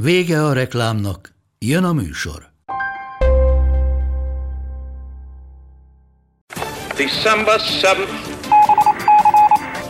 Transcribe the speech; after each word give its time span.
Vége 0.00 0.44
a 0.44 0.52
reklámnak, 0.52 1.34
jön 1.58 1.84
a 1.84 1.92
műsor. 1.92 2.52
December 6.96 7.60
7th. 7.60 8.08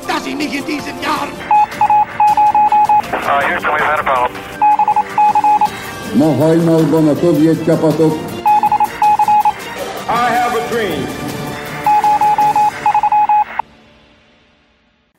Dass 0.06 0.26
ich 0.26 0.36
mich 0.36 0.54
in 0.54 0.64
diesem 0.64 1.00
Jahr 1.02 1.28
Uh, 3.12 3.40
Houston, 3.48 3.72
we've 3.72 3.84
had 3.84 3.98
a 3.98 4.02
problem. 4.02 4.42
Ma 6.18 6.44
hajnalban 6.44 7.08
a 7.08 7.14
szovjet 7.14 7.64
csapatok 7.64 8.12
I 10.08 10.30
have 10.40 10.58
a 10.60 10.68
dream. 10.70 11.06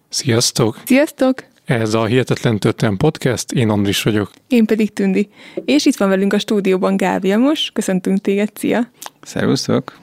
Sziasztok! 0.09 0.77
Sziasztok! 0.85 1.48
Ez 1.70 1.94
a 1.94 2.05
Hihetetlen 2.05 2.59
Történelem 2.59 2.98
Podcast, 2.98 3.52
én 3.52 3.70
Andris 3.70 4.04
vagyok. 4.04 4.32
Én 4.48 4.66
pedig 4.66 4.94
Tündi. 4.94 5.30
És 5.66 5.86
itt 5.86 5.95
van 5.95 6.09
velünk 6.09 6.34
a 6.34 6.40
stúdióban 6.40 6.98
Gál 6.98 7.20
Vilmos. 7.20 7.70
Köszöntünk 7.73 8.22
téged, 8.22 8.50
szia! 8.54 8.92
Szervusztok! 9.22 10.00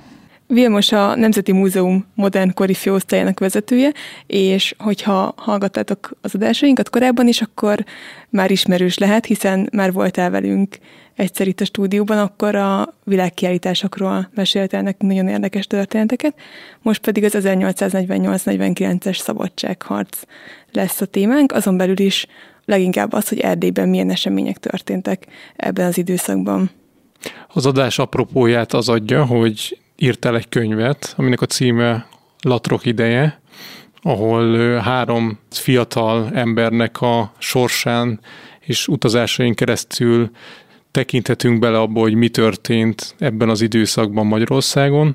Vilmos 0.46 0.92
a 0.92 1.16
Nemzeti 1.16 1.52
Múzeum 1.52 2.06
modern 2.14 2.54
kori 2.54 2.74
főosztályának 2.74 3.38
vezetője, 3.38 3.92
és 4.26 4.74
hogyha 4.78 5.34
hallgattátok 5.36 6.10
az 6.20 6.34
adásainkat 6.34 6.90
korábban 6.90 7.28
is, 7.28 7.40
akkor 7.40 7.84
már 8.28 8.50
ismerős 8.50 8.98
lehet, 8.98 9.26
hiszen 9.26 9.68
már 9.72 9.92
voltál 9.92 10.30
velünk 10.30 10.78
egyszer 11.14 11.46
itt 11.46 11.60
a 11.60 11.64
stúdióban, 11.64 12.18
akkor 12.18 12.54
a 12.54 12.94
világkiállításokról 13.04 14.30
meséltél 14.34 14.80
nekünk 14.80 15.12
nagyon 15.12 15.28
érdekes 15.28 15.66
történeteket, 15.66 16.34
most 16.82 17.00
pedig 17.00 17.24
az 17.24 17.34
1848-49-es 17.36 19.18
szabadságharc 19.18 20.18
lesz 20.76 21.00
a 21.00 21.06
témánk, 21.06 21.52
azon 21.52 21.76
belül 21.76 21.98
is 21.98 22.26
leginkább 22.64 23.12
az, 23.12 23.28
hogy 23.28 23.38
Erdélyben 23.38 23.88
milyen 23.88 24.10
események 24.10 24.58
történtek 24.58 25.26
ebben 25.56 25.86
az 25.86 25.98
időszakban. 25.98 26.70
Az 27.52 27.66
adás 27.66 27.98
apropóját 27.98 28.72
az 28.72 28.88
adja, 28.88 29.24
hogy 29.24 29.78
írtál 29.96 30.36
egy 30.36 30.48
könyvet, 30.48 31.14
aminek 31.16 31.40
a 31.40 31.46
címe 31.46 32.06
Latrok 32.40 32.86
ideje, 32.86 33.40
ahol 34.02 34.76
három 34.78 35.38
fiatal 35.50 36.30
embernek 36.34 37.00
a 37.00 37.32
sorsán 37.38 38.20
és 38.60 38.88
utazásain 38.88 39.54
keresztül 39.54 40.30
tekinthetünk 40.90 41.58
bele 41.58 41.78
abba, 41.78 42.00
hogy 42.00 42.14
mi 42.14 42.28
történt 42.28 43.14
ebben 43.18 43.48
az 43.48 43.60
időszakban 43.60 44.26
Magyarországon. 44.26 45.14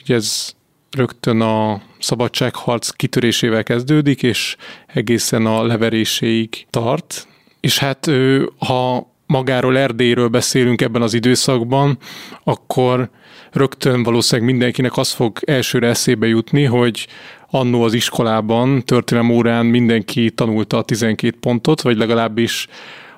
Ugye 0.00 0.14
ez 0.14 0.54
rögtön 0.96 1.40
a 1.40 1.80
szabadságharc 1.98 2.90
kitörésével 2.90 3.62
kezdődik, 3.62 4.22
és 4.22 4.56
egészen 4.86 5.46
a 5.46 5.62
leveréséig 5.62 6.66
tart. 6.70 7.28
És 7.60 7.78
hát 7.78 8.10
ha 8.58 9.10
magáról 9.26 9.78
Erdélyről 9.78 10.28
beszélünk 10.28 10.80
ebben 10.80 11.02
az 11.02 11.14
időszakban, 11.14 11.98
akkor 12.44 13.10
rögtön 13.52 14.02
valószínűleg 14.02 14.50
mindenkinek 14.50 14.96
az 14.96 15.10
fog 15.10 15.38
elsőre 15.44 15.88
eszébe 15.88 16.26
jutni, 16.26 16.64
hogy 16.64 17.06
annó 17.50 17.82
az 17.82 17.94
iskolában, 17.94 18.82
történelem 18.84 19.30
órán 19.30 19.66
mindenki 19.66 20.30
tanulta 20.30 20.76
a 20.76 20.82
12 20.82 21.36
pontot, 21.40 21.80
vagy 21.80 21.96
legalábbis 21.96 22.68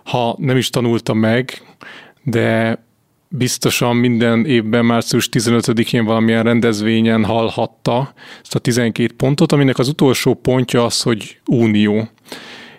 ha 0.04 0.36
nem 0.38 0.56
is 0.56 0.70
tanulta 0.70 1.14
meg, 1.14 1.62
de 2.22 2.78
biztosan 3.28 3.96
minden 3.96 4.46
évben 4.46 4.84
március 4.84 5.28
15-én 5.32 6.04
valamilyen 6.04 6.42
rendezvényen 6.42 7.24
hallhatta 7.24 8.12
ezt 8.42 8.54
a 8.54 8.58
12 8.58 9.14
pontot, 9.16 9.52
aminek 9.52 9.78
az 9.78 9.88
utolsó 9.88 10.34
pontja 10.34 10.84
az, 10.84 11.02
hogy 11.02 11.38
unió. 11.46 12.08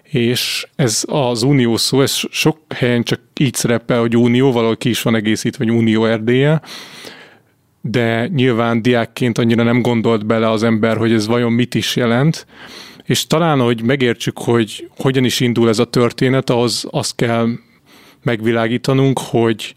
És 0.04 0.68
ez 0.76 1.04
az 1.08 1.44
unió 1.44 1.78
szó, 1.78 2.02
ez 2.02 2.14
sok 2.32 2.58
helyen 2.76 3.04
csak 3.04 3.20
így 3.40 3.54
szerepel, 3.54 4.00
hogy 4.00 4.18
unió, 4.18 4.52
valahol 4.52 4.78
ki 4.78 4.90
is 4.90 5.02
van 5.02 5.16
egészítve, 5.16 5.66
vagy 5.66 5.74
unió 5.74 6.06
erdélye, 6.06 6.62
de 7.82 8.28
nyilván 8.28 8.82
diákként 8.82 9.38
annyira 9.38 9.64
nem 9.64 9.82
gondolt 9.82 10.26
bele 10.26 10.50
az 10.50 10.64
ember, 10.64 10.98
hogy 10.98 11.12
ez 11.12 11.28
vajon 11.28 11.52
mit 11.52 11.76
is 11.76 11.96
jelent, 11.96 12.46
és 13.06 13.28
talán, 13.28 13.60
hogy 13.60 13.84
megértsük, 13.84 14.38
hogy 14.38 14.90
hogyan 14.98 15.24
is 15.24 15.40
indul 15.40 15.70
ez 15.70 15.80
a 15.80 15.86
történet, 15.86 16.50
ahhoz 16.50 16.88
azt 16.90 17.16
kell 17.16 17.48
megvilágítanunk, 18.24 19.20
hogy 19.20 19.76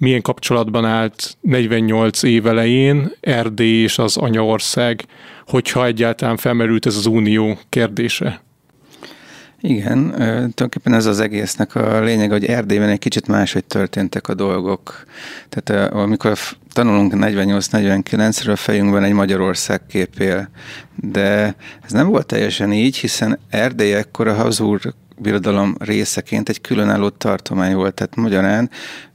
milyen 0.00 0.22
kapcsolatban 0.22 0.84
állt 0.84 1.36
48 1.40 2.22
év 2.22 2.46
elején 2.46 3.12
Erdély 3.20 3.82
és 3.82 3.98
az 3.98 4.16
anyaország, 4.16 5.04
hogyha 5.46 5.86
egyáltalán 5.86 6.36
felmerült 6.36 6.86
ez 6.86 6.96
az 6.96 7.06
unió 7.06 7.58
kérdése. 7.68 8.42
Igen, 9.62 10.10
tulajdonképpen 10.10 10.94
ez 10.94 11.06
az 11.06 11.20
egésznek 11.20 11.74
a 11.74 12.00
lényeg, 12.00 12.30
hogy 12.30 12.44
Erdélyben 12.44 12.88
egy 12.88 12.98
kicsit 12.98 13.26
máshogy 13.26 13.64
történtek 13.64 14.28
a 14.28 14.34
dolgok. 14.34 15.04
Tehát 15.48 15.92
amikor 15.92 16.38
tanulunk 16.72 17.12
48-49-ről, 17.16 18.56
fejünkben 18.56 19.04
egy 19.04 19.12
Magyarország 19.12 19.80
képél. 19.86 20.50
De 20.94 21.54
ez 21.82 21.90
nem 21.90 22.08
volt 22.08 22.26
teljesen 22.26 22.72
így, 22.72 22.96
hiszen 22.96 23.38
Erdély 23.50 23.94
ekkor 23.94 24.28
a 24.28 24.34
Habsburg 24.34 24.94
birodalom 25.18 25.76
részeként 25.78 26.48
egy 26.48 26.60
különálló 26.60 27.08
tartomány 27.08 27.74
volt, 27.74 27.94
tehát 27.94 28.16
magyarán 28.16 28.70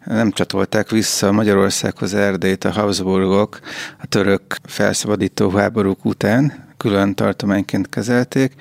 nem 0.06 0.32
csatolták 0.32 0.90
vissza 0.90 1.32
Magyarországhoz 1.32 2.14
Erdélyt 2.14 2.64
a 2.64 2.72
Habsburgok 2.72 3.60
a 4.02 4.08
török 4.08 4.42
felszabadító 4.64 5.50
háborúk 5.50 6.06
után, 6.06 6.65
külön 6.78 7.16
tartományként 7.16 7.90
kezelték, 7.90 8.54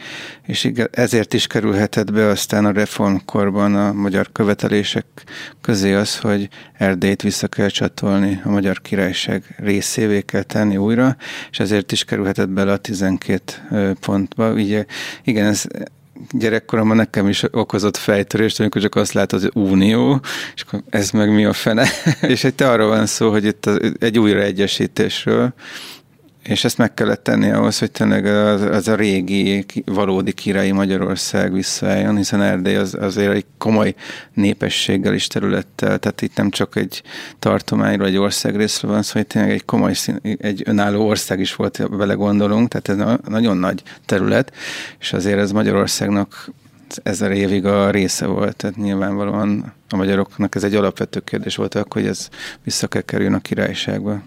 és 0.42 0.72
ezért 0.90 1.34
is 1.34 1.46
kerülhetett 1.46 2.12
be 2.12 2.26
aztán 2.26 2.64
a 2.64 2.72
reformkorban 2.72 3.74
a 3.74 3.92
magyar 3.92 4.32
követelések 4.32 5.06
közé 5.60 5.94
az, 5.94 6.18
hogy 6.18 6.48
Erdélyt 6.72 7.22
vissza 7.22 7.48
kell 7.48 7.68
csatolni, 7.68 8.40
a 8.44 8.50
magyar 8.50 8.80
királyság 8.80 9.54
részévé 9.56 10.20
kell 10.20 10.42
tenni 10.42 10.76
újra, 10.76 11.16
és 11.50 11.60
ezért 11.60 11.92
is 11.92 12.04
kerülhetett 12.04 12.48
bele 12.48 12.72
a 12.72 12.76
12 12.76 13.96
pontba. 14.00 14.52
Ugye, 14.52 14.84
igen, 15.22 15.46
ez 15.46 15.66
gyerekkoromban 16.30 16.96
nekem 16.96 17.28
is 17.28 17.42
okozott 17.50 17.96
fejtörést, 17.96 18.60
amikor 18.60 18.80
csak 18.80 18.94
azt 18.94 19.12
látod, 19.12 19.40
hogy 19.40 19.50
unió, 19.54 20.20
és 20.54 20.62
akkor 20.62 20.82
ez 20.90 21.10
meg 21.10 21.32
mi 21.32 21.44
a 21.44 21.52
fene. 21.52 21.88
és 22.34 22.42
itt 22.42 22.60
arról 22.60 22.88
van 22.88 23.06
szó, 23.06 23.30
hogy 23.30 23.44
itt 23.44 23.70
egy 23.98 24.18
újraegyesítésről, 24.18 25.54
és 26.44 26.64
ezt 26.64 26.78
meg 26.78 26.94
kellett 26.94 27.22
tenni 27.22 27.50
ahhoz, 27.50 27.78
hogy 27.78 27.90
tényleg 27.90 28.26
az, 28.26 28.62
az 28.62 28.88
a 28.88 28.94
régi, 28.94 29.64
valódi 29.84 30.32
királyi 30.32 30.70
Magyarország 30.70 31.52
visszaálljon, 31.52 32.16
hiszen 32.16 32.42
Erdély 32.42 32.76
az, 32.76 32.96
azért 33.00 33.32
egy 33.32 33.46
komoly 33.58 33.94
népességgel 34.32 35.14
is 35.14 35.26
területtel, 35.26 35.98
tehát 35.98 36.22
itt 36.22 36.36
nem 36.36 36.50
csak 36.50 36.76
egy 36.76 37.02
tartományról, 37.38 38.06
egy 38.06 38.16
országrészről 38.16 38.90
van 38.90 39.02
szó, 39.02 39.12
hogy 39.12 39.26
tényleg 39.26 39.50
egy 39.50 39.64
komoly, 39.64 39.92
szín, 39.92 40.20
egy 40.38 40.62
önálló 40.66 41.06
ország 41.06 41.40
is 41.40 41.54
volt, 41.54 41.76
vele 41.90 42.14
gondolunk, 42.14 42.68
tehát 42.68 42.88
ez 42.88 43.18
nagyon 43.28 43.56
nagy 43.56 43.82
terület, 44.06 44.52
és 44.98 45.12
azért 45.12 45.38
ez 45.38 45.52
Magyarországnak 45.52 46.50
ezer 47.02 47.30
évig 47.30 47.64
a 47.64 47.90
része 47.90 48.26
volt, 48.26 48.56
tehát 48.56 48.76
nyilvánvalóan 48.76 49.72
a 49.88 49.96
magyaroknak 49.96 50.54
ez 50.54 50.64
egy 50.64 50.74
alapvető 50.74 51.20
kérdés 51.20 51.56
volt, 51.56 51.74
akkor, 51.74 52.00
hogy 52.00 52.10
ez 52.10 52.28
vissza 52.64 52.86
kell 52.86 53.02
kerüljön 53.02 53.34
a 53.34 53.40
királyságba. 53.40 54.22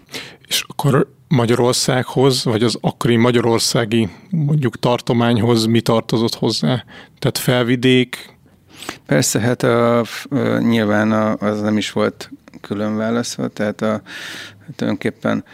És 0.46 0.64
akkor 0.68 1.16
Magyarországhoz, 1.28 2.44
vagy 2.44 2.62
az 2.62 2.78
akkori 2.80 3.16
magyarországi 3.16 4.08
mondjuk 4.30 4.78
tartományhoz 4.78 5.66
mi 5.66 5.80
tartozott 5.80 6.34
hozzá? 6.34 6.84
Tehát 7.18 7.38
felvidék? 7.38 8.36
Persze, 9.06 9.40
hát 9.40 9.62
a, 9.62 10.04
nyilván 10.58 11.12
az 11.38 11.60
nem 11.60 11.76
is 11.76 11.92
volt 11.92 12.30
külön 12.60 12.96
válaszol, 12.96 13.48
tehát 13.48 13.82
a, 13.82 14.02
tulajdonképpen 14.76 15.44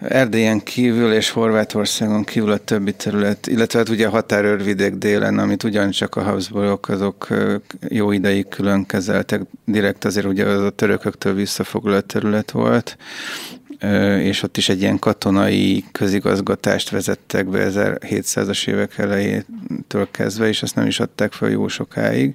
Erdélyen 0.00 0.60
kívül 0.60 1.12
és 1.12 1.30
Horvátországon 1.30 2.24
kívül 2.24 2.50
a 2.50 2.56
többi 2.56 2.92
terület, 2.92 3.46
illetve 3.46 3.78
hát 3.78 3.88
ugye 3.88 4.06
a 4.06 4.10
határőrvidék 4.10 4.94
délen, 4.94 5.38
amit 5.38 5.62
ugyancsak 5.62 6.16
a 6.16 6.22
Habsburgok 6.22 6.88
azok 6.88 7.28
jó 7.88 8.12
ideig 8.12 8.48
külön 8.48 8.86
kezeltek, 8.86 9.40
direkt 9.64 10.04
azért 10.04 10.26
ugye 10.26 10.46
az 10.46 10.62
a 10.62 10.70
törököktől 10.70 11.34
visszafoglalt 11.34 12.04
terület 12.04 12.50
volt, 12.50 12.96
és 14.20 14.42
ott 14.42 14.56
is 14.56 14.68
egy 14.68 14.80
ilyen 14.80 14.98
katonai 14.98 15.84
közigazgatást 15.92 16.90
vezettek 16.90 17.48
be 17.48 17.68
1700-as 17.70 18.68
évek 18.68 18.98
elejétől 18.98 20.08
kezdve, 20.10 20.48
és 20.48 20.62
azt 20.62 20.74
nem 20.74 20.86
is 20.86 21.00
adták 21.00 21.32
fel 21.32 21.50
jó 21.50 21.68
sokáig. 21.68 22.34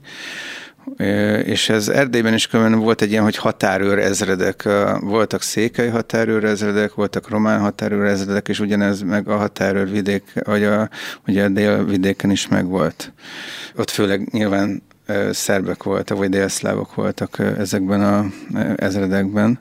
és 1.43 1.69
ez 1.69 1.87
Erdélyben 1.87 2.33
is 2.33 2.47
különben 2.47 2.79
volt 2.79 3.01
egy 3.01 3.11
ilyen, 3.11 3.23
hogy 3.23 3.35
határőr 3.35 3.99
ezredek. 3.99 4.69
Voltak 4.99 5.41
székely 5.41 5.89
határőr 5.89 6.43
ezredek, 6.43 6.93
voltak 6.93 7.29
román 7.29 7.59
határőr 7.59 8.05
ezredek, 8.05 8.47
és 8.47 8.59
ugyanez 8.59 9.01
meg 9.01 9.27
a 9.27 9.37
határőr 9.37 9.89
vidék, 9.89 10.33
vagy 10.43 10.63
a, 10.63 10.89
ugye 11.27 11.43
a 11.43 11.49
délvidéken 11.49 12.31
is 12.31 12.47
megvolt. 12.47 13.13
Ott 13.75 13.89
főleg 13.89 14.29
nyilván 14.31 14.81
szerbek 15.31 15.83
voltak, 15.83 16.17
vagy 16.17 16.29
délszlávok 16.29 16.95
voltak 16.95 17.39
ezekben 17.57 18.01
a 18.01 18.25
ezredekben. 18.75 19.59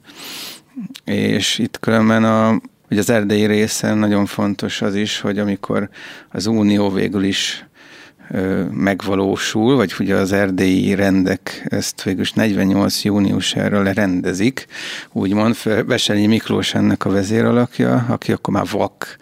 És 1.05 1.59
itt 1.59 1.79
különben 1.81 2.25
a, 2.25 2.61
hogy 2.89 2.99
az 2.99 3.11
erdélyi 3.11 3.47
részen 3.47 3.99
nagyon 3.99 4.27
fontos 4.27 4.83
az 4.83 4.95
is, 4.95 5.21
hogy 5.21 5.39
amikor 5.39 5.89
az 6.31 6.47
Unió 6.47 6.91
végül 6.91 7.23
is 7.23 7.65
megvalósul, 8.71 9.77
vagy 9.77 9.95
ugye 9.99 10.15
az 10.15 10.33
erdélyi 10.33 10.95
rendek 10.95 11.67
ezt 11.69 12.03
végül 12.03 12.25
48 12.35 13.05
júniusára 13.05 13.83
lerendezik, 13.83 14.67
úgymond. 15.13 15.57
Veselyi 15.87 16.27
Miklós 16.27 16.75
ennek 16.75 17.05
a 17.05 17.11
vezéralakja, 17.11 18.07
aki 18.09 18.33
akkor 18.33 18.55
már 18.55 18.67
vak, 18.71 19.17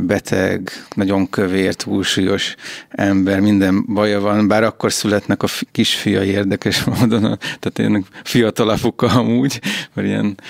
beteg, 0.00 0.70
nagyon 0.94 1.30
kövér, 1.30 1.74
túlsúlyos 1.74 2.54
ember, 2.88 3.40
minden 3.40 3.84
baja 3.86 4.20
van, 4.20 4.48
bár 4.48 4.62
akkor 4.62 4.92
születnek 4.92 5.42
a 5.42 5.46
kisfiai 5.72 6.28
érdekes 6.28 6.84
módon, 6.98 7.20
tehát 7.20 7.78
ilyen 7.78 8.04
fiatal 8.22 8.68
apuka 8.68 9.06
amúgy, 9.06 9.60
vagy 9.94 10.04
ilyen 10.04 10.40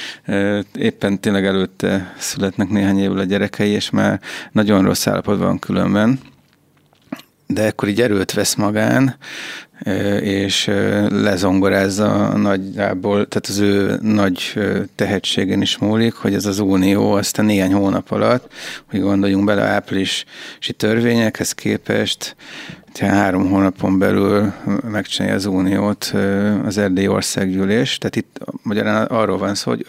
éppen 0.74 1.20
tényleg 1.20 1.46
előtte 1.46 2.14
születnek 2.18 2.68
néhány 2.68 2.98
évvel 2.98 3.18
a 3.18 3.24
gyerekei, 3.24 3.70
és 3.70 3.90
már 3.90 4.20
nagyon 4.52 4.84
rossz 4.84 5.06
állapotban 5.06 5.58
különben 5.58 6.32
de 7.46 7.66
akkor 7.66 7.88
így 7.88 8.00
erőt 8.00 8.32
vesz 8.32 8.54
magán, 8.54 9.16
és 10.20 10.70
lezongorázza 11.08 12.36
nagyjából, 12.36 13.28
tehát 13.28 13.46
az 13.46 13.58
ő 13.58 13.98
nagy 14.02 14.58
tehetségen 14.94 15.62
is 15.62 15.78
múlik, 15.78 16.14
hogy 16.14 16.34
ez 16.34 16.46
az 16.46 16.58
unió 16.58 17.12
aztán 17.12 17.44
néhány 17.44 17.72
hónap 17.72 18.10
alatt, 18.10 18.52
hogy 18.90 19.00
gondoljunk 19.00 19.44
bele 19.44 19.62
áprilisi 19.62 20.24
törvényekhez 20.76 21.52
képest, 21.52 22.36
tehát 22.92 23.14
három 23.14 23.50
hónapon 23.50 23.98
belül 23.98 24.52
megcsinálja 24.90 25.36
az 25.36 25.46
uniót 25.46 26.12
az 26.64 26.78
erdélyi 26.78 27.08
országgyűlés. 27.08 27.98
Tehát 27.98 28.16
itt 28.16 28.38
magyarán 28.62 29.06
arról 29.06 29.38
van 29.38 29.54
szó, 29.54 29.70
hogy 29.70 29.86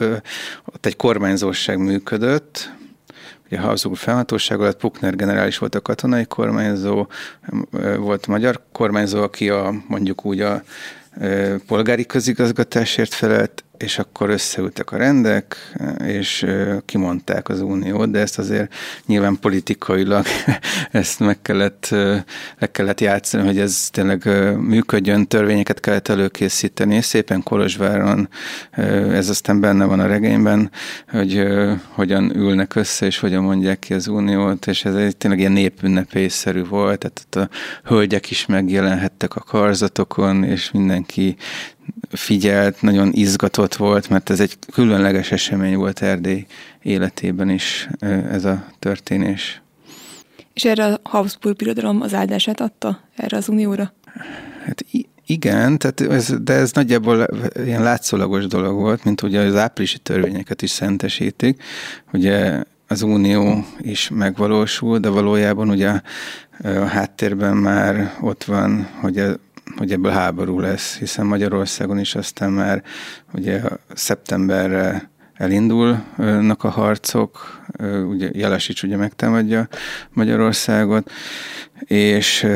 ott 0.66 0.86
egy 0.86 0.96
kormányzóság 0.96 1.78
működött, 1.78 2.74
Ugye 3.46 3.60
Habsburg 3.60 3.98
felhatóság 3.98 4.60
alatt 4.60 4.78
Puckner 4.78 5.16
generális 5.16 5.58
volt 5.58 5.76
a 5.76 5.82
katonai 5.82 6.26
kormányzó, 6.26 7.08
volt 7.98 8.26
a 8.26 8.32
magyar 8.32 8.62
kormányzó, 8.72 9.22
aki 9.22 9.50
a, 9.50 9.74
mondjuk 9.88 10.26
úgy 10.26 10.40
a 10.40 10.64
polgári 11.68 12.06
közigazgatásért 12.06 13.14
felelt, 13.14 13.64
és 13.78 14.00
akkor 14.00 14.30
összeültek 14.30 14.92
a 14.92 14.98
rendek, 14.98 15.58
és 16.06 16.46
kimondták 16.86 17.50
az 17.50 17.62
uniót, 17.62 18.12
de 18.12 18.20
ezt 18.20 18.40
azért 18.40 18.74
nyilván 19.06 19.40
politikailag 19.40 20.26
ezt 20.92 21.20
meg 21.20 21.42
kellett, 21.42 21.90
meg 22.60 22.72
kellett 22.72 23.02
játszani, 23.02 23.46
hogy 23.46 23.60
ez 23.60 23.88
tényleg 23.92 24.24
működjön, 24.60 25.28
törvényeket 25.28 25.80
kellett 25.80 26.08
előkészíteni, 26.08 26.96
és 26.96 27.06
szépen 27.06 27.44
Kolozsváron, 27.44 28.30
ez 29.12 29.30
aztán 29.30 29.60
benne 29.60 29.86
van 29.86 30.00
a 30.00 30.08
regényben, 30.08 30.72
hogy 31.10 31.44
hogyan 31.90 32.36
ülnek 32.36 32.76
össze, 32.76 33.06
és 33.06 33.20
hogyan 33.20 33.44
mondják 33.44 33.80
ki 33.80 33.94
az 33.94 34.08
uniót, 34.08 34.68
és 34.68 34.86
ez 34.86 34.96
egy 34.96 35.18
tényleg 35.18 35.40
ilyen 35.40 35.52
népünnepészszerű 35.52 36.64
volt, 36.64 37.12
tehát 37.12 37.50
a 37.50 37.56
hölgyek 37.88 38.32
is 38.32 38.46
megjelenhettek 38.46 39.36
a 39.36 39.40
karzatokon, 39.40 40.44
és 40.44 40.72
mindenki 40.72 41.36
figyelt, 42.10 42.82
nagyon 42.82 43.12
izgatott 43.14 43.76
volt, 43.76 44.10
mert 44.10 44.30
ez 44.30 44.40
egy 44.40 44.58
különleges 44.74 45.32
esemény 45.32 45.76
volt 45.76 46.02
Erdély 46.02 46.46
életében 46.82 47.50
is 47.50 47.90
ez 48.32 48.46
a 48.46 48.66
történés. 48.80 49.62
És 50.54 50.66
erre 50.66 50.86
a 50.86 51.00
Habsburg 51.04 51.56
birodalom 51.56 52.02
az 52.02 52.14
áldását 52.14 52.60
adta 52.60 53.00
erre 53.16 53.38
az 53.38 53.50
unióra? 53.50 53.94
Hát 54.66 54.86
igen, 55.26 55.78
tehát 55.78 56.02
ez, 56.02 56.34
de 56.42 56.54
ez 56.54 56.72
nagyjából 56.72 57.28
ilyen 57.66 57.84
látszólagos 57.84 58.48
dolog 58.48 58.76
volt, 58.76 59.04
mint 59.04 59.22
ugye 59.22 59.40
az 59.40 59.56
áprilisi 59.56 59.98
törvényeket 59.98 60.62
is 60.62 60.70
szentesítik. 60.70 61.64
Ugye 62.14 62.64
az 62.88 63.02
unió 63.02 63.66
is 63.80 64.10
megvalósul, 64.10 65.00
de 65.00 65.10
valójában 65.10 65.70
ugye 65.70 66.02
a 66.64 66.70
háttérben 66.70 67.58
már 67.58 68.14
ott 68.22 68.44
van, 68.44 68.88
hogy 69.02 69.24
hogy 69.78 69.92
ebből 69.92 70.12
háború 70.12 70.60
lesz, 70.60 70.98
hiszen 70.98 71.26
Magyarországon 71.26 72.00
is 72.00 72.16
aztán 72.16 72.52
már 72.52 72.84
ugye 73.34 73.62
szeptemberre 73.94 75.10
elindulnak 75.34 76.64
a 76.64 76.70
harcok, 76.70 77.62
ugye 78.10 78.30
Jelesics 78.34 78.84
ugye 78.84 78.98
megtámadja 78.98 79.68
Magyarországot, 80.14 81.12
és 81.86 82.48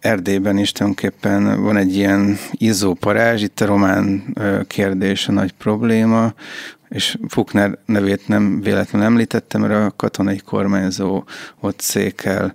Erdélyben 0.00 0.58
is 0.58 0.72
tulajdonképpen 0.72 1.62
van 1.62 1.76
egy 1.76 1.96
ilyen 1.96 2.36
izzó 2.52 2.94
parázs, 2.94 3.42
itt 3.42 3.60
a 3.60 3.66
román 3.66 4.36
kérdés 4.66 5.28
a 5.28 5.32
nagy 5.32 5.52
probléma, 5.52 6.34
és 6.92 7.18
Fukner 7.28 7.78
nevét 7.86 8.28
nem 8.28 8.60
véletlenül 8.60 9.06
említettem, 9.06 9.60
mert 9.60 9.92
a 9.92 9.96
katonai 9.96 10.38
kormányzó 10.38 11.24
ott 11.60 11.80
székel 11.80 12.54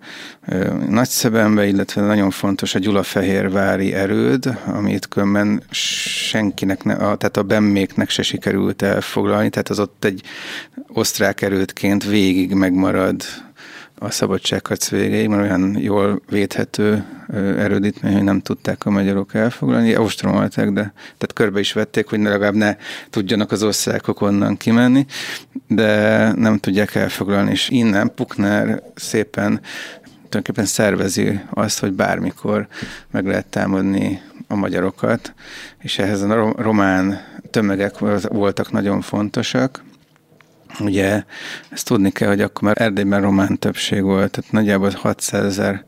Nagyszebenbe, 0.90 1.66
illetve 1.66 2.02
nagyon 2.02 2.30
fontos 2.30 2.76
a 2.76 2.80
Gyulafehérvári 2.80 3.94
erőd, 3.94 4.58
amit 4.66 5.08
különben 5.08 5.64
senkinek, 5.70 6.84
ne, 6.84 6.94
a, 6.94 7.16
tehát 7.16 7.38
a 7.38 7.44
bemméknek 7.44 8.10
se 8.10 8.22
sikerült 8.22 8.82
elfoglalni, 8.82 9.50
tehát 9.50 9.70
az 9.70 9.80
ott 9.80 10.06
egy 10.06 10.22
osztrák 10.88 11.42
erődként 11.42 12.04
végig 12.04 12.54
megmarad 12.54 13.24
a 14.00 14.12
szabadságharc 14.12 14.90
végéig, 14.90 15.28
mert 15.28 15.42
olyan 15.42 15.78
jól 15.80 16.22
védhető 16.30 17.06
erődítmény, 17.34 18.14
hogy 18.14 18.24
nem 18.24 18.42
tudták 18.42 18.86
a 18.86 18.90
magyarok 18.90 19.34
elfoglalni. 19.34 19.98
Ostromolták, 19.98 20.70
de 20.70 20.82
tehát 21.04 21.34
körbe 21.34 21.60
is 21.60 21.74
vették, 21.74 22.08
hogy 22.08 22.20
legalább 22.20 22.54
ne 22.54 22.76
tudjanak 23.10 23.52
az 23.52 23.64
országok 23.64 24.22
onnan 24.22 24.58
kimenni, 24.58 25.06
de 25.68 26.32
nem 26.34 26.58
tudják 26.58 26.96
elfoglalni. 26.96 27.52
És 27.52 27.70
innen 27.70 28.14
Pukner 28.16 28.82
szépen 28.96 29.62
tulajdonképpen 30.30 30.66
szervezi 30.66 31.40
azt, 31.50 31.80
hogy 31.80 31.94
bármikor 31.94 32.68
meg 33.12 33.26
lehet 33.26 33.46
támadni 33.46 34.22
a 34.48 34.56
magyarokat, 34.56 35.34
és 35.80 36.00
ehhez 36.00 36.22
a 36.22 36.54
román 36.58 37.22
tömegek 37.52 37.98
voltak 38.30 38.72
nagyon 38.72 39.02
fontosak, 39.02 39.84
Ugye 40.80 41.24
ezt 41.70 41.86
tudni 41.86 42.12
kell, 42.12 42.28
hogy 42.28 42.42
akkor 42.42 42.64
már 42.64 42.82
Erdélyben 42.82 43.22
román 43.22 43.60
többség 43.60 44.04
volt, 44.04 44.32
tehát 44.32 44.52
nagyjából 44.52 44.92
600 44.96 45.46
ezer 45.46 45.86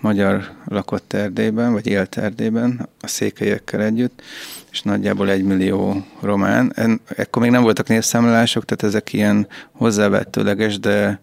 magyar 0.00 0.50
lakott 0.66 1.12
Erdélyben, 1.12 1.72
vagy 1.72 1.86
élt 1.86 2.16
Erdélyben 2.16 2.88
a 3.00 3.06
székelyekkel 3.06 3.82
együtt, 3.82 4.22
és 4.70 4.82
nagyjából 4.82 5.30
egy 5.30 5.42
millió 5.42 6.06
román. 6.20 6.74
Ekkor 7.16 7.42
még 7.42 7.50
nem 7.50 7.62
voltak 7.62 7.88
népszámlálások, 7.88 8.64
tehát 8.64 8.94
ezek 8.94 9.12
ilyen 9.12 9.46
hozzávetőleges, 9.72 10.78
de 10.78 11.20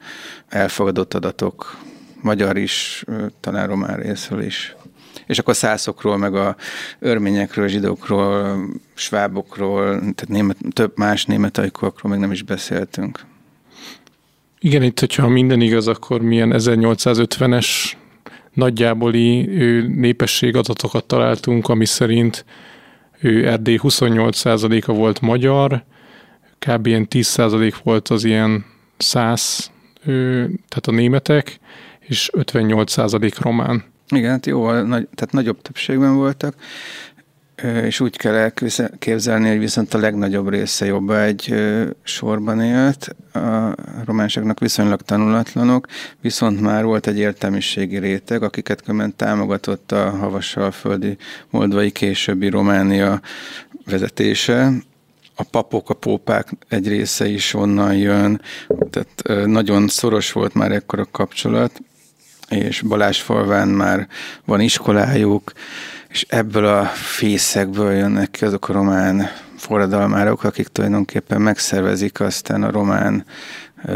elfogadott 0.50 1.14
adatok. 1.14 1.78
Magyar 2.22 2.58
is, 2.58 3.04
talán 3.40 3.68
román 3.68 3.98
részről 3.98 4.42
is 4.42 4.76
és 5.26 5.40
akkor 5.40 5.56
szászokról, 5.56 6.18
meg 6.18 6.36
a 6.36 6.56
örményekről, 7.00 7.68
zsidókról, 7.68 8.60
svábokról, 8.94 9.86
tehát 10.00 10.28
német, 10.28 10.58
több 10.74 10.98
más 10.98 11.26
német 11.26 11.58
ajkókról 11.58 12.12
meg 12.12 12.20
nem 12.20 12.32
is 12.32 12.44
beszéltünk. 12.44 13.26
Igen, 14.60 14.84
itt, 14.84 15.00
hogyha 15.00 15.28
minden 15.28 15.62
igaz, 15.62 15.88
akkor 15.88 16.22
milyen 16.22 16.54
1850-es 16.56 17.68
nagyjáboli 18.54 19.42
népességadatokat 19.82 21.06
találtunk, 21.06 21.70
ami 21.70 21.86
szerint 21.86 22.46
ő 23.20 23.48
Erdély 23.48 23.80
28%-a 23.84 24.92
volt 24.92 25.22
magyar, 25.22 25.84
kb. 26.60 26.86
ilyen 26.86 27.08
10% 27.10 27.74
volt 27.84 28.08
az 28.08 28.24
ilyen 28.24 28.66
száz, 28.98 29.72
tehát 30.70 30.88
a 30.88 30.92
németek, 30.92 31.60
és 32.00 32.30
58% 32.38 33.34
román. 33.40 33.84
Igen, 34.10 34.32
hát 34.32 34.46
jó, 34.46 34.72
nagy, 34.72 35.08
tehát 35.16 35.32
nagyobb 35.32 35.62
többségben 35.62 36.16
voltak, 36.16 36.56
és 37.64 38.00
úgy 38.00 38.18
kell 38.18 38.34
elképzelni, 38.34 39.50
hogy 39.50 39.60
viszont 39.60 39.94
a 39.94 39.98
legnagyobb 39.98 40.50
része 40.50 40.86
jobb 40.86 41.10
egy 41.10 41.54
sorban 42.04 42.62
élt, 42.62 43.16
a 43.34 43.76
románságnak 44.06 44.60
viszonylag 44.60 45.02
tanulatlanok, 45.02 45.88
viszont 46.22 46.62
már 46.62 46.84
volt 46.84 47.08
egy 47.08 47.18
értelmiségi 47.18 47.98
réteg, 47.98 48.44
akiket 48.44 48.82
köment 48.82 49.16
támogatott 49.16 49.92
a 49.92 50.10
Havasalföldi 50.10 51.18
Moldvai 51.50 51.92
későbbi 51.92 52.50
Románia 52.50 53.22
vezetése, 53.86 54.72
a 55.36 55.44
papok, 55.44 55.90
a 55.90 55.94
pópák 55.94 56.52
egy 56.70 56.88
része 56.88 57.28
is 57.28 57.54
onnan 57.54 57.96
jön, 57.96 58.42
tehát 58.90 59.48
nagyon 59.48 59.88
szoros 59.88 60.32
volt 60.32 60.54
már 60.54 60.72
ekkor 60.72 61.00
a 61.00 61.08
kapcsolat, 61.12 61.82
és 62.50 62.82
Balázsfalván 62.82 63.68
már 63.68 64.08
van 64.46 64.60
iskolájuk, 64.60 65.52
és 66.10 66.26
ebből 66.30 66.66
a 66.66 66.86
fészekből 66.86 67.92
jönnek 67.92 68.32
ki 68.32 68.46
azok 68.46 68.70
a 68.70 68.74
román 68.74 69.30
forradalmárok, 69.58 70.44
akik 70.44 70.68
tulajdonképpen 70.68 71.42
megszervezik 71.42 72.20
aztán 72.20 72.64
a 72.64 72.72
román 72.72 73.26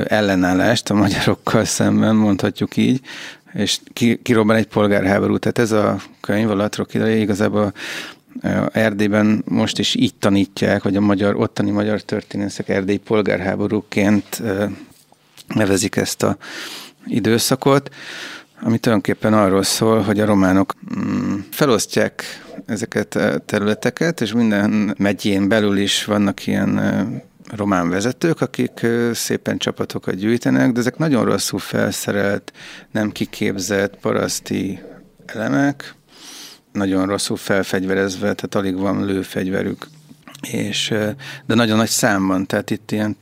ellenállást 0.08 0.90
a 0.90 0.94
magyarokkal 0.94 1.66
szemben, 1.66 2.16
mondhatjuk 2.16 2.78
így, 2.78 3.02
és 3.54 3.80
kirobban 4.24 4.56
egy 4.56 4.68
polgárháború. 4.68 5.38
Tehát 5.38 5.60
ez 5.60 5.72
a 5.72 5.98
könyv, 6.22 6.50
a 6.50 6.56
Latrok 6.56 6.94
ideje 6.94 7.16
igazából 7.16 7.74
Erdélyben 8.72 9.44
most 9.48 9.80
is 9.80 9.96
így 9.96 10.16
tanítják, 10.16 10.82
hogy 10.82 10.96
a 10.96 11.02
magyar, 11.02 11.36
ottani 11.36 11.72
magyar 11.72 12.02
történészek 12.02 12.70
Erdély 12.70 12.98
polgárháborúként 12.98 14.42
nevezik 15.48 15.96
ezt 15.96 16.24
a 16.24 16.38
időszakot, 17.06 17.90
ami 18.64 18.78
tulajdonképpen 18.78 19.34
arról 19.34 19.64
szól, 19.64 20.02
hogy 20.02 20.20
a 20.20 20.26
románok 20.26 20.74
mm, 21.00 21.36
felosztják 21.52 22.24
ezeket 22.66 23.16
a 23.16 23.38
területeket, 23.38 24.22
és 24.22 24.34
minden 24.34 24.96
megyén 24.98 25.48
belül 25.48 25.78
is 25.78 26.06
vannak 26.06 26.48
ilyen 26.48 26.82
román 27.56 27.90
vezetők, 27.90 28.42
akik 28.42 28.86
szépen 29.14 29.58
csapatokat 29.58 30.16
gyűjtenek, 30.16 30.72
de 30.72 30.80
ezek 30.80 30.98
nagyon 30.98 31.26
rosszul 31.26 31.60
felszerelt, 31.60 32.54
nem 32.92 33.12
kiképzett 33.12 33.96
paraszti 33.96 34.80
elemek, 35.26 35.96
nagyon 36.72 37.08
rosszul 37.08 37.38
felfegyverezve, 37.38 38.34
tehát 38.34 38.56
alig 38.56 38.78
van 38.78 39.06
lőfegyverük. 39.06 39.88
És, 40.42 40.88
de 41.46 41.56
nagyon 41.56 41.78
nagy 41.78 41.90
számban, 41.90 42.46
tehát 42.46 42.70
itt 42.70 42.92
ilyen, 42.92 43.18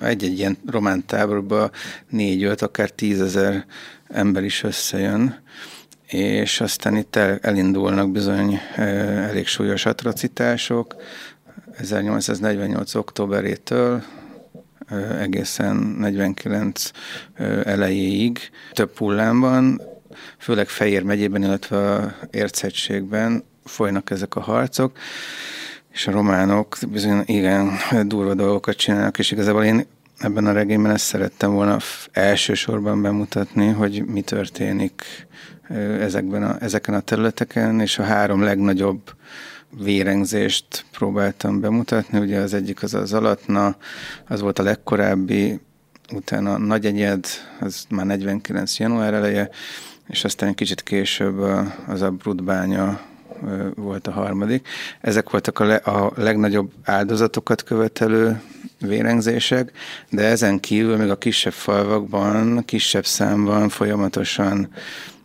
egy-egy 0.00 0.38
ilyen 0.38 0.58
román 0.66 1.06
táborban 1.06 1.70
négy-öt, 2.08 2.62
akár 2.62 2.90
tízezer 2.90 3.64
ember 4.08 4.44
is 4.44 4.62
összejön, 4.62 5.42
és 6.06 6.60
aztán 6.60 6.96
itt 6.96 7.16
el, 7.16 7.38
elindulnak 7.42 8.10
bizony 8.10 8.60
elég 8.76 9.46
súlyos 9.46 9.86
atrocitások, 9.86 10.96
1848. 11.78 12.94
októberétől 12.94 14.02
egészen 15.18 15.76
49 15.76 16.90
elejéig 17.64 18.38
több 18.72 18.96
hullámban, 18.96 19.80
főleg 20.38 20.68
Fejér 20.68 21.02
megyében, 21.02 21.42
illetve 21.42 21.94
a 21.94 22.14
Érchegységben 22.30 23.44
folynak 23.64 24.10
ezek 24.10 24.36
a 24.36 24.40
harcok, 24.40 24.98
és 25.92 26.06
a 26.06 26.10
románok 26.10 26.76
bizony 26.88 27.22
igen 27.26 27.70
durva 28.06 28.34
dolgokat 28.34 28.76
csinálnak, 28.76 29.18
és 29.18 29.30
igazából 29.30 29.64
én 29.64 29.86
ebben 30.18 30.46
a 30.46 30.52
regényben 30.52 30.92
ezt 30.92 31.04
szerettem 31.04 31.52
volna 31.52 31.76
elsősorban 32.12 33.02
bemutatni, 33.02 33.68
hogy 33.68 34.04
mi 34.04 34.20
történik 34.20 35.04
ezekben 36.00 36.42
a, 36.42 36.56
ezeken 36.60 36.94
a 36.94 37.00
területeken, 37.00 37.80
és 37.80 37.98
a 37.98 38.02
három 38.02 38.42
legnagyobb 38.42 39.00
vérengzést 39.70 40.84
próbáltam 40.92 41.60
bemutatni. 41.60 42.18
Ugye 42.18 42.38
az 42.38 42.54
egyik 42.54 42.82
az 42.82 42.94
az 42.94 43.12
alatna, 43.12 43.76
az 44.28 44.40
volt 44.40 44.58
a 44.58 44.62
legkorábbi, 44.62 45.60
utána 46.12 46.54
a 46.54 46.58
Nagy 46.58 46.86
Egyed, 46.86 47.26
az 47.60 47.84
már 47.88 48.06
49. 48.06 48.78
január 48.78 49.14
eleje, 49.14 49.50
és 50.08 50.24
aztán 50.24 50.54
kicsit 50.54 50.82
később 50.82 51.38
az 51.86 52.02
a 52.02 52.10
Brudbánya 52.10 53.00
volt 53.74 54.06
a 54.06 54.10
harmadik. 54.10 54.68
Ezek 55.00 55.30
voltak 55.30 55.58
a, 55.58 55.64
le, 55.64 55.74
a 55.74 56.12
legnagyobb 56.16 56.70
áldozatokat 56.84 57.62
követelő 57.62 58.40
vérengzések, 58.80 59.72
de 60.10 60.22
ezen 60.22 60.60
kívül 60.60 60.96
még 60.96 61.10
a 61.10 61.18
kisebb 61.18 61.52
falvakban, 61.52 62.64
kisebb 62.64 63.06
számban 63.06 63.68
folyamatosan 63.68 64.68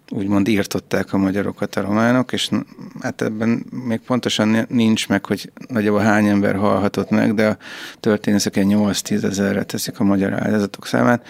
úgymond 0.09 0.47
írtották 0.47 1.13
a 1.13 1.17
magyarokat 1.17 1.75
a 1.75 1.81
románok, 1.81 2.31
és 2.31 2.49
hát 3.01 3.21
ebben 3.21 3.65
még 3.69 3.99
pontosan 3.99 4.65
nincs 4.69 5.07
meg, 5.07 5.25
hogy 5.25 5.51
nagyjából 5.67 5.99
hány 5.99 6.27
ember 6.27 6.55
halhatott 6.55 7.09
meg, 7.09 7.33
de 7.33 7.47
a 7.47 7.57
történészek 7.99 8.57
egy 8.57 8.67
8-10 8.69 9.23
ezerre 9.23 9.63
teszik 9.63 9.99
a 9.99 10.03
magyar 10.03 10.33
áldozatok 10.33 10.85
számát, 10.85 11.27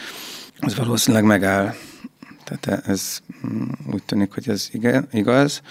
az 0.60 0.76
valószínűleg 0.76 1.26
megáll. 1.26 1.74
Tehát 2.44 2.88
ez 2.88 3.20
mm, 3.48 3.64
úgy 3.94 4.04
tűnik, 4.04 4.34
hogy 4.34 4.50
ez 4.50 4.70
igen, 4.72 5.08
igaz. 5.12 5.62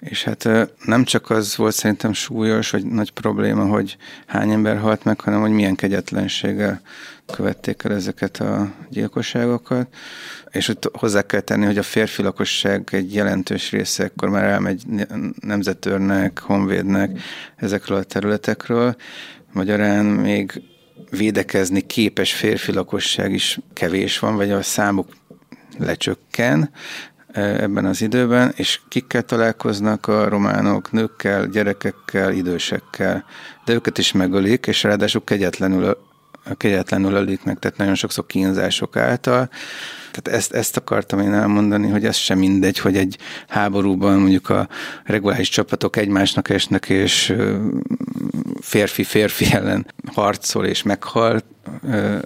És 0.00 0.24
hát 0.24 0.48
nem 0.84 1.04
csak 1.04 1.30
az 1.30 1.56
volt 1.56 1.74
szerintem 1.74 2.12
súlyos, 2.12 2.70
vagy 2.70 2.86
nagy 2.86 3.10
probléma, 3.10 3.64
hogy 3.66 3.96
hány 4.26 4.50
ember 4.50 4.78
halt 4.78 5.04
meg, 5.04 5.20
hanem 5.20 5.40
hogy 5.40 5.50
milyen 5.50 5.74
kegyetlenséggel 5.74 6.80
követték 7.26 7.82
el 7.84 7.92
ezeket 7.92 8.36
a 8.36 8.72
gyilkosságokat. 8.90 9.94
És 10.50 10.66
hogy 10.66 10.78
hozzá 10.92 11.22
kell 11.22 11.40
tenni, 11.40 11.64
hogy 11.64 11.78
a 11.78 11.82
férfi 11.82 12.22
lakosság 12.22 12.88
egy 12.92 13.14
jelentős 13.14 13.70
része 13.70 14.04
akkor 14.04 14.28
már 14.28 14.44
elmegy 14.44 14.82
nemzetőrnek, 15.40 16.38
honvédnek 16.38 17.20
ezekről 17.56 17.98
a 17.98 18.02
területekről. 18.02 18.96
Magyarán 19.52 20.04
még 20.04 20.62
védekezni 21.10 21.80
képes 21.80 22.32
férfi 22.32 22.72
lakosság 22.72 23.32
is 23.32 23.58
kevés 23.72 24.18
van, 24.18 24.36
vagy 24.36 24.50
a 24.50 24.62
számuk 24.62 25.08
lecsökken, 25.78 26.70
ebben 27.32 27.84
az 27.84 28.02
időben, 28.02 28.52
és 28.56 28.80
kikkel 28.88 29.22
találkoznak 29.22 30.06
a 30.06 30.28
románok, 30.28 30.92
nőkkel, 30.92 31.46
gyerekekkel, 31.46 32.32
idősekkel, 32.32 33.24
de 33.64 33.72
őket 33.72 33.98
is 33.98 34.12
megölik, 34.12 34.66
és 34.66 34.82
ráadásul 34.82 35.24
kegyetlenül, 35.24 35.96
kegyetlenül 36.56 37.12
ölik 37.12 37.44
meg, 37.44 37.58
tehát 37.58 37.76
nagyon 37.76 37.94
sokszor 37.94 38.26
kínzások 38.26 38.96
által. 38.96 39.48
Tehát 40.10 40.40
ezt, 40.40 40.52
ezt 40.52 40.76
akartam 40.76 41.20
én 41.20 41.32
elmondani, 41.32 41.88
hogy 41.88 42.04
ez 42.04 42.16
sem 42.16 42.38
mindegy, 42.38 42.78
hogy 42.78 42.96
egy 42.96 43.18
háborúban 43.48 44.18
mondjuk 44.18 44.48
a 44.48 44.68
reguláris 45.04 45.48
csapatok 45.48 45.96
egymásnak 45.96 46.48
esnek, 46.48 46.88
és 46.88 47.34
férfi 48.60 49.04
férfi 49.04 49.46
ellen 49.52 49.86
harcol 50.12 50.66
és 50.66 50.82
meghal 50.82 51.40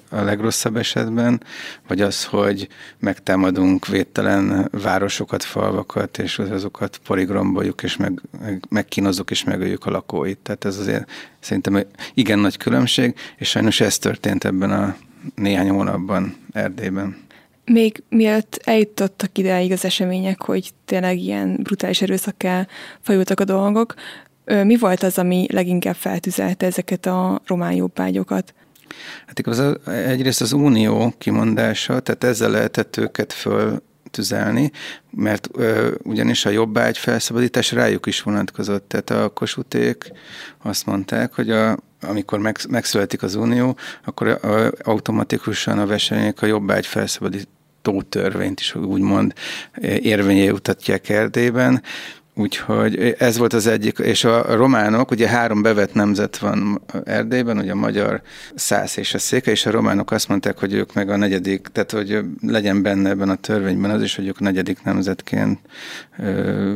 a 0.08 0.20
legrosszabb 0.20 0.76
esetben, 0.76 1.42
vagy 1.86 2.00
az, 2.00 2.24
hogy 2.24 2.68
megtámadunk 2.98 3.86
védtelen 3.86 4.68
városokat, 4.82 5.42
falvakat, 5.42 6.18
és 6.18 6.38
azokat 6.38 7.00
poligromboljuk, 7.06 7.82
és 7.82 7.96
meg, 7.96 8.20
megkínozzuk, 8.68 9.30
és 9.30 9.44
megöljük 9.44 9.86
a 9.86 9.90
lakóit. 9.90 10.38
Tehát 10.38 10.64
ez 10.64 10.78
azért 10.78 11.10
szerintem 11.40 11.84
igen 12.14 12.38
nagy 12.38 12.56
különbség, 12.56 13.14
és 13.36 13.48
sajnos 13.48 13.80
ez 13.80 13.98
történt 13.98 14.44
ebben 14.44 14.70
a 14.70 14.96
néhány 15.34 15.68
hónapban 15.68 16.36
Erdélyben. 16.52 17.22
Még 17.64 18.02
mielőtt 18.08 18.60
eljutottak 18.64 19.38
ideig 19.38 19.72
az 19.72 19.84
események, 19.84 20.42
hogy 20.42 20.70
tényleg 20.84 21.18
ilyen 21.18 21.58
brutális 21.62 22.02
erőszakkel 22.02 22.68
fajultak 23.00 23.40
a 23.40 23.44
dolgok, 23.44 23.94
mi 24.44 24.76
volt 24.76 25.02
az, 25.02 25.18
ami 25.18 25.46
leginkább 25.52 25.94
feltüzelte 25.94 26.66
ezeket 26.66 27.06
a 27.06 27.40
román 27.46 27.72
jobbágyokat? 27.72 28.54
Hát 29.26 29.38
igaz, 29.38 29.62
egyrészt 29.86 30.40
az 30.40 30.52
unió 30.52 31.14
kimondása, 31.18 32.00
tehát 32.00 32.24
ezzel 32.24 32.50
lehetett 32.50 32.96
őket 32.96 33.32
föl 33.32 33.82
tüzelni, 34.14 34.70
mert 35.10 35.48
ö, 35.52 35.94
ugyanis 36.02 36.44
a 36.44 36.50
jobbágy 36.50 36.98
felszabadítás 36.98 37.72
rájuk 37.72 38.06
is 38.06 38.22
vonatkozott. 38.22 38.88
Tehát 38.88 39.10
a 39.10 39.28
kosuték 39.28 40.12
azt 40.62 40.86
mondták, 40.86 41.34
hogy 41.34 41.50
a, 41.50 41.76
amikor 42.00 42.38
meg, 42.38 42.58
megszületik 42.68 43.22
az 43.22 43.34
unió, 43.34 43.76
akkor 44.04 44.28
a, 44.28 44.70
automatikusan 44.82 45.78
a 45.78 45.86
versenyek 45.86 46.42
a 46.42 46.46
jobbágy 46.46 46.86
felszabadító 46.86 48.02
törvényt 48.08 48.60
is 48.60 48.74
úgymond 48.74 49.32
érvényé 50.00 50.48
utatják 50.48 51.08
Erdélyben, 51.08 51.82
Úgyhogy 52.36 53.14
ez 53.18 53.38
volt 53.38 53.52
az 53.52 53.66
egyik, 53.66 53.98
és 53.98 54.24
a 54.24 54.54
románok, 54.54 55.10
ugye 55.10 55.28
három 55.28 55.62
bevet 55.62 55.94
nemzet 55.94 56.38
van 56.38 56.82
Erdélyben, 57.04 57.58
ugye 57.58 57.72
a 57.72 57.74
magyar, 57.74 58.22
száz 58.54 58.98
és 58.98 59.14
a 59.14 59.18
széke, 59.18 59.50
és 59.50 59.66
a 59.66 59.70
románok 59.70 60.10
azt 60.10 60.28
mondták, 60.28 60.58
hogy 60.58 60.72
ők 60.72 60.94
meg 60.94 61.10
a 61.10 61.16
negyedik, 61.16 61.68
tehát 61.72 61.90
hogy 61.90 62.24
legyen 62.40 62.82
benne 62.82 63.10
ebben 63.10 63.28
a 63.28 63.34
törvényben 63.34 63.90
az 63.90 64.02
is, 64.02 64.16
hogy 64.16 64.26
ők 64.26 64.40
negyedik 64.40 64.82
nemzetként 64.82 65.58
ö, 66.18 66.74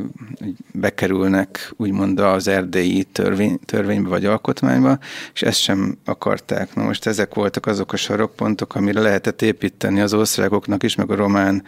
bekerülnek 0.73 1.73
úgymond 1.77 2.21
az 2.21 2.49
erdélyi 2.49 3.05
törvény, 3.05 3.59
törvénybe 3.65 4.09
vagy 4.09 4.25
alkotmányba, 4.25 4.99
és 5.35 5.43
ezt 5.43 5.61
sem 5.61 5.99
akarták. 6.05 6.75
Na 6.75 6.83
most 6.83 7.07
ezek 7.07 7.35
voltak 7.35 7.67
azok 7.67 7.93
a 7.93 7.97
sarokpontok, 7.97 8.75
amire 8.75 9.01
lehetett 9.01 9.43
építeni 9.43 10.01
az 10.01 10.15
osztrákoknak 10.15 10.83
is, 10.83 10.95
meg 10.95 11.11
a 11.11 11.15
román 11.15 11.63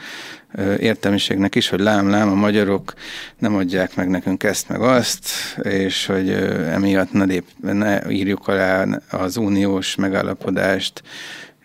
értelmiségnek 0.79 1.55
is, 1.55 1.69
hogy 1.69 1.81
lám-lám, 1.81 2.29
a 2.29 2.35
magyarok 2.35 2.95
nem 3.39 3.55
adják 3.55 3.97
meg 3.97 4.09
nekünk 4.09 4.43
ezt 4.43 4.69
meg 4.69 4.81
azt, 4.81 5.29
és 5.63 6.07
hogy 6.07 6.31
emiatt 6.71 7.13
ne, 7.13 7.25
lép, 7.25 7.45
ne 7.61 8.11
írjuk 8.11 8.49
alá 8.49 8.87
az 9.11 9.37
uniós 9.37 9.95
megállapodást, 9.95 11.03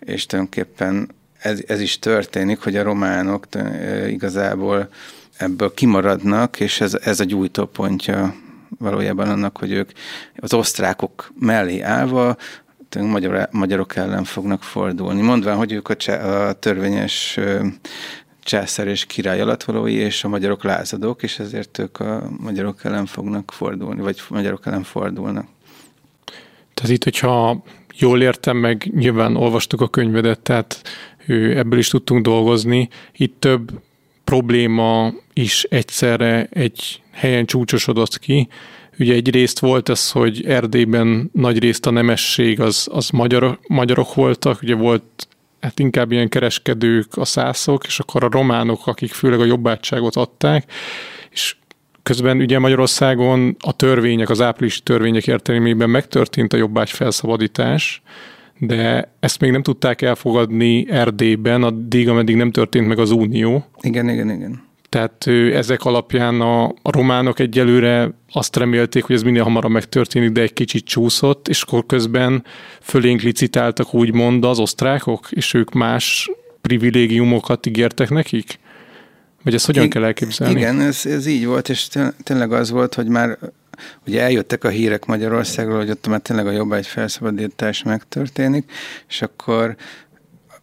és 0.00 0.26
tulajdonképpen 0.26 1.14
ez, 1.38 1.60
ez 1.66 1.80
is 1.80 1.98
történik, 1.98 2.58
hogy 2.58 2.76
a 2.76 2.82
románok 2.82 3.46
igazából 4.08 4.88
ebből 5.36 5.74
kimaradnak, 5.74 6.60
és 6.60 6.80
ez, 6.80 6.94
ez 6.94 7.20
a 7.20 7.24
gyújtópontja 7.24 8.34
valójában 8.78 9.28
annak, 9.28 9.58
hogy 9.58 9.72
ők 9.72 9.90
az 10.36 10.54
osztrákok 10.54 11.32
mellé 11.38 11.80
állva 11.80 12.36
magyar, 13.00 13.48
magyarok 13.50 13.96
ellen 13.96 14.24
fognak 14.24 14.62
fordulni. 14.62 15.20
Mondván, 15.22 15.56
hogy 15.56 15.72
ők 15.72 15.88
a, 15.88 16.12
a 16.48 16.52
törvényes 16.52 17.38
császár 18.46 18.86
és 18.86 19.06
király 19.06 19.40
alattvalói, 19.40 19.94
és 19.94 20.24
a 20.24 20.28
magyarok 20.28 20.64
lázadók, 20.64 21.22
és 21.22 21.38
ezért 21.38 21.78
ők 21.78 22.00
a 22.00 22.30
magyarok 22.40 22.84
ellen 22.84 23.06
fognak 23.06 23.52
fordulni, 23.52 24.00
vagy 24.00 24.22
magyarok 24.28 24.66
ellen 24.66 24.82
fordulnak. 24.82 25.46
Tehát 26.74 26.90
itt, 26.90 27.04
hogyha 27.04 27.62
jól 27.98 28.22
értem 28.22 28.56
meg, 28.56 28.90
nyilván 28.94 29.36
olvastuk 29.36 29.80
a 29.80 29.88
könyvedet, 29.88 30.40
tehát 30.40 30.82
ebből 31.26 31.78
is 31.78 31.88
tudtunk 31.88 32.22
dolgozni. 32.22 32.88
Itt 33.12 33.40
több 33.40 33.70
probléma 34.24 35.12
is 35.32 35.62
egyszerre 35.62 36.48
egy 36.50 37.02
helyen 37.10 37.46
csúcsosodott 37.46 38.18
ki. 38.18 38.48
Ugye 38.98 39.14
egy 39.14 39.30
részt 39.30 39.58
volt 39.58 39.88
ez, 39.88 40.10
hogy 40.10 40.46
Erdélyben 40.46 41.30
nagy 41.32 41.58
részt 41.58 41.86
a 41.86 41.90
nemesség 41.90 42.60
az, 42.60 42.88
az 42.92 43.10
magyar, 43.10 43.58
magyarok 43.68 44.14
voltak, 44.14 44.62
ugye 44.62 44.74
volt 44.74 45.28
hát 45.66 45.78
inkább 45.78 46.12
ilyen 46.12 46.28
kereskedők, 46.28 47.16
a 47.16 47.24
szászok, 47.24 47.86
és 47.86 47.98
akkor 47.98 48.24
a 48.24 48.28
románok, 48.30 48.86
akik 48.86 49.12
főleg 49.12 49.40
a 49.40 49.44
jobbátságot 49.44 50.16
adták, 50.16 50.72
és 51.30 51.56
közben 52.02 52.40
ugye 52.40 52.58
Magyarországon 52.58 53.56
a 53.60 53.72
törvények, 53.72 54.30
az 54.30 54.40
áprilisi 54.40 54.80
törvények 54.80 55.26
értelmében 55.26 55.90
megtörtént 55.90 56.52
a 56.52 56.56
jobbágy 56.56 56.90
felszabadítás, 56.90 58.02
de 58.58 59.12
ezt 59.20 59.40
még 59.40 59.50
nem 59.50 59.62
tudták 59.62 60.02
elfogadni 60.02 60.90
Erdélyben, 60.90 61.62
addig, 61.62 62.08
ameddig 62.08 62.36
nem 62.36 62.50
történt 62.50 62.88
meg 62.88 62.98
az 62.98 63.10
unió. 63.10 63.64
Igen, 63.80 64.08
igen, 64.08 64.30
igen. 64.30 64.65
Tehát 64.96 65.26
ezek 65.54 65.84
alapján 65.84 66.40
a, 66.40 66.64
a 66.64 66.90
románok 66.90 67.38
egyelőre 67.38 68.10
azt 68.32 68.56
remélték, 68.56 69.04
hogy 69.04 69.14
ez 69.14 69.22
minél 69.22 69.42
hamarabb 69.42 69.70
megtörténik, 69.70 70.30
de 70.30 70.40
egy 70.40 70.52
kicsit 70.52 70.84
csúszott, 70.84 71.48
és 71.48 71.62
akkor 71.62 71.86
közben 71.86 72.44
fölénk 72.80 73.20
licitáltak 73.20 73.94
úgymond 73.94 74.44
az 74.44 74.58
osztrákok, 74.58 75.26
és 75.30 75.54
ők 75.54 75.72
más 75.72 76.30
privilégiumokat 76.60 77.66
ígértek 77.66 78.10
nekik? 78.10 78.58
Vagy 79.42 79.54
ezt 79.54 79.66
hogyan 79.66 79.84
I- 79.84 79.88
kell 79.88 80.04
elképzelni? 80.04 80.58
Igen, 80.58 80.80
ez, 80.80 81.06
ez 81.06 81.26
így 81.26 81.46
volt, 81.46 81.68
és 81.68 81.88
tényleg 82.22 82.52
az 82.52 82.70
volt, 82.70 82.94
hogy 82.94 83.08
már 83.08 83.38
ugye 84.06 84.22
eljöttek 84.22 84.64
a 84.64 84.68
hírek 84.68 85.06
Magyarországról, 85.06 85.76
hogy 85.76 85.90
ott 85.90 86.06
már 86.06 86.20
tényleg 86.20 86.46
a 86.46 86.50
jobbágy 86.50 86.86
felszabadítás 86.86 87.82
megtörténik, 87.82 88.72
és 89.08 89.22
akkor 89.22 89.76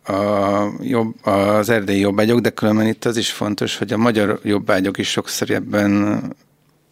a 0.03 0.65
jobb, 0.81 1.25
az 1.25 1.69
erdélyi 1.69 1.99
jobbágyok, 1.99 2.39
de 2.39 2.49
különben 2.49 2.87
itt 2.87 3.05
az 3.05 3.17
is 3.17 3.31
fontos, 3.31 3.77
hogy 3.77 3.93
a 3.93 3.97
magyar 3.97 4.39
jobbágyok 4.43 4.97
is 4.97 5.09
sokszor 5.09 5.49
ebben 5.49 6.21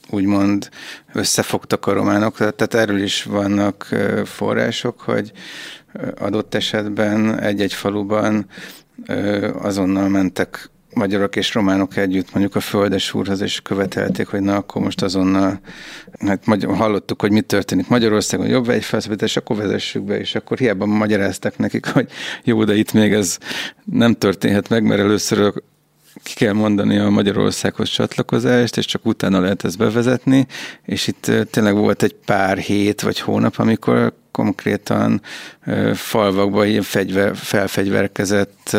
úgymond 0.09 0.69
összefogtak 1.13 1.85
a 1.85 1.93
románok, 1.93 2.37
tehát 2.37 2.73
erről 2.73 3.01
is 3.01 3.23
vannak 3.23 3.87
források, 4.25 5.01
hogy 5.01 5.31
adott 6.17 6.55
esetben 6.55 7.39
egy-egy 7.39 7.73
faluban 7.73 8.45
azonnal 9.61 10.09
mentek 10.09 10.70
magyarok 10.93 11.35
és 11.35 11.53
románok 11.53 11.97
együtt 11.97 12.31
mondjuk 12.33 12.55
a 12.55 12.59
földes 12.59 13.13
úrhoz, 13.13 13.41
és 13.41 13.61
követelték, 13.61 14.27
hogy 14.27 14.41
na 14.41 14.55
akkor 14.55 14.81
most 14.81 15.01
azonnal, 15.01 15.59
hát 16.19 16.63
hallottuk, 16.63 17.21
hogy 17.21 17.31
mi 17.31 17.41
történik 17.41 17.87
Magyarországon, 17.87 18.47
jobb 18.47 18.69
egy 18.69 18.83
felszabadítás, 18.83 19.37
akkor 19.37 19.55
vezessük 19.55 20.03
be, 20.03 20.19
és 20.19 20.35
akkor 20.35 20.57
hiába 20.57 20.85
magyaráztak 20.85 21.57
nekik, 21.57 21.85
hogy 21.85 22.09
jó, 22.43 22.63
de 22.63 22.75
itt 22.75 22.93
még 22.93 23.13
ez 23.13 23.37
nem 23.85 24.13
történhet 24.13 24.69
meg, 24.69 24.83
mert 24.83 25.01
először 25.01 25.53
ki 26.23 26.33
kell 26.33 26.53
mondani 26.53 26.97
a 26.97 27.09
Magyarországhoz 27.09 27.89
csatlakozást, 27.89 28.77
és 28.77 28.85
csak 28.85 29.05
utána 29.05 29.39
lehet 29.39 29.63
ezt 29.63 29.77
bevezetni, 29.77 30.47
és 30.85 31.07
itt 31.07 31.31
tényleg 31.51 31.75
volt 31.75 32.03
egy 32.03 32.15
pár 32.25 32.57
hét 32.57 33.01
vagy 33.01 33.19
hónap, 33.19 33.57
amikor 33.57 34.13
konkrétan 34.31 35.21
falvakban 35.93 36.67
ilyen 36.67 36.81
fegyver, 36.81 37.35
felfegyverkezett 37.35 38.77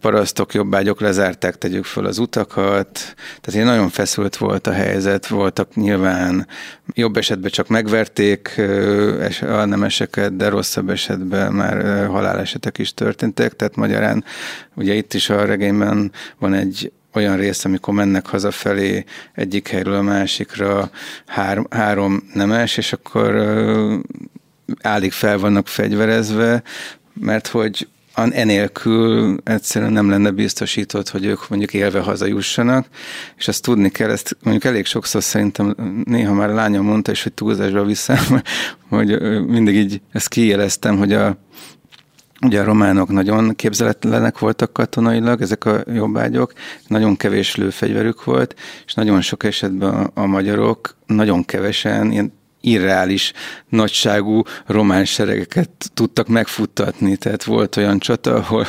parasztok, 0.00 0.54
jobbágyok 0.54 1.00
lezárták, 1.00 1.58
tegyük 1.58 1.84
föl 1.84 2.06
az 2.06 2.18
utakat. 2.18 2.90
Tehát 3.40 3.52
ilyen 3.52 3.66
nagyon 3.66 3.88
feszült 3.88 4.36
volt 4.36 4.66
a 4.66 4.72
helyzet, 4.72 5.26
voltak 5.26 5.74
nyilván 5.74 6.46
jobb 6.94 7.16
esetben 7.16 7.50
csak 7.50 7.68
megverték 7.68 8.60
a 9.40 9.64
nemeseket, 9.64 10.36
de 10.36 10.48
rosszabb 10.48 10.90
esetben 10.90 11.52
már 11.52 12.06
halálesetek 12.06 12.78
is 12.78 12.94
történtek, 12.94 13.56
tehát 13.56 13.76
magyarán 13.76 14.24
ugye 14.74 14.94
itt 14.94 15.14
is 15.14 15.30
a 15.30 15.44
regényben 15.44 16.12
van 16.38 16.54
egy 16.54 16.92
olyan 17.14 17.36
rész, 17.36 17.64
amikor 17.64 17.94
mennek 17.94 18.26
hazafelé 18.26 19.04
egyik 19.34 19.68
helyről 19.68 19.94
a 19.94 20.02
másikra 20.02 20.90
három, 21.26 21.66
három 21.70 22.22
nemes, 22.34 22.76
és 22.76 22.92
akkor 22.92 23.34
állig 24.82 25.12
fel 25.12 25.38
vannak 25.38 25.68
fegyverezve, 25.68 26.62
mert 27.20 27.46
hogy 27.46 27.88
enélkül 28.14 29.36
egyszerűen 29.44 29.92
nem 29.92 30.10
lenne 30.10 30.30
biztosított, 30.30 31.08
hogy 31.08 31.24
ők 31.24 31.48
mondjuk 31.48 31.74
élve 31.74 32.00
hazajussanak, 32.00 32.86
és 33.36 33.48
azt 33.48 33.62
tudni 33.62 33.90
kell, 33.90 34.10
ezt 34.10 34.36
mondjuk 34.42 34.64
elég 34.64 34.86
sokszor 34.86 35.22
szerintem 35.22 35.74
néha 36.04 36.34
már 36.34 36.50
a 36.50 36.54
lányom 36.54 36.86
mondta, 36.86 37.10
és 37.10 37.22
hogy 37.22 37.32
túlzásba 37.32 37.84
viszem, 37.84 38.24
hogy 38.88 39.20
mindig 39.46 39.74
így 39.74 40.00
ezt 40.12 40.28
kijeleztem, 40.28 40.96
hogy 40.96 41.12
a, 41.12 41.36
Ugye 42.40 42.60
a 42.60 42.64
románok 42.64 43.08
nagyon 43.08 43.54
képzeletlenek 43.54 44.38
voltak 44.38 44.72
katonailag, 44.72 45.40
ezek 45.40 45.64
a 45.64 45.82
jobbágyok, 45.86 46.52
nagyon 46.86 47.16
kevés 47.16 47.56
lőfegyverük 47.56 48.24
volt, 48.24 48.54
és 48.86 48.94
nagyon 48.94 49.20
sok 49.20 49.44
esetben 49.44 50.10
a 50.14 50.26
magyarok 50.26 50.96
nagyon 51.06 51.44
kevesen, 51.44 52.12
ilyen 52.12 52.32
irreális 52.60 53.32
nagyságú 53.68 54.42
román 54.66 55.04
seregeket 55.04 55.70
tudtak 55.94 56.28
megfuttatni. 56.28 57.16
Tehát 57.16 57.44
volt 57.44 57.76
olyan 57.76 57.98
csata, 57.98 58.34
ahol 58.34 58.66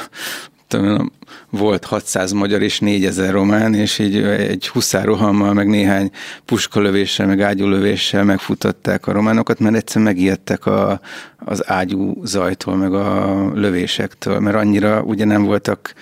tudom, 0.70 1.12
volt 1.50 1.86
600 1.86 2.32
magyar 2.32 2.62
és 2.62 2.80
4000 2.80 3.32
román, 3.32 3.74
és 3.74 4.00
így 4.00 4.18
egy 4.24 4.68
huszárohammal, 4.68 5.54
meg 5.54 5.68
néhány 5.68 6.12
puskalövéssel, 6.46 7.28
meg 7.28 7.42
ágyúlövéssel 7.42 8.24
megfutották 8.24 9.08
a 9.08 9.12
románokat, 9.12 9.60
mert 9.60 9.76
egyszerűen 9.76 10.14
megijedtek 10.14 10.66
a, 10.66 11.00
az 11.38 11.70
ágyú 11.70 12.26
zajtól, 12.26 12.76
meg 12.76 12.94
a 12.94 13.52
lövésektől, 13.54 14.40
mert 14.40 14.56
annyira 14.56 15.02
ugye 15.02 15.26
nem 15.26 15.44
voltak 15.44 15.94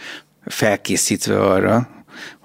felkészítve 0.46 1.40
arra, 1.40 1.97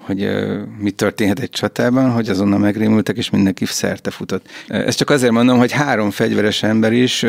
hogy 0.05 0.29
mi 0.77 0.91
történhet 0.91 1.39
egy 1.39 1.49
csatában, 1.49 2.11
hogy 2.11 2.29
azonnal 2.29 2.59
megrémültek, 2.59 3.17
és 3.17 3.29
mindenki 3.29 3.65
szerte 3.65 4.11
futott. 4.11 4.45
Ezt 4.67 4.97
csak 4.97 5.09
azért 5.09 5.31
mondom, 5.31 5.57
hogy 5.57 5.71
három 5.71 6.11
fegyveres 6.11 6.63
ember 6.63 6.93
is 6.93 7.25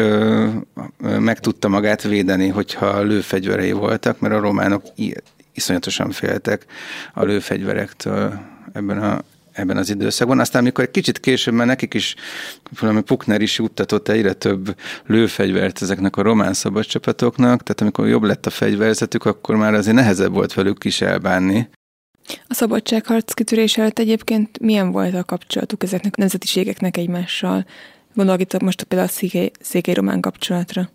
meg 1.19 1.41
tudta 1.41 1.69
magát 1.69 2.03
védeni, 2.03 2.49
hogyha 2.49 3.03
lőfegyverei 3.03 3.73
voltak, 3.73 4.21
mert 4.21 4.35
a 4.35 4.41
románok 4.41 4.83
iszonyatosan 5.55 6.11
féltek 6.11 6.67
a 7.13 7.25
lőfegyverektől 7.25 8.39
ebben 8.73 8.99
a, 8.99 9.23
ebben 9.53 9.77
az 9.77 9.91
időszakban. 9.91 10.41
Aztán, 10.41 10.63
amikor 10.63 10.85
egy 10.85 10.91
kicsit 10.91 11.21
később, 11.21 11.55
mert 11.55 11.69
nekik 11.69 11.95
is, 11.95 12.15
valami 12.81 13.03
Pukner 13.03 13.41
is 13.41 13.59
juttatott 13.59 14.09
egyre 14.09 14.33
több 14.33 14.77
lőfegyvert 15.07 15.83
ezeknek 15.83 16.17
a 16.17 16.23
román 16.23 16.53
szabadcsapatoknak, 16.53 17.63
tehát 17.63 17.81
amikor 17.81 18.09
jobb 18.09 18.23
lett 18.23 18.47
a 18.47 18.51
fegyverzetük, 18.51 19.25
akkor 19.25 19.57
már 19.57 19.75
azért 19.75 19.97
nehezebb 19.97 20.33
volt 20.33 20.55
velük 20.55 20.85
is 20.85 21.01
elbánni. 21.01 21.69
A 22.47 22.55
szabadságharc 22.55 23.33
kitörés 23.33 23.77
előtt 23.77 23.99
egyébként 23.99 24.59
milyen 24.59 24.91
volt 24.91 25.15
a 25.15 25.25
kapcsolatuk 25.25 25.83
ezeknek 25.83 26.13
a 26.17 26.21
nemzetiségeknek 26.21 26.97
egymással? 26.97 27.67
Gondolok 28.15 28.41
itt 28.41 28.61
most 28.61 28.83
például 28.83 29.09
a 29.11 29.13
székely, 29.13 29.51
székely 29.61 29.95
román 29.95 30.21
kapcsolatra. 30.21 30.91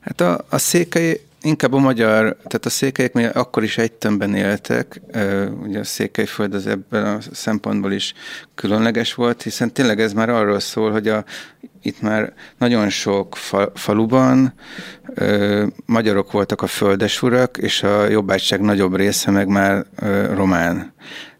Hát 0.00 0.20
a, 0.20 0.44
a 0.48 0.58
székely 0.58 1.20
inkább 1.42 1.72
a 1.72 1.78
magyar, 1.78 2.36
tehát 2.36 2.66
a 2.66 2.70
székelyek 2.70 3.12
még 3.12 3.30
akkor 3.32 3.62
is 3.62 3.78
egy 3.78 3.92
tömbben 3.92 4.34
éltek, 4.34 5.00
ugye 5.62 5.78
a 5.78 5.84
székelyföld 5.84 6.54
az 6.54 6.66
ebben 6.66 7.06
a 7.06 7.18
szempontból 7.32 7.92
is 7.92 8.14
különleges 8.54 9.14
volt, 9.14 9.42
hiszen 9.42 9.72
tényleg 9.72 10.00
ez 10.00 10.12
már 10.12 10.28
arról 10.28 10.60
szól, 10.60 10.90
hogy 10.90 11.08
a, 11.08 11.24
itt 11.82 12.00
már 12.00 12.32
nagyon 12.58 12.88
sok 12.88 13.36
fa, 13.36 13.72
faluban 13.74 14.54
ö, 15.14 15.66
magyarok 15.86 16.32
voltak 16.32 16.62
a 16.62 16.66
földesurak, 16.66 17.56
és 17.56 17.82
a 17.82 18.08
jobbágyság 18.08 18.60
nagyobb 18.60 18.96
része 18.96 19.30
meg 19.30 19.48
már 19.48 19.86
ö, 19.96 20.34
román. 20.34 20.92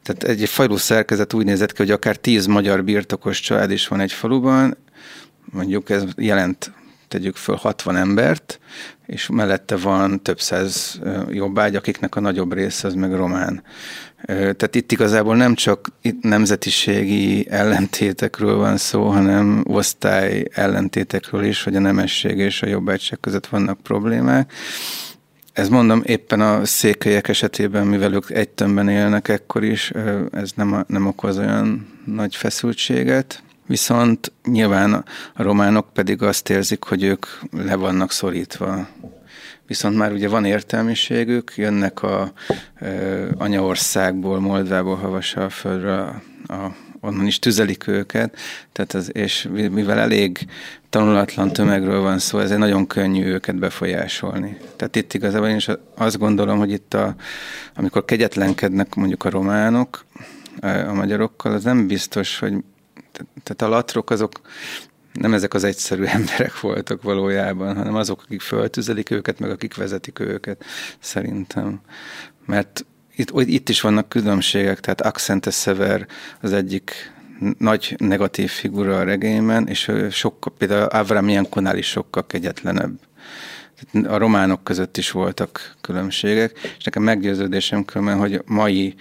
Tehát 0.02 0.38
egy 0.38 0.48
falu 0.48 0.76
szerkezet 0.76 1.32
úgy 1.32 1.44
nézett 1.44 1.72
ki, 1.72 1.76
hogy 1.76 1.90
akár 1.90 2.16
tíz 2.16 2.46
magyar 2.46 2.84
birtokos 2.84 3.40
család 3.40 3.70
is 3.70 3.88
van 3.88 4.00
egy 4.00 4.12
faluban, 4.12 4.76
mondjuk 5.52 5.90
ez 5.90 6.04
jelent 6.16 6.72
tegyük 7.08 7.36
föl 7.36 7.56
60 7.56 7.96
embert, 7.96 8.60
és 9.10 9.28
mellette 9.28 9.76
van 9.76 10.22
több 10.22 10.40
száz 10.40 11.00
jobbágy, 11.30 11.76
akiknek 11.76 12.16
a 12.16 12.20
nagyobb 12.20 12.52
része 12.52 12.86
az 12.86 12.94
meg 12.94 13.14
román. 13.14 13.62
Tehát 14.26 14.74
itt 14.74 14.92
igazából 14.92 15.36
nem 15.36 15.54
csak 15.54 15.88
nemzetiségi 16.20 17.46
ellentétekről 17.50 18.56
van 18.56 18.76
szó, 18.76 19.08
hanem 19.08 19.64
osztály 19.66 20.44
ellentétekről 20.52 21.44
is, 21.44 21.62
hogy 21.62 21.76
a 21.76 21.80
nemesség 21.80 22.38
és 22.38 22.62
a 22.62 22.66
jobbágyság 22.66 23.20
között 23.20 23.46
vannak 23.46 23.80
problémák. 23.80 24.52
Ez 25.52 25.68
mondom, 25.68 26.02
éppen 26.04 26.40
a 26.40 26.64
székelyek 26.64 27.28
esetében, 27.28 27.86
mivel 27.86 28.14
ők 28.14 28.30
egy 28.30 28.48
tömbben 28.48 28.88
élnek 28.88 29.28
ekkor 29.28 29.64
is, 29.64 29.92
ez 30.32 30.50
nem, 30.54 30.84
nem 30.86 31.06
okoz 31.06 31.38
olyan 31.38 31.86
nagy 32.04 32.36
feszültséget. 32.36 33.42
Viszont 33.70 34.32
nyilván 34.44 34.92
a 35.34 35.42
románok 35.42 35.92
pedig 35.92 36.22
azt 36.22 36.50
érzik, 36.50 36.84
hogy 36.84 37.02
ők 37.02 37.26
le 37.50 37.74
vannak 37.74 38.12
szorítva 38.12 38.88
viszont 39.66 39.96
már 39.96 40.12
ugye 40.12 40.28
van 40.28 40.44
értelmiségük, 40.44 41.52
jönnek 41.56 42.02
a 42.02 42.32
ö, 42.80 43.28
anyaországból, 43.38 44.40
Moldvából, 44.40 44.96
Havasalföldről, 44.96 46.22
a, 46.46 46.52
a, 46.52 46.74
onnan 47.00 47.26
is 47.26 47.38
tüzelik 47.38 47.86
őket, 47.86 48.36
tehát 48.72 48.94
az, 48.94 49.10
és 49.14 49.48
mivel 49.52 49.98
elég 49.98 50.46
tanulatlan 50.88 51.52
tömegről 51.52 52.00
van 52.00 52.18
szó, 52.18 52.38
ezért 52.38 52.58
nagyon 52.58 52.86
könnyű 52.86 53.24
őket 53.24 53.56
befolyásolni. 53.56 54.56
Tehát 54.76 54.96
itt 54.96 55.14
igazából 55.14 55.48
én 55.48 55.56
is 55.56 55.68
azt 55.96 56.18
gondolom, 56.18 56.58
hogy 56.58 56.70
itt 56.70 56.94
a, 56.94 57.14
amikor 57.74 58.04
kegyetlenkednek 58.04 58.94
mondjuk 58.94 59.24
a 59.24 59.30
románok 59.30 60.04
a 60.60 60.92
magyarokkal, 60.92 61.52
az 61.52 61.64
nem 61.64 61.86
biztos, 61.86 62.38
hogy 62.38 62.54
tehát 63.42 63.62
a 63.62 63.68
latrok 63.68 64.10
azok 64.10 64.40
nem 65.12 65.34
ezek 65.34 65.54
az 65.54 65.64
egyszerű 65.64 66.04
emberek 66.18 66.60
voltak 66.60 67.02
valójában, 67.02 67.76
hanem 67.76 67.94
azok, 67.94 68.22
akik 68.22 68.40
föltüzelik 68.40 69.10
őket, 69.10 69.38
meg 69.38 69.50
akik 69.50 69.74
vezetik 69.74 70.18
őket, 70.18 70.64
szerintem. 70.98 71.80
Mert 72.46 72.84
itt, 73.16 73.30
itt 73.34 73.68
is 73.68 73.80
vannak 73.80 74.08
különbségek, 74.08 74.80
tehát 74.80 75.00
Accente 75.00 75.50
Sever 75.50 76.06
az 76.40 76.52
egyik 76.52 77.12
nagy 77.58 77.94
negatív 77.98 78.50
figura 78.50 78.98
a 78.98 79.02
regényben, 79.02 79.66
és 79.66 79.90
sokkal, 80.10 80.52
például 80.58 80.84
Avram 80.84 81.28
Jankonál 81.28 81.76
is 81.76 81.86
sokkal 81.86 82.26
kegyetlenebb. 82.26 82.98
A 84.06 84.16
románok 84.16 84.64
között 84.64 84.96
is 84.96 85.10
voltak 85.10 85.76
különbségek, 85.80 86.58
és 86.78 86.84
nekem 86.84 87.02
meggyőződésem 87.02 87.84
különben, 87.84 88.18
hogy 88.18 88.42
mai, 88.46 88.94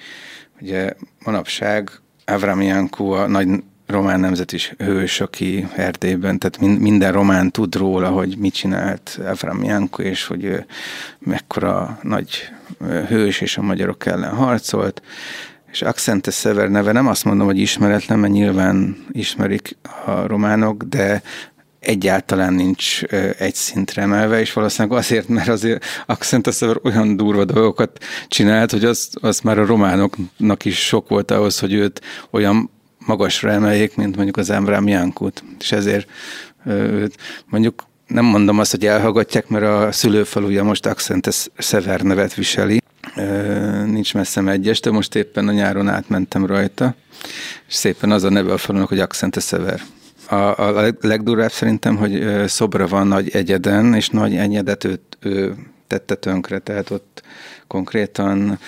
ugye 0.62 0.94
manapság 1.24 1.92
Avram 2.26 2.62
Janku 2.62 3.10
a 3.12 3.28
nagy 3.28 3.48
román 3.90 4.20
nemzet 4.20 4.52
is 4.52 4.74
hős, 4.78 5.22
aki 5.22 5.68
Erdélyben, 5.76 6.40
tehát 6.40 6.80
minden 6.80 7.12
román 7.12 7.52
tud 7.52 7.76
róla, 7.76 8.10
hogy 8.10 8.38
mit 8.38 8.54
csinált 8.54 9.20
Efraim 9.26 9.64
Janko, 9.64 10.02
és 10.02 10.26
hogy 10.26 10.44
ő 10.44 10.66
mekkora 11.20 12.00
nagy 12.02 12.50
hős, 13.08 13.42
és 13.42 13.58
a 13.58 13.62
magyarok 13.62 14.06
ellen 14.06 14.36
harcolt. 14.36 15.02
És 15.72 15.82
Accente 15.82 16.32
Sever 16.32 16.70
neve 16.70 16.92
nem 16.92 17.08
azt 17.08 17.26
mondom, 17.26 17.46
hogy 17.46 17.58
ismeretlen, 17.58 18.20
mert 18.20 18.34
nyilván 18.34 19.06
ismerik 19.12 19.78
a 20.06 20.28
románok, 20.28 20.84
de 20.84 21.22
egyáltalán 21.80 22.54
nincs 22.54 23.04
egy 23.38 23.56
szintre 23.56 24.02
emelve, 24.02 24.40
és 24.40 24.54
valószínűleg 24.54 24.98
azért, 24.98 25.28
mert 25.28 25.48
azért 25.48 25.86
Accente 26.06 26.52
Sever 26.52 26.80
olyan 26.84 27.18
durva 27.18 27.46
dolgokat 27.46 28.04
csinált, 28.28 28.72
hogy 28.72 28.86
az, 28.86 29.10
az 29.22 29.40
már 29.40 29.60
a 29.60 29.66
románoknak 29.66 30.66
is 30.66 30.86
sok 30.86 31.10
volt 31.10 31.32
ahhoz, 31.32 31.60
hogy 31.60 31.74
őt 31.74 32.02
olyan 32.32 32.70
magasra 33.10 33.52
emeljék, 33.52 33.96
mint 33.96 34.16
mondjuk 34.16 34.38
az 34.38 34.50
Embrám 34.50 34.88
Jánkút. 34.88 35.44
És 35.60 35.72
ezért 35.72 36.10
mondjuk 37.46 37.84
nem 38.08 38.26
mondom 38.26 38.60
azt, 38.60 38.72
hogy 38.72 38.86
elhallgatják, 38.86 39.48
mert 39.48 39.66
a 39.66 39.92
szülőfaluja 39.92 40.64
most 40.64 40.86
Accente 40.86 41.32
Sever 41.58 42.02
nevet 42.02 42.34
viseli. 42.34 42.82
Nincs 43.86 44.14
messze 44.14 44.42
egyes, 44.42 44.80
de 44.80 44.92
most 44.92 45.16
éppen 45.16 45.48
a 45.48 45.52
nyáron 45.52 45.88
átmentem 45.88 46.46
rajta, 46.46 46.96
és 47.68 47.74
szépen 47.74 48.12
az 48.12 48.24
a 48.24 48.30
neve 48.30 48.54
a 48.54 48.58
falunak, 48.58 48.88
hogy 48.88 49.00
Accente 49.00 49.40
Sever. 49.40 49.82
A, 50.30 50.36
a 50.36 50.94
legdurvább 51.02 51.52
szerintem, 51.52 51.96
hogy 51.98 52.44
szobra 52.48 52.88
van 52.88 53.08
nagy 53.08 53.30
egyeden, 53.30 53.94
és 53.94 54.10
nagy 54.10 54.36
egyedet 54.36 54.84
ő, 54.84 55.00
ő 55.20 55.56
tette 55.88 56.16
tönkre, 56.16 56.60
tehát 56.60 56.90
ott 56.90 57.22
konkrétan 57.70 58.60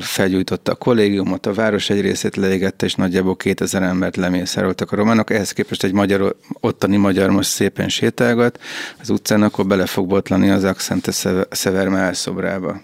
felgyújtotta 0.00 0.72
a 0.72 0.74
kollégiumot, 0.74 1.46
a 1.46 1.52
város 1.52 1.90
egy 1.90 2.00
részét 2.00 2.36
leégette, 2.36 2.86
és 2.86 2.94
nagyjából 2.94 3.36
2000 3.36 3.82
embert 3.82 4.16
lemészároltak 4.16 4.92
a 4.92 4.96
románok. 4.96 5.30
Ehhez 5.30 5.52
képest 5.52 5.84
egy 5.84 5.92
magyar, 5.92 6.36
ottani 6.60 6.96
magyar 6.96 7.30
most 7.30 7.48
szépen 7.48 7.88
sétálgat 7.88 8.60
az 9.00 9.10
utcán, 9.10 9.42
akkor 9.42 9.66
bele 9.66 9.86
fog 9.86 10.06
botlani 10.06 10.50
az 10.50 10.64
Accente 10.64 11.12
Severme 11.50 11.98
elszobrába. 11.98 12.80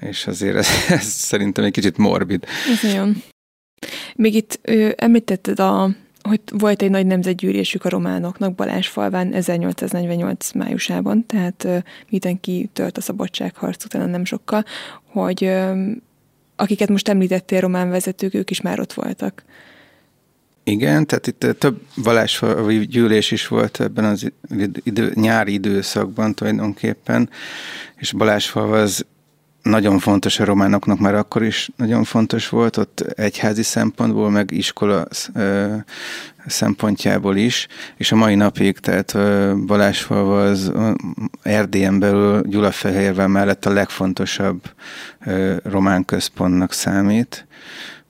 És 0.00 0.26
azért 0.26 0.56
ez, 0.56 0.68
ez 0.98 1.04
szerintem 1.04 1.64
egy 1.64 1.72
kicsit 1.72 1.96
morbid. 1.96 2.44
Ez 2.72 2.82
nagyon. 2.82 3.22
Még 4.14 4.34
itt 4.34 4.58
ö, 4.62 4.90
említetted 4.96 5.60
a 5.60 5.90
hogy 6.28 6.40
volt 6.50 6.82
egy 6.82 6.90
nagy 6.90 7.06
nemzetgyűlésük 7.06 7.84
a 7.84 7.88
románoknak 7.88 8.54
Balázsfalván 8.54 9.32
1848 9.32 10.52
májusában, 10.52 11.26
tehát 11.26 11.84
mindenki 12.10 12.70
tört 12.72 12.96
a 12.96 13.00
szabadságharc 13.00 13.84
utána 13.84 14.06
nem 14.06 14.24
sokkal, 14.24 14.64
hogy 15.04 15.50
akiket 16.56 16.88
most 16.88 17.08
említettél 17.08 17.60
román 17.60 17.90
vezetők, 17.90 18.34
ők 18.34 18.50
is 18.50 18.60
már 18.60 18.80
ott 18.80 18.92
voltak. 18.92 19.42
Igen, 20.64 21.06
tehát 21.06 21.26
itt 21.26 21.46
több 21.58 21.80
Balázsfalvi 22.02 22.86
gyűlés 22.86 23.30
is 23.30 23.46
volt 23.46 23.80
ebben 23.80 24.04
az 24.04 24.32
idő, 24.82 25.12
nyári 25.14 25.52
időszakban 25.52 26.34
tulajdonképpen, 26.34 27.30
és 27.96 28.12
Balázsfalva 28.12 28.80
az 28.80 29.06
nagyon 29.68 29.98
fontos 29.98 30.40
a 30.40 30.44
románoknak, 30.44 30.98
már 30.98 31.14
akkor 31.14 31.42
is 31.42 31.70
nagyon 31.76 32.04
fontos 32.04 32.48
volt, 32.48 32.76
ott 32.76 33.00
egyházi 33.00 33.62
szempontból, 33.62 34.30
meg 34.30 34.50
iskola 34.50 35.06
szempontjából 36.46 37.36
is, 37.36 37.66
és 37.96 38.12
a 38.12 38.16
mai 38.16 38.34
napig, 38.34 38.78
tehát 38.78 39.16
Balázsfalva 39.66 40.42
az 40.42 40.72
Erdélyen 41.42 41.98
belül 41.98 42.42
Gyulafehérvel 42.46 43.28
mellett 43.28 43.64
a 43.64 43.72
legfontosabb 43.72 44.62
román 45.62 46.04
központnak 46.04 46.72
számít, 46.72 47.46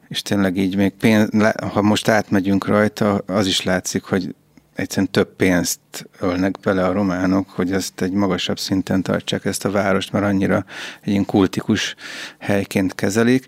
és 0.08 0.22
tényleg 0.22 0.56
így 0.56 0.76
még 0.76 0.92
pénz, 0.92 1.28
ha 1.72 1.82
most 1.82 2.08
átmegyünk 2.08 2.66
rajta, 2.66 3.22
az 3.26 3.46
is 3.46 3.62
látszik, 3.62 4.02
hogy 4.02 4.34
egyszerűen 4.78 5.10
több 5.10 5.36
pénzt 5.36 5.80
ölnek 6.20 6.58
bele 6.62 6.84
a 6.84 6.92
románok, 6.92 7.50
hogy 7.50 7.72
ezt 7.72 8.00
egy 8.00 8.12
magasabb 8.12 8.58
szinten 8.58 9.02
tartsák 9.02 9.44
ezt 9.44 9.64
a 9.64 9.70
várost, 9.70 10.12
mert 10.12 10.24
annyira 10.24 10.64
egy 11.00 11.10
ilyen 11.10 11.24
kultikus 11.24 11.94
helyként 12.38 12.94
kezelik. 12.94 13.46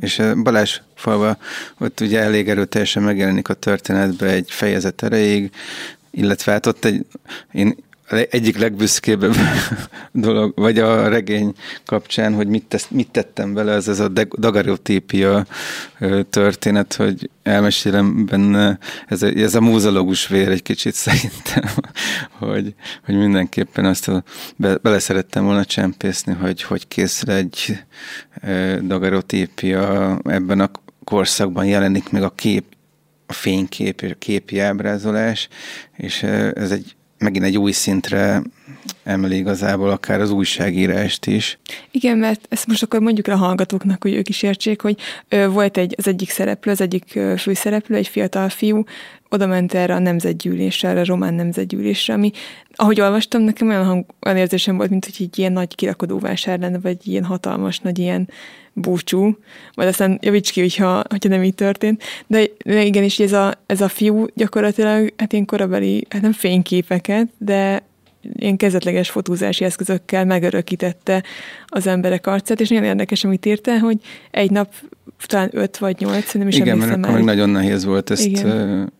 És 0.00 0.22
Balázs 0.42 0.80
falva 0.94 1.36
ott 1.78 2.00
ugye 2.00 2.20
elég 2.20 2.48
erőteljesen 2.48 3.02
megjelenik 3.02 3.48
a 3.48 3.54
történetbe 3.54 4.26
egy 4.26 4.50
fejezet 4.50 5.02
erejéig, 5.02 5.50
illetve 6.10 6.52
hát 6.52 6.66
ott 6.66 6.84
egy, 6.84 7.06
én 7.52 7.76
egyik 8.30 8.58
legbüszkébb 8.58 9.24
dolog, 10.12 10.52
vagy 10.56 10.78
a 10.78 11.08
regény 11.08 11.52
kapcsán, 11.86 12.34
hogy 12.34 12.46
mit, 12.46 12.64
tesz, 12.64 12.88
mit 12.90 13.10
tettem 13.10 13.54
bele, 13.54 13.72
az 13.72 13.88
ez 13.88 14.00
a 14.00 14.08
dagariotípia 14.38 15.46
történet, 16.30 16.94
hogy 16.94 17.30
elmesélem 17.42 18.26
benne, 18.26 18.78
ez 19.06 19.22
a, 19.22 19.26
ez 19.26 19.54
a 19.54 19.60
múzológus 19.60 20.26
vér 20.26 20.48
egy 20.48 20.62
kicsit 20.62 20.94
szerintem, 21.08 21.64
hogy, 22.30 22.74
hogy 23.04 23.14
mindenképpen 23.14 23.84
azt 23.84 24.08
a, 24.08 24.22
be, 24.56 24.98
szerettem 24.98 25.44
volna 25.44 25.64
csempészni, 25.64 26.32
hogy 26.32 26.62
hogy 26.62 26.88
készül 26.88 27.30
egy 27.30 27.78
dagariotípia 28.82 30.18
ebben 30.24 30.60
a 30.60 30.70
korszakban 31.04 31.64
jelenik 31.64 32.10
meg 32.10 32.22
a 32.22 32.30
kép, 32.30 32.64
a 33.26 33.32
fénykép 33.32 34.00
a 34.00 34.14
képi 34.18 34.58
ábrázolás, 34.58 35.48
és 35.96 36.22
ez 36.22 36.70
egy 36.70 36.96
megint 37.22 37.44
egy 37.44 37.58
új 37.58 37.72
szintre 37.72 38.42
emeli 39.02 39.36
igazából 39.36 39.90
akár 39.90 40.20
az 40.20 40.30
újságírást 40.30 41.26
is. 41.26 41.58
Igen, 41.90 42.18
mert 42.18 42.46
ezt 42.48 42.66
most 42.66 42.82
akkor 42.82 43.00
mondjuk 43.00 43.26
a 43.26 43.36
hallgatóknak, 43.36 44.02
hogy 44.02 44.14
ők 44.14 44.28
is 44.28 44.42
értsék, 44.42 44.80
hogy 44.80 44.96
volt 45.48 45.76
egy, 45.76 45.94
az 45.98 46.06
egyik 46.06 46.30
szereplő, 46.30 46.72
az 46.72 46.80
egyik 46.80 47.20
főszereplő, 47.38 47.96
egy 47.96 48.08
fiatal 48.08 48.48
fiú, 48.48 48.84
oda 49.32 49.46
ment 49.46 49.74
erre 49.74 49.94
a 49.94 49.98
nemzetgyűlésre, 49.98 50.88
erre 50.88 51.00
a 51.00 51.04
román 51.04 51.34
nemzetgyűlésre, 51.34 52.14
ami, 52.14 52.30
ahogy 52.74 53.00
olvastam, 53.00 53.42
nekem 53.42 53.68
olyan, 53.68 53.84
hang, 53.84 54.04
olyan 54.26 54.38
érzésem 54.38 54.76
volt, 54.76 54.90
mint 54.90 55.04
hogy 55.04 55.14
egy 55.18 55.38
ilyen 55.38 55.52
nagy 55.52 55.74
kirakodóvásár 55.74 56.58
lenne, 56.58 56.78
vagy 56.78 56.96
ilyen 57.08 57.24
hatalmas, 57.24 57.78
nagy 57.78 57.98
ilyen 57.98 58.28
búcsú, 58.72 59.38
vagy 59.74 59.86
aztán 59.86 60.18
javíts 60.22 60.52
ki, 60.52 60.60
hogyha, 60.60 61.04
hogyha 61.08 61.28
nem 61.28 61.42
így 61.42 61.54
történt. 61.54 62.02
De, 62.26 62.44
de 62.64 62.84
igen, 62.84 63.02
és 63.02 63.18
ez 63.18 63.32
a, 63.32 63.54
ez 63.66 63.80
a 63.80 63.88
fiú 63.88 64.26
gyakorlatilag, 64.34 65.12
hát 65.16 65.32
ilyen 65.32 65.44
korabeli, 65.44 66.06
hát 66.08 66.22
nem 66.22 66.32
fényképeket, 66.32 67.28
de 67.38 67.82
ilyen 68.36 68.56
kezdetleges 68.56 69.10
fotózási 69.10 69.64
eszközökkel 69.64 70.24
megörökítette 70.24 71.22
az 71.66 71.86
emberek 71.86 72.26
arcát, 72.26 72.60
és 72.60 72.68
nagyon 72.68 72.84
érdekes, 72.84 73.24
amit 73.24 73.46
írta, 73.46 73.78
hogy 73.78 73.98
egy 74.30 74.50
nap 74.50 74.74
talán 75.26 75.48
öt 75.52 75.78
vagy 75.78 75.96
nyolc, 75.98 76.32
nem 76.32 76.48
is 76.48 76.56
Igen, 76.56 76.78
mert 76.78 76.92
akkor 76.92 77.14
még 77.14 77.24
nagyon 77.24 77.48
nehéz 77.48 77.84
volt 77.84 78.10
ezt 78.10 78.24
Igen. 78.24 78.92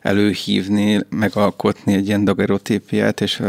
előhívni, 0.00 1.00
megalkotni 1.08 1.94
egy 1.94 2.06
ilyen 2.06 2.24
dagerotípiát, 2.24 3.20
és 3.20 3.42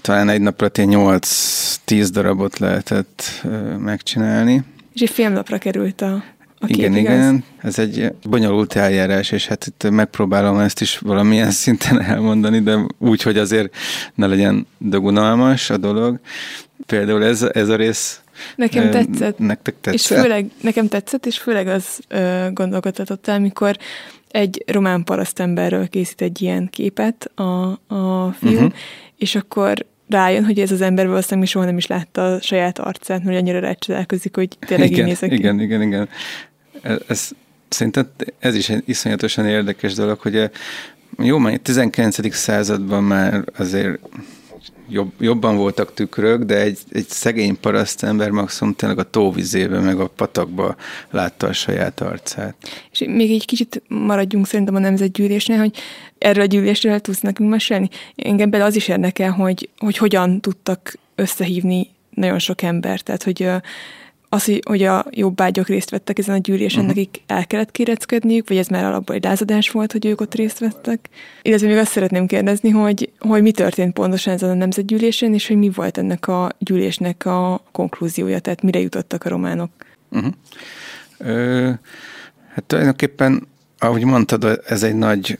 talán 0.00 0.28
egy 0.28 0.40
napra 0.40 0.70
ilyen 0.74 0.90
8-10 0.92 2.08
darabot 2.12 2.58
lehetett 2.58 3.46
megcsinálni. 3.78 4.62
És 4.94 5.00
egy 5.00 5.10
filmlapra 5.10 5.58
került 5.58 6.00
a 6.00 6.24
a 6.62 6.66
kép, 6.66 6.76
igen, 6.76 6.96
igaz? 6.96 7.14
igen, 7.14 7.44
ez 7.58 7.78
egy 7.78 8.12
bonyolult 8.28 8.76
eljárás, 8.76 9.30
és 9.30 9.46
hát 9.46 9.66
itt 9.66 9.90
megpróbálom 9.90 10.58
ezt 10.58 10.80
is 10.80 10.98
valamilyen 10.98 11.50
szinten 11.62 12.02
elmondani, 12.02 12.60
de 12.60 12.78
úgy, 12.98 13.22
hogy 13.22 13.38
azért 13.38 13.76
ne 14.14 14.26
legyen 14.26 14.66
dögunalmas 14.78 15.70
a 15.70 15.76
dolog. 15.76 16.20
Például 16.86 17.24
ez, 17.24 17.42
ez 17.42 17.68
a 17.68 17.76
rész 17.76 18.20
Nekem 18.56 18.90
tetszett. 18.90 19.38
Nektek 19.38 19.74
tetszett? 19.80 19.94
És 19.94 20.06
főleg, 20.06 20.50
nekem 20.60 20.88
tetszett, 20.88 21.26
és 21.26 21.38
főleg 21.38 21.66
az 21.66 22.00
ö, 22.08 22.48
gondolkodhatott 22.52 23.28
el, 23.28 23.34
amikor 23.34 23.76
egy 24.30 24.64
román 24.66 25.04
parasztemberről 25.04 25.88
készít 25.88 26.20
egy 26.20 26.42
ilyen 26.42 26.68
képet 26.70 27.30
a, 27.34 27.42
a 27.94 28.32
fiú, 28.38 28.52
uh-huh. 28.52 28.72
és 29.16 29.34
akkor 29.34 29.86
rájön, 30.08 30.44
hogy 30.44 30.58
ez 30.60 30.70
az 30.70 30.80
ember 30.80 31.06
valószínűleg 31.06 31.48
soha 31.48 31.64
nem 31.64 31.76
is 31.76 31.86
látta 31.86 32.34
a 32.34 32.40
saját 32.40 32.78
arcát, 32.78 33.24
mert 33.24 33.38
annyira 33.38 33.58
rácsodálkozik, 33.58 34.34
hogy 34.34 34.48
tényleg 34.58 34.90
igen, 34.90 35.00
így 35.00 35.06
nézek. 35.06 35.32
Igen, 35.32 35.60
igen, 35.60 35.82
igen. 35.82 36.08
Ez, 36.82 36.98
ez, 37.06 37.30
szerintem 37.68 38.10
ez 38.38 38.54
is 38.54 38.68
egy 38.68 38.82
iszonyatosan 38.86 39.46
érdekes 39.46 39.94
dolog, 39.94 40.18
hogy 40.18 40.36
a, 40.36 40.50
jó, 41.18 41.38
már 41.38 41.58
19. 41.58 42.34
században 42.34 43.04
már 43.04 43.44
azért 43.56 43.98
jobb, 44.90 45.12
jobban 45.18 45.56
voltak 45.56 45.94
tükrök, 45.94 46.42
de 46.42 46.60
egy, 46.60 46.78
egy 46.92 47.08
szegény 47.08 47.60
parasztember 47.60 48.30
maximum 48.30 48.74
tényleg 48.74 48.98
a 48.98 49.10
tóvizébe, 49.10 49.80
meg 49.80 50.00
a 50.00 50.06
patakba 50.06 50.76
látta 51.10 51.46
a 51.46 51.52
saját 51.52 52.00
arcát. 52.00 52.54
És 52.92 53.04
még 53.06 53.30
egy 53.30 53.46
kicsit 53.46 53.82
maradjunk 53.88 54.46
szerintem 54.46 54.74
a 54.74 54.78
nemzetgyűlésnél, 54.78 55.58
hogy 55.58 55.76
erről 56.18 56.42
a 56.42 56.46
gyűlésről 56.46 57.00
tudsz 57.00 57.20
nekünk 57.20 57.50
mesélni. 57.50 57.88
Engem 58.16 58.50
bele 58.50 58.64
az 58.64 58.76
is 58.76 58.88
érdekel, 58.88 59.30
hogy, 59.30 59.68
hogy 59.78 59.96
hogyan 59.96 60.40
tudtak 60.40 60.98
összehívni 61.14 61.88
nagyon 62.10 62.38
sok 62.38 62.62
embert, 62.62 63.04
tehát 63.04 63.22
hogy 63.22 63.48
az, 64.32 64.52
hogy 64.62 64.82
a 64.82 65.04
jobbágyok 65.10 65.68
részt 65.68 65.90
vettek 65.90 66.18
ezen 66.18 66.34
a 66.34 66.38
gyűlésen, 66.38 66.80
uh-huh. 66.80 66.96
nekik 66.96 67.22
el 67.26 67.46
kellett 67.46 67.70
kéreckedniük, 67.70 68.48
vagy 68.48 68.56
ez 68.56 68.66
már 68.66 68.84
alapból 68.84 69.14
egy 69.14 69.24
lázadás 69.24 69.70
volt, 69.70 69.92
hogy 69.92 70.06
ők 70.06 70.20
ott 70.20 70.34
részt 70.34 70.58
vettek. 70.58 71.08
Illetve 71.42 71.66
még 71.66 71.76
azt 71.76 71.90
szeretném 71.90 72.26
kérdezni, 72.26 72.70
hogy, 72.70 73.12
hogy 73.18 73.42
mi 73.42 73.50
történt 73.50 73.92
pontosan 73.92 74.32
ezen 74.32 74.50
a 74.50 74.54
nemzetgyűlésen, 74.54 75.34
és 75.34 75.46
hogy 75.46 75.56
mi 75.56 75.70
volt 75.74 75.98
ennek 75.98 76.28
a 76.28 76.50
gyűlésnek 76.58 77.26
a 77.26 77.62
konklúziója, 77.72 78.38
tehát 78.38 78.62
mire 78.62 78.80
jutottak 78.80 79.24
a 79.24 79.28
románok. 79.28 79.70
Uh-huh. 80.10 80.32
Ö, 81.18 81.70
hát 82.54 82.64
tulajdonképpen, 82.64 83.48
ahogy 83.78 84.04
mondtad, 84.04 84.60
ez 84.66 84.82
egy 84.82 84.94
nagy 84.94 85.38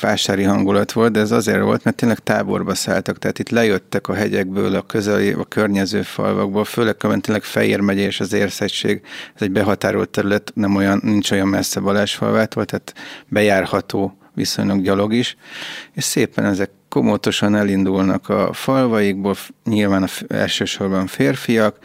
vásári 0.00 0.42
hangulat 0.42 0.92
volt, 0.92 1.12
de 1.12 1.20
ez 1.20 1.30
azért 1.30 1.60
volt, 1.60 1.84
mert 1.84 1.96
tényleg 1.96 2.18
táborba 2.18 2.74
szálltak, 2.74 3.18
tehát 3.18 3.38
itt 3.38 3.48
lejöttek 3.48 4.08
a 4.08 4.14
hegyekből, 4.14 4.74
a 4.74 4.82
közeli, 4.82 5.32
a 5.32 5.44
környező 5.44 6.02
falvakból, 6.02 6.64
főleg 6.64 6.96
tényleg 6.96 7.42
Fejér 7.42 7.80
megye 7.80 8.02
és 8.02 8.20
az 8.20 8.32
Érszegység, 8.32 9.00
ez 9.34 9.42
egy 9.42 9.50
behatárolt 9.50 10.08
terület, 10.08 10.52
nem 10.54 10.76
olyan, 10.76 11.00
nincs 11.02 11.30
olyan 11.30 11.48
messze 11.48 11.80
Balázsfalvától, 11.80 12.64
tehát 12.64 12.94
bejárható 13.28 14.18
viszonylag 14.34 14.82
gyalog 14.82 15.12
is, 15.12 15.36
és 15.92 16.04
szépen 16.04 16.44
ezek 16.44 16.70
komótosan 16.88 17.54
elindulnak 17.54 18.28
a 18.28 18.52
falvaikból, 18.52 19.34
nyilván 19.64 20.02
a 20.02 20.08
elsősorban 20.28 21.06
férfiak, 21.06 21.78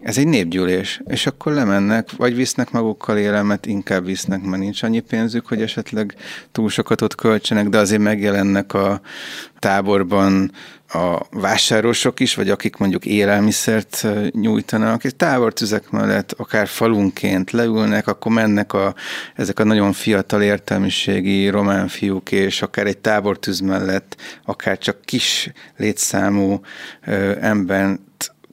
ez 0.00 0.18
egy 0.18 0.26
népgyűlés, 0.26 1.00
és 1.06 1.26
akkor 1.26 1.52
lemennek, 1.52 2.10
vagy 2.16 2.34
visznek 2.34 2.70
magukkal 2.70 3.18
élemet, 3.18 3.66
inkább 3.66 4.04
visznek, 4.04 4.42
mert 4.42 4.62
nincs 4.62 4.82
annyi 4.82 5.00
pénzük, 5.00 5.46
hogy 5.46 5.62
esetleg 5.62 6.14
túl 6.52 6.68
sokat 6.68 7.00
ott 7.00 7.14
költsenek, 7.14 7.68
de 7.68 7.78
azért 7.78 8.02
megjelennek 8.02 8.74
a 8.74 9.00
táborban 9.58 10.52
a 10.88 11.26
vásárosok 11.30 12.20
is, 12.20 12.34
vagy 12.34 12.50
akik 12.50 12.76
mondjuk 12.76 13.04
élelmiszert 13.04 14.06
nyújtanak, 14.30 15.04
és 15.04 15.12
tábortüzek 15.16 15.90
mellett, 15.90 16.32
akár 16.32 16.66
falunként 16.66 17.50
leülnek, 17.50 18.06
akkor 18.06 18.32
mennek 18.32 18.72
a, 18.72 18.94
ezek 19.34 19.58
a 19.58 19.64
nagyon 19.64 19.92
fiatal 19.92 20.42
értelmiségi 20.42 21.48
román 21.48 21.88
fiúk, 21.88 22.32
és 22.32 22.62
akár 22.62 22.86
egy 22.86 22.98
tábortűz 22.98 23.60
mellett, 23.60 24.16
akár 24.44 24.78
csak 24.78 25.00
kis 25.04 25.52
létszámú 25.76 26.60
ember 27.40 27.98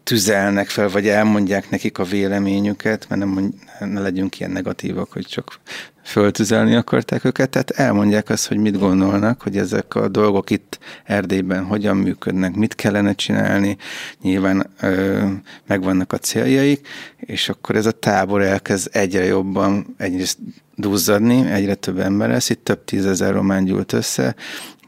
tüzelnek 0.04 0.70
fel, 0.70 0.89
vagy 0.89 1.08
elmondják 1.08 1.70
nekik 1.70 1.98
a 1.98 2.04
véleményüket, 2.04 3.06
mert 3.10 3.22
nem, 3.22 3.54
ne 3.80 4.00
legyünk 4.00 4.39
ilyen 4.39 4.52
negatívak, 4.52 5.12
hogy 5.12 5.26
csak 5.26 5.60
föltüzelni 6.04 6.76
akarták 6.76 7.26
őket, 7.26 7.50
tehát 7.50 7.70
elmondják 7.70 8.30
azt, 8.30 8.48
hogy 8.48 8.58
mit 8.58 8.80
gondolnak, 8.80 9.42
hogy 9.42 9.58
ezek 9.58 9.96
a 9.96 10.08
dolgok 10.08 10.50
itt 10.50 10.80
Erdélyben 11.04 11.63
hogyan 11.63 11.98
működnek, 11.98 12.56
mit 12.56 12.76
kellene 12.76 13.13
csinálni, 13.13 13.78
nyilván 14.22 14.70
ö, 14.80 15.26
megvannak 15.68 16.13
a 16.13 16.18
céljaik, 16.18 16.88
és 17.18 17.50
akkor 17.50 17.76
ez 17.76 17.86
a 17.86 17.92
tábor 17.92 18.42
elkezd 18.42 18.89
egyre 18.92 19.24
jobban 19.24 19.96
egyrészt 19.98 20.38
duzzadni, 20.76 21.52
egyre 21.52 21.76
több 21.76 22.00
ember 22.00 22.30
lesz, 22.30 22.50
itt 22.50 22.63
több 22.63 22.84
tízezer 22.84 23.34
román 23.34 23.63
gyűlt 23.63 23.94
össze, 23.94 24.36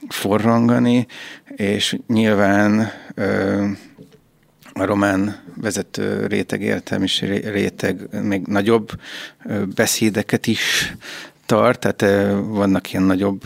forrangani, 0.10 1.06
és 1.56 1.98
nyilván 2.08 2.92
ö, 3.14 3.66
a 4.80 4.86
román 4.86 5.36
vezető 5.62 6.26
réteg, 6.26 6.62
értelmis 6.62 7.22
réteg 7.22 8.22
még 8.22 8.46
nagyobb 8.46 8.90
beszédeket 9.76 10.48
is 10.48 10.96
tart, 11.46 11.80
tehát 11.80 12.32
vannak 12.48 12.92
ilyen 12.92 13.04
nagyobb 13.04 13.44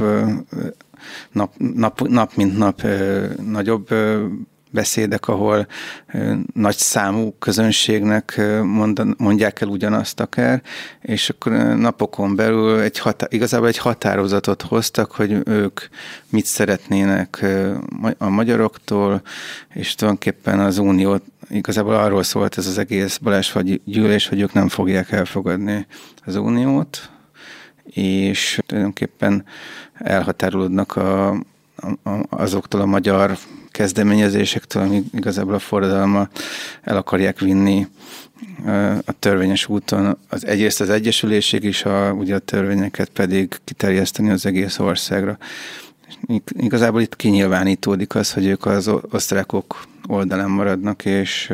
nap, 1.31 1.53
nap, 1.57 2.07
nap 2.07 2.35
mint 2.35 2.57
nap 2.57 2.81
nagyobb 3.45 3.89
beszédek, 4.69 5.27
ahol 5.27 5.67
nagy 6.53 6.77
számú 6.77 7.35
közönségnek 7.39 8.41
mondják 9.17 9.61
el 9.61 9.67
ugyanazt 9.67 10.19
akár, 10.19 10.61
és 11.01 11.29
akkor 11.29 11.51
napokon 11.77 12.35
belül 12.35 12.79
egy 12.79 12.99
hatá- 12.99 13.33
igazából 13.33 13.67
egy 13.67 13.77
határozatot 13.77 14.61
hoztak, 14.61 15.11
hogy 15.11 15.41
ők 15.45 15.79
mit 16.29 16.45
szeretnének 16.45 17.45
a 18.17 18.29
magyaroktól, 18.29 19.21
és 19.73 19.95
tulajdonképpen 19.95 20.59
az 20.59 20.77
uniót 20.77 21.23
igazából 21.49 21.95
arról 21.95 22.23
szólt 22.23 22.57
ez 22.57 22.67
az 22.67 22.77
egész 22.77 23.17
Balázsfagy 23.17 23.81
gyűlés, 23.85 24.27
hogy 24.27 24.41
ők 24.41 24.53
nem 24.53 24.67
fogják 24.67 25.11
elfogadni 25.11 25.87
az 26.25 26.35
uniót, 26.35 27.09
és 27.83 28.59
tulajdonképpen 28.65 29.45
elhatárolódnak 29.93 30.95
a, 30.95 31.29
a, 31.29 31.39
azoktól 32.29 32.81
a 32.81 32.85
magyar 32.85 33.37
kezdeményezésektől, 33.79 34.83
ami 34.83 35.03
igazából 35.13 35.53
a 35.53 35.59
forradalma 35.59 36.27
el 36.81 36.97
akarják 36.97 37.39
vinni 37.39 37.87
a 39.05 39.11
törvényes 39.19 39.67
úton. 39.67 40.17
Az 40.29 40.45
egyrészt 40.45 40.81
az 40.81 40.89
egyesülésig 40.89 41.63
is, 41.63 41.85
a, 41.85 42.11
ugye 42.11 42.35
a 42.35 42.39
törvényeket 42.39 43.09
pedig 43.09 43.55
kiterjeszteni 43.63 44.29
az 44.29 44.45
egész 44.45 44.79
országra. 44.79 45.37
Igazából 46.47 47.01
itt 47.01 47.15
kinyilvánítódik 47.15 48.15
az, 48.15 48.33
hogy 48.33 48.45
ők 48.45 48.65
az 48.65 48.91
osztrákok 49.11 49.83
oldalán 50.07 50.49
maradnak, 50.49 51.05
és 51.05 51.53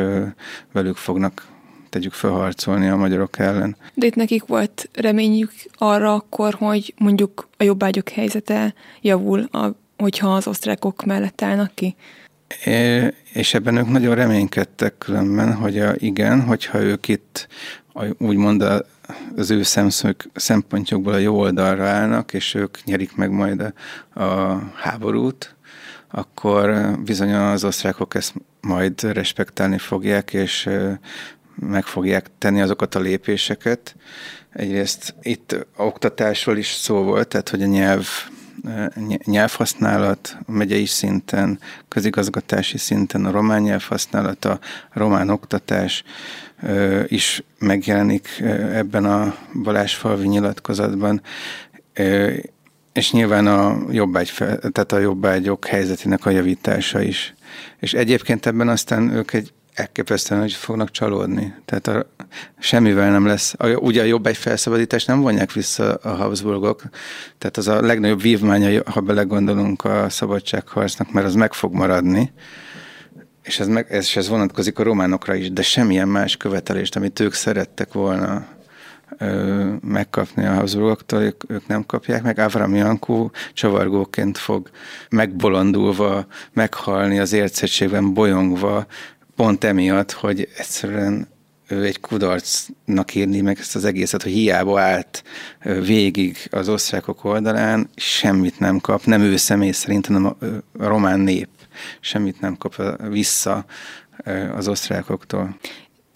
velük 0.71 0.95
fognak 0.95 1.47
tegyük 1.89 2.13
felharcolni 2.13 2.87
a 2.87 2.95
magyarok 2.95 3.39
ellen. 3.39 3.75
De 3.93 4.05
itt 4.05 4.15
nekik 4.15 4.45
volt 4.45 4.89
reményük 4.93 5.51
arra 5.73 6.13
akkor, 6.13 6.53
hogy 6.53 6.93
mondjuk 6.97 7.47
a 7.57 7.63
jobbágyok 7.63 8.09
helyzete 8.09 8.73
javul, 9.01 9.39
a, 9.51 9.83
hogyha 9.97 10.35
az 10.35 10.47
osztrákok 10.47 11.05
mellett 11.05 11.41
állnak 11.41 11.71
ki? 11.73 11.95
É, 12.65 13.13
és 13.33 13.53
ebben 13.53 13.77
ők 13.77 13.87
nagyon 13.87 14.15
reménykedtek 14.15 14.97
különben, 14.97 15.53
hogy 15.53 15.79
a, 15.79 15.93
igen, 15.97 16.41
hogyha 16.41 16.81
ők 16.81 17.07
itt 17.07 17.47
úgymond 18.17 18.61
a, 18.61 18.85
az 19.35 19.51
ő 19.51 19.63
szemszög, 19.63 20.15
szempontjukból 20.33 21.13
a 21.13 21.17
jó 21.17 21.39
oldalra 21.39 21.87
állnak, 21.87 22.33
és 22.33 22.53
ők 22.53 22.83
nyerik 22.83 23.15
meg 23.15 23.31
majd 23.31 23.73
a, 24.13 24.21
a 24.23 24.61
háborút, 24.75 25.55
akkor 26.11 26.97
bizony 27.03 27.33
az 27.33 27.63
osztrákok 27.63 28.15
ezt 28.15 28.33
majd 28.61 29.01
respektálni 29.01 29.77
fogják, 29.77 30.33
és 30.33 30.69
meg 31.55 31.85
fogják 31.85 32.29
tenni 32.37 32.61
azokat 32.61 32.95
a 32.95 32.99
lépéseket. 32.99 33.95
Egyrészt 34.49 35.15
itt 35.21 35.67
oktatásról 35.77 36.57
is 36.57 36.67
szó 36.67 37.03
volt, 37.03 37.27
tehát 37.27 37.49
hogy 37.49 37.63
a 37.63 37.65
nyelv 37.65 38.07
nyelvhasználat 39.25 40.37
megyei 40.47 40.85
szinten, 40.85 41.59
közigazgatási 41.87 42.77
szinten 42.77 43.25
a 43.25 43.31
román 43.31 43.61
nyelvhasználat, 43.61 44.45
a 44.45 44.59
román 44.93 45.29
oktatás 45.29 46.03
is 47.07 47.43
megjelenik 47.59 48.27
ebben 48.73 49.05
a 49.05 49.35
Balázsfalvi 49.63 50.27
nyilatkozatban, 50.27 51.21
és 52.93 53.11
nyilván 53.11 53.47
a 53.47 53.77
jobbágy, 53.91 54.31
tehát 54.71 54.91
a 54.91 54.99
jobbágyok 54.99 55.65
helyzetének 55.65 56.25
a 56.25 56.29
javítása 56.29 57.01
is. 57.01 57.33
És 57.79 57.93
egyébként 57.93 58.45
ebben 58.45 58.67
aztán 58.67 59.09
ők 59.09 59.33
egy 59.33 59.53
elképesztően, 59.75 60.41
hogy 60.41 60.53
fognak 60.53 60.91
csalódni. 60.91 61.53
Tehát 61.65 61.87
a, 61.87 62.09
semmivel 62.59 63.11
nem 63.11 63.25
lesz. 63.25 63.53
A, 63.57 63.67
ugye 63.67 64.01
a 64.01 64.05
jobb 64.05 64.25
egy 64.25 64.37
felszabadítás 64.37 65.05
nem 65.05 65.21
vonják 65.21 65.51
vissza 65.51 65.93
a 65.93 66.09
Habsburgok, 66.09 66.83
tehát 67.37 67.57
az 67.57 67.67
a 67.67 67.81
legnagyobb 67.81 68.21
vívmánya, 68.21 68.81
ha 68.85 68.99
belegondolunk 68.99 69.83
a 69.83 70.09
szabadságharcnak, 70.09 71.11
mert 71.11 71.25
az 71.25 71.35
meg 71.35 71.53
fog 71.53 71.73
maradni, 71.73 72.31
és 73.43 73.59
ez, 73.59 73.67
meg, 73.67 73.87
és 73.89 74.15
ez 74.15 74.27
vonatkozik 74.27 74.79
a 74.79 74.83
románokra 74.83 75.35
is, 75.35 75.51
de 75.51 75.61
semmilyen 75.61 76.07
más 76.07 76.37
követelést, 76.37 76.95
amit 76.95 77.19
ők 77.19 77.33
szerettek 77.33 77.93
volna 77.93 78.45
ö, 79.17 79.73
megkapni 79.81 80.45
a 80.45 80.53
Habsburgoktól, 80.53 81.21
ők, 81.21 81.51
ők 81.51 81.67
nem 81.67 81.85
kapják 81.85 82.23
meg. 82.23 82.39
Avram 82.39 82.75
Jankó 82.75 83.31
csavargóként 83.53 84.37
fog 84.37 84.69
megbolondulva, 85.09 86.25
meghalni 86.53 87.19
az 87.19 87.33
értszettségben, 87.33 88.13
bolyongva, 88.13 88.85
pont 89.35 89.63
emiatt, 89.63 90.11
hogy 90.11 90.49
egyszerűen 90.57 91.27
ő 91.67 91.83
egy 91.83 91.99
kudarcnak 91.99 93.15
írni 93.15 93.41
meg 93.41 93.57
ezt 93.59 93.75
az 93.75 93.85
egészet, 93.85 94.23
hogy 94.23 94.31
hiába 94.31 94.79
állt 94.79 95.23
végig 95.63 96.37
az 96.51 96.69
osztrákok 96.69 97.23
oldalán, 97.23 97.89
semmit 97.95 98.59
nem 98.59 98.79
kap, 98.79 99.05
nem 99.05 99.21
ő 99.21 99.35
személy 99.35 99.71
szerint, 99.71 100.05
hanem 100.05 100.25
a, 100.25 100.37
román 100.77 101.19
nép 101.19 101.49
semmit 101.99 102.39
nem 102.39 102.57
kap 102.57 102.81
vissza 103.09 103.65
az 104.55 104.67
osztrákoktól. 104.67 105.57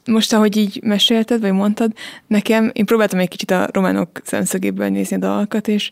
Most, 0.05 0.33
ahogy 0.33 0.57
így 0.57 0.79
mesélted, 0.83 1.41
vagy 1.41 1.51
mondtad, 1.51 1.91
nekem, 2.27 2.71
én 2.73 2.85
próbáltam 2.85 3.19
egy 3.19 3.27
kicsit 3.27 3.51
a 3.51 3.69
románok 3.71 4.21
szemszögéből 4.23 4.89
nézni 4.89 5.15
a 5.15 5.19
dalakat, 5.19 5.67
és 5.67 5.91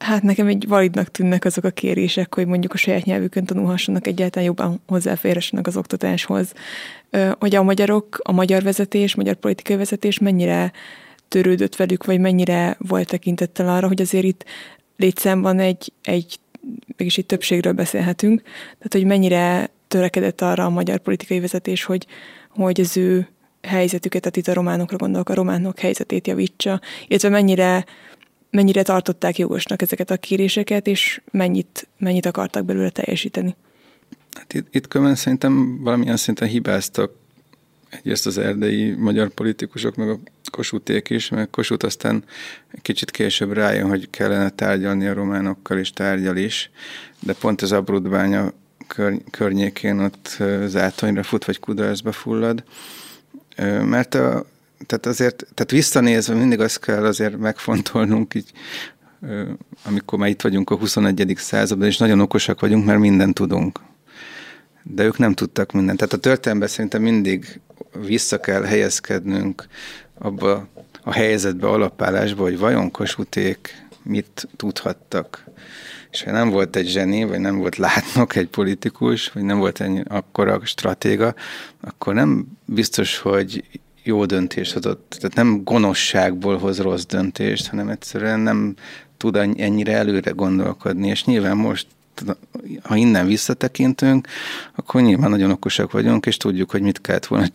hát 0.00 0.22
nekem 0.22 0.46
egy 0.46 0.68
validnak 0.68 1.10
tűnnek 1.10 1.44
azok 1.44 1.64
a 1.64 1.70
kérések, 1.70 2.34
hogy 2.34 2.46
mondjuk 2.46 2.72
a 2.72 2.76
saját 2.76 3.04
nyelvükön 3.04 3.44
tanulhassanak, 3.44 4.06
egyáltalán 4.06 4.46
jobban 4.46 4.80
hozzáférhessenek 4.86 5.66
az 5.66 5.76
oktatáshoz. 5.76 6.52
Hogy 7.38 7.54
a 7.54 7.62
magyarok, 7.62 8.20
a 8.22 8.32
magyar 8.32 8.62
vezetés, 8.62 9.14
magyar 9.14 9.34
politikai 9.34 9.76
vezetés 9.76 10.18
mennyire 10.18 10.72
törődött 11.28 11.76
velük, 11.76 12.04
vagy 12.04 12.20
mennyire 12.20 12.76
volt 12.78 13.08
tekintettel 13.08 13.68
arra, 13.68 13.86
hogy 13.86 14.00
azért 14.00 14.24
itt 14.24 14.44
létszámban 14.96 15.58
egy, 15.58 15.92
egy 16.02 16.38
mégis 16.96 17.18
egy 17.18 17.26
többségről 17.26 17.72
beszélhetünk, 17.72 18.42
tehát 18.42 18.92
hogy 18.92 19.04
mennyire 19.04 19.70
törekedett 19.88 20.40
arra 20.40 20.64
a 20.64 20.70
magyar 20.70 20.98
politikai 20.98 21.40
vezetés, 21.40 21.84
hogy, 21.84 22.06
hogy 22.48 22.80
az 22.80 22.96
ő 22.96 23.28
helyzetüket, 23.62 24.20
tehát 24.20 24.36
itt 24.36 24.48
a 24.48 24.54
románokra 24.54 24.96
gondolok, 24.96 25.28
a 25.28 25.34
románok 25.34 25.78
helyzetét 25.78 26.26
javítsa, 26.26 26.80
illetve 27.06 27.28
mennyire, 27.28 27.84
mennyire 28.50 28.82
tartották 28.82 29.38
jogosnak 29.38 29.82
ezeket 29.82 30.10
a 30.10 30.16
kéréseket, 30.16 30.86
és 30.86 31.20
mennyit, 31.30 31.88
mennyit 31.98 32.26
akartak 32.26 32.64
belőle 32.64 32.90
teljesíteni. 32.90 33.56
Hát 34.32 34.54
itt, 34.54 34.74
itt 34.74 34.88
különben 34.88 35.16
szerintem 35.16 35.82
valamilyen 35.82 36.16
szinten 36.16 36.48
hibáztak 36.48 37.12
egyrészt 37.90 38.26
az 38.26 38.38
erdei 38.38 38.90
magyar 38.90 39.28
politikusok, 39.28 39.96
meg 39.96 40.08
a 40.08 40.18
Kossuték 40.50 41.10
is, 41.10 41.28
meg 41.28 41.50
Kossuth 41.50 41.84
aztán 41.84 42.24
kicsit 42.82 43.10
később 43.10 43.52
rájön, 43.52 43.88
hogy 43.88 44.10
kellene 44.10 44.50
tárgyalni 44.50 45.06
a 45.06 45.14
románokkal, 45.14 45.78
és 45.78 45.92
tárgyal 45.92 46.36
is, 46.36 46.70
de 47.20 47.32
pont 47.32 47.62
az 47.62 47.72
Abrudbánya 47.72 48.52
kör, 48.86 49.20
környékén 49.30 49.98
ott 49.98 50.38
zátonyra 50.66 51.22
fut, 51.22 51.44
vagy 51.44 51.58
kudarcba 51.58 52.12
fullad, 52.12 52.64
mert 53.84 54.14
a, 54.14 54.46
tehát 54.86 55.06
azért, 55.06 55.36
tehát 55.54 55.70
visszanézve 55.70 56.34
mindig 56.34 56.60
azt 56.60 56.80
kell 56.80 57.04
azért 57.04 57.36
megfontolnunk 57.36 58.34
így, 58.34 58.52
amikor 59.84 60.18
már 60.18 60.28
itt 60.28 60.42
vagyunk 60.42 60.70
a 60.70 60.76
21. 60.76 61.34
században, 61.36 61.86
és 61.86 61.96
nagyon 61.96 62.20
okosak 62.20 62.60
vagyunk, 62.60 62.84
mert 62.84 62.98
mindent 62.98 63.34
tudunk. 63.34 63.80
De 64.82 65.04
ők 65.04 65.18
nem 65.18 65.34
tudtak 65.34 65.72
mindent. 65.72 65.98
Tehát 65.98 66.12
a 66.12 66.18
történelemben 66.18 66.68
szerintem 66.68 67.02
mindig 67.02 67.60
vissza 68.06 68.40
kell 68.40 68.62
helyezkednünk 68.62 69.66
abba 70.18 70.68
a 71.02 71.12
helyzetbe, 71.12 71.68
alapállásba, 71.68 72.42
hogy 72.42 72.58
vajon 72.58 72.90
Kossuték 72.90 73.86
mit 74.02 74.48
tudhattak. 74.56 75.44
És 76.10 76.22
ha 76.22 76.30
nem 76.30 76.50
volt 76.50 76.76
egy 76.76 76.88
zseni, 76.88 77.24
vagy 77.24 77.38
nem 77.38 77.58
volt 77.58 77.76
látnok 77.76 78.36
egy 78.36 78.48
politikus, 78.48 79.28
vagy 79.28 79.42
nem 79.42 79.58
volt 79.58 79.80
egy 79.80 80.02
akkora 80.08 80.60
stratéga, 80.64 81.34
akkor 81.80 82.14
nem 82.14 82.46
biztos, 82.64 83.18
hogy 83.18 83.64
jó 84.10 84.24
döntést 84.24 84.72
hozott. 84.72 85.16
Tehát 85.20 85.36
nem 85.36 85.64
gonoszságból 85.64 86.58
hoz 86.58 86.78
rossz 86.80 87.04
döntést, 87.04 87.68
hanem 87.68 87.88
egyszerűen 87.88 88.40
nem 88.40 88.74
tud 89.16 89.36
ennyire 89.36 89.92
előre 89.92 90.30
gondolkodni, 90.30 91.08
és 91.08 91.24
nyilván 91.24 91.56
most 91.56 91.86
ha 92.82 92.96
innen 92.96 93.26
visszatekintünk, 93.26 94.26
akkor 94.74 95.02
nyilván 95.02 95.30
nagyon 95.30 95.50
okosak 95.50 95.92
vagyunk, 95.92 96.26
és 96.26 96.36
tudjuk, 96.36 96.70
hogy 96.70 96.82
mit 96.82 97.00
kellett 97.00 97.26
volna 97.26 97.46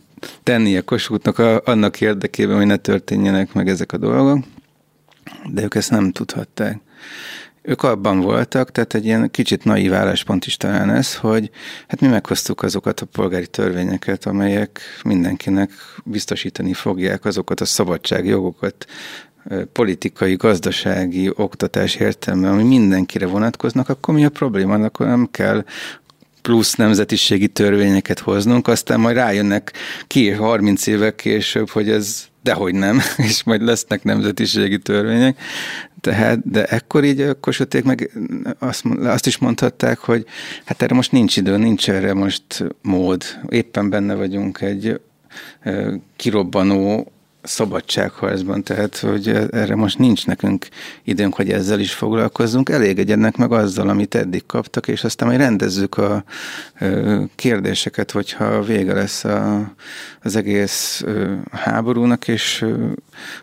tennie 0.42 0.80
Kossuthnak 0.80 1.38
annak 1.64 2.00
érdekében, 2.00 2.56
hogy 2.56 2.66
ne 2.66 2.76
történjenek 2.76 3.52
meg 3.52 3.68
ezek 3.68 3.92
a 3.92 3.96
dolgok, 3.96 4.44
de 5.52 5.62
ők 5.62 5.74
ezt 5.74 5.90
nem 5.90 6.12
tudhatták. 6.12 6.80
Ők 7.68 7.82
abban 7.82 8.20
voltak, 8.20 8.70
tehát 8.72 8.94
egy 8.94 9.04
ilyen 9.04 9.30
kicsit 9.30 9.64
naív 9.64 9.94
álláspont 9.94 10.46
is 10.46 10.56
talán 10.56 10.90
ez, 10.90 11.14
hogy 11.14 11.50
hát 11.88 12.00
mi 12.00 12.06
meghoztuk 12.06 12.62
azokat 12.62 13.00
a 13.00 13.06
polgári 13.06 13.46
törvényeket, 13.46 14.26
amelyek 14.26 14.80
mindenkinek 15.04 15.70
biztosítani 16.04 16.72
fogják 16.72 17.24
azokat 17.24 17.60
a 17.60 17.64
szabadságjogokat, 17.64 18.86
politikai, 19.72 20.34
gazdasági, 20.34 21.30
oktatás 21.34 21.94
értelme, 21.94 22.50
ami 22.50 22.62
mindenkire 22.62 23.26
vonatkoznak, 23.26 23.88
akkor 23.88 24.14
mi 24.14 24.24
a 24.24 24.30
probléma? 24.30 24.74
Akkor 24.74 25.06
nem 25.06 25.28
kell 25.30 25.64
plusz 26.42 26.74
nemzetiségi 26.74 27.48
törvényeket 27.48 28.18
hoznunk, 28.18 28.68
aztán 28.68 29.00
majd 29.00 29.16
rájönnek 29.16 29.72
ki 30.06 30.30
30 30.30 30.86
évek 30.86 31.14
később, 31.14 31.68
hogy 31.68 31.90
ez 31.90 32.26
dehogy 32.42 32.74
nem, 32.74 33.00
és 33.28 33.42
majd 33.42 33.62
lesznek 33.62 34.02
nemzetiségi 34.02 34.78
törvények. 34.78 35.38
Tehát, 36.06 36.50
de 36.50 36.64
ekkor 36.64 37.04
így 37.04 37.20
a 37.20 37.34
kosoték 37.34 37.84
meg 37.84 38.10
azt, 38.58 38.84
azt 39.00 39.26
is 39.26 39.38
mondhatták, 39.38 39.98
hogy 39.98 40.24
hát 40.64 40.82
erre 40.82 40.94
most 40.94 41.12
nincs 41.12 41.36
idő, 41.36 41.56
nincs 41.56 41.90
erre 41.90 42.14
most 42.14 42.64
mód. 42.82 43.24
Éppen 43.48 43.90
benne 43.90 44.14
vagyunk 44.14 44.60
egy 44.60 45.00
kirobbanó 46.16 47.12
szabadságharcban, 47.46 48.62
tehát 48.62 48.96
hogy 48.96 49.28
erre 49.50 49.74
most 49.74 49.98
nincs 49.98 50.26
nekünk 50.26 50.68
időnk, 51.02 51.34
hogy 51.34 51.50
ezzel 51.50 51.80
is 51.80 51.92
foglalkozzunk, 51.92 52.68
elégedjenek 52.68 53.36
meg 53.36 53.52
azzal, 53.52 53.88
amit 53.88 54.14
eddig 54.14 54.46
kaptak, 54.46 54.88
és 54.88 55.04
aztán 55.04 55.28
majd 55.28 55.40
rendezzük 55.40 55.96
a 55.96 56.24
kérdéseket, 57.34 58.10
hogyha 58.10 58.62
vége 58.62 58.94
lesz 58.94 59.24
a, 59.24 59.72
az 60.22 60.36
egész 60.36 61.04
háborúnak, 61.50 62.28
és 62.28 62.64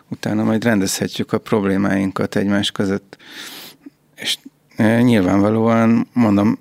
utána 0.08 0.44
majd 0.44 0.64
rendezhetjük 0.64 1.32
a 1.32 1.38
problémáinkat 1.38 2.36
egymás 2.36 2.70
között. 2.70 3.16
És 4.14 4.38
nyilvánvalóan 5.02 6.08
mondom, 6.12 6.58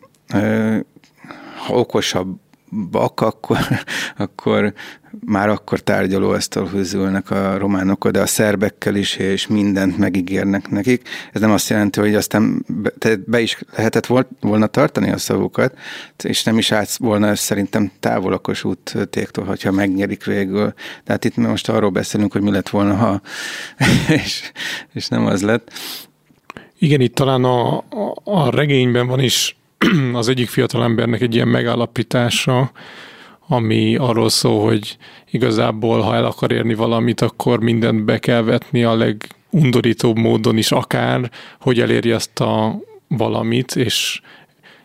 ha 1.65 1.73
okosabb 1.73 2.41
bak, 2.91 3.21
akkor, 3.21 3.57
akkor 4.17 4.73
már 5.25 5.49
akkor 5.49 5.79
tárgyalóasztalhoz 5.79 6.93
ülnek 6.93 7.31
a 7.31 7.57
románok, 7.57 8.07
de 8.07 8.21
a 8.21 8.25
szerbekkel 8.25 8.95
is, 8.95 9.15
és 9.15 9.47
mindent 9.47 9.97
megígérnek 9.97 10.69
nekik. 10.69 11.09
Ez 11.31 11.41
nem 11.41 11.51
azt 11.51 11.69
jelenti, 11.69 11.99
hogy 11.99 12.15
aztán 12.15 12.65
be, 12.67 13.15
be 13.25 13.39
is 13.41 13.57
lehetett 13.75 14.07
volna 14.39 14.67
tartani 14.67 15.11
a 15.11 15.17
szavukat, 15.17 15.77
és 16.23 16.43
nem 16.43 16.57
is 16.57 16.71
állt 16.71 16.95
volna 16.95 17.35
szerintem 17.35 17.91
távol 17.99 18.33
a 18.33 18.37
Kossuth-téktől, 18.37 19.45
hogyha 19.45 19.71
megnyerik 19.71 20.25
végül. 20.25 20.73
Tehát 21.03 21.25
itt 21.25 21.35
most 21.35 21.69
arról 21.69 21.89
beszélünk, 21.89 22.31
hogy 22.31 22.41
mi 22.41 22.51
lett 22.51 22.69
volna, 22.69 22.95
ha, 22.95 23.21
és, 24.23 24.51
és 24.93 25.07
nem 25.07 25.25
az 25.25 25.41
lett. 25.41 25.71
Igen, 26.79 27.01
itt 27.01 27.15
talán 27.15 27.43
a, 27.43 27.77
a, 27.77 27.83
a 28.23 28.49
regényben 28.49 29.07
van 29.07 29.19
is 29.19 29.57
az 30.13 30.27
egyik 30.27 30.49
fiatal 30.49 30.83
embernek 30.83 31.21
egy 31.21 31.35
ilyen 31.35 31.47
megállapítása, 31.47 32.71
ami 33.47 33.95
arról 33.95 34.29
szól, 34.29 34.65
hogy 34.65 34.97
igazából, 35.31 36.01
ha 36.01 36.15
el 36.15 36.25
akar 36.25 36.51
érni 36.51 36.73
valamit, 36.73 37.21
akkor 37.21 37.59
mindent 37.59 38.03
be 38.03 38.19
kell 38.19 38.41
vetni 38.41 38.83
a 38.83 38.95
legundorítóbb 38.95 40.17
módon 40.17 40.57
is 40.57 40.71
akár, 40.71 41.31
hogy 41.59 41.79
eléri 41.79 42.11
azt 42.11 42.39
a 42.39 42.79
valamit, 43.07 43.75
és, 43.75 44.21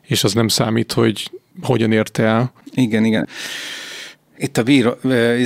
és 0.02 0.24
az 0.24 0.32
nem 0.32 0.48
számít, 0.48 0.92
hogy 0.92 1.30
hogyan 1.62 1.92
érte 1.92 2.22
el. 2.22 2.52
Igen, 2.74 3.04
igen. 3.04 3.28
Itt 4.36 4.56
a 4.56 4.62
bíró, 4.62 4.96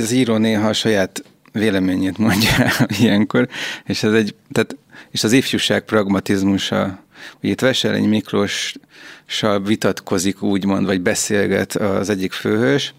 az 0.01 0.11
író 0.11 0.37
néha 0.37 0.67
a 0.67 0.73
saját 0.73 1.23
véleményét 1.51 2.17
mondja 2.17 2.49
ilyenkor, 3.01 3.47
és 3.85 4.03
ez 4.03 4.13
egy, 4.13 4.35
tehát, 4.51 4.75
és 5.11 5.23
az 5.23 5.31
ifjúság 5.31 5.85
pragmatizmusa, 5.85 7.02
hogy 7.39 7.49
itt 7.49 7.61
Veselény 7.61 8.07
Miklóssal 8.07 9.61
vitatkozik 9.63 10.41
úgymond, 10.41 10.85
vagy 10.85 11.01
beszélget 11.01 11.75
az 11.75 12.09
egyik 12.09 12.31
főhős, 12.31 12.93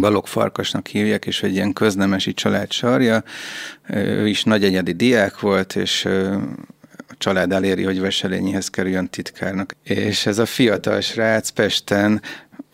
Balog 0.00 0.26
Farkasnak 0.26 0.86
hívják, 0.86 1.26
és 1.26 1.42
egy 1.42 1.52
ilyen 1.52 1.72
köznemesi 1.72 2.34
család 2.34 2.72
sarja. 2.72 3.22
Ő 3.88 4.28
is 4.28 4.44
nagy 4.44 4.64
egyedi 4.64 4.92
diák 4.92 5.40
volt, 5.40 5.76
és 5.76 6.04
a 7.08 7.14
család 7.18 7.52
eléri, 7.52 7.82
hogy 7.82 8.00
Veselényihez 8.00 8.68
kerüljön 8.68 9.08
titkárnak. 9.08 9.76
És 9.82 10.26
ez 10.26 10.38
a 10.38 10.46
fiatal 10.46 11.00
srác 11.00 11.48
Pesten 11.48 12.22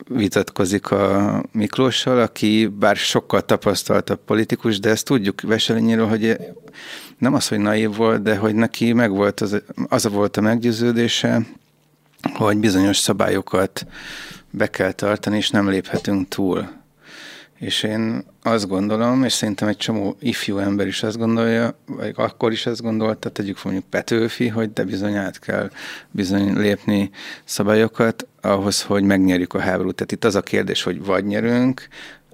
vitatkozik 0.08 0.90
a 0.90 1.44
Miklóssal, 1.52 2.20
aki 2.20 2.66
bár 2.66 2.96
sokkal 2.96 3.44
tapasztaltabb 3.44 4.20
politikus, 4.24 4.80
de 4.80 4.90
ezt 4.90 5.04
tudjuk 5.04 5.40
Veselényéről, 5.40 6.08
hogy 6.08 6.36
nem 7.18 7.34
az, 7.34 7.48
hogy 7.48 7.58
naív 7.58 7.96
volt, 7.96 8.22
de 8.22 8.36
hogy 8.36 8.54
neki 8.54 8.92
meg 8.92 9.10
volt 9.10 9.40
az, 9.40 9.62
az 9.88 10.08
volt 10.08 10.36
a 10.36 10.40
meggyőződése, 10.40 11.46
hogy 12.34 12.58
bizonyos 12.58 12.96
szabályokat 12.96 13.86
be 14.50 14.66
kell 14.66 14.92
tartani, 14.92 15.36
és 15.36 15.50
nem 15.50 15.68
léphetünk 15.68 16.28
túl. 16.28 16.68
És 17.58 17.82
én 17.82 18.24
azt 18.42 18.68
gondolom, 18.68 19.24
és 19.24 19.32
szerintem 19.32 19.68
egy 19.68 19.76
csomó 19.76 20.16
ifjú 20.20 20.58
ember 20.58 20.86
is 20.86 21.02
azt 21.02 21.18
gondolja, 21.18 21.78
vagy 21.86 22.12
akkor 22.16 22.52
is 22.52 22.66
azt 22.66 22.82
gondolta, 22.82 23.28
tegyük 23.28 23.64
mondjuk 23.64 23.84
Petőfi, 23.84 24.48
hogy 24.48 24.72
de 24.72 24.84
bizony 24.84 25.14
át 25.14 25.38
kell 25.38 25.70
bizony 26.10 26.58
lépni 26.58 27.10
szabályokat 27.44 28.26
ahhoz, 28.40 28.82
hogy 28.82 29.02
megnyerjük 29.02 29.54
a 29.54 29.60
háborút. 29.60 29.94
Tehát 29.94 30.12
itt 30.12 30.24
az 30.24 30.34
a 30.34 30.40
kérdés, 30.40 30.82
hogy 30.82 31.04
vagy 31.04 31.24
nyerünk, 31.24 31.88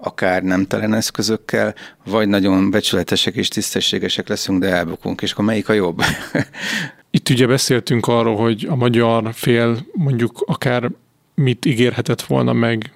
akár 0.05 0.43
nemtelen 0.43 0.95
eszközökkel, 0.95 1.75
vagy 2.05 2.29
nagyon 2.29 2.71
becsületesek 2.71 3.35
és 3.35 3.49
tisztességesek 3.49 4.29
leszünk, 4.29 4.61
de 4.61 4.69
elbukunk, 4.69 5.23
és 5.23 5.33
akkor 5.33 5.45
melyik 5.45 5.69
a 5.69 5.73
jobb? 5.73 6.03
Itt 7.11 7.29
ugye 7.29 7.47
beszéltünk 7.47 8.07
arról, 8.07 8.37
hogy 8.37 8.67
a 8.71 8.75
magyar 8.75 9.29
fél 9.33 9.87
mondjuk 9.93 10.45
akár 10.47 10.91
mit 11.35 11.65
ígérhetett 11.65 12.23
volna 12.23 12.53
meg 12.53 12.93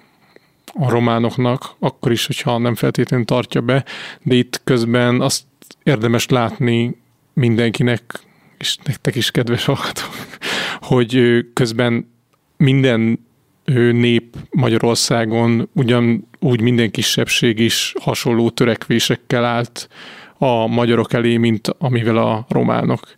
a 0.73 0.89
románoknak, 0.89 1.75
akkor 1.79 2.11
is, 2.11 2.25
hogyha 2.25 2.57
nem 2.57 2.75
feltétlenül 2.75 3.25
tartja 3.25 3.61
be, 3.61 3.85
de 4.21 4.35
itt 4.35 4.61
közben 4.63 5.21
azt 5.21 5.43
érdemes 5.83 6.27
látni 6.27 6.97
mindenkinek, 7.33 8.19
és 8.57 8.77
nektek 8.83 9.15
is 9.15 9.31
kedves 9.31 9.65
hallgatók, 9.65 10.15
hogy 10.91 11.45
közben 11.53 12.11
minden 12.57 13.26
nép 13.75 14.35
Magyarországon 14.49 15.69
ugyan 15.73 16.27
úgy 16.39 16.61
minden 16.61 16.91
kisebbség 16.91 17.59
is 17.59 17.93
hasonló 17.99 18.49
törekvésekkel 18.49 19.45
állt 19.45 19.89
a 20.37 20.67
magyarok 20.67 21.13
elé, 21.13 21.37
mint 21.37 21.67
amivel 21.77 22.17
a 22.17 22.45
románok. 22.49 23.17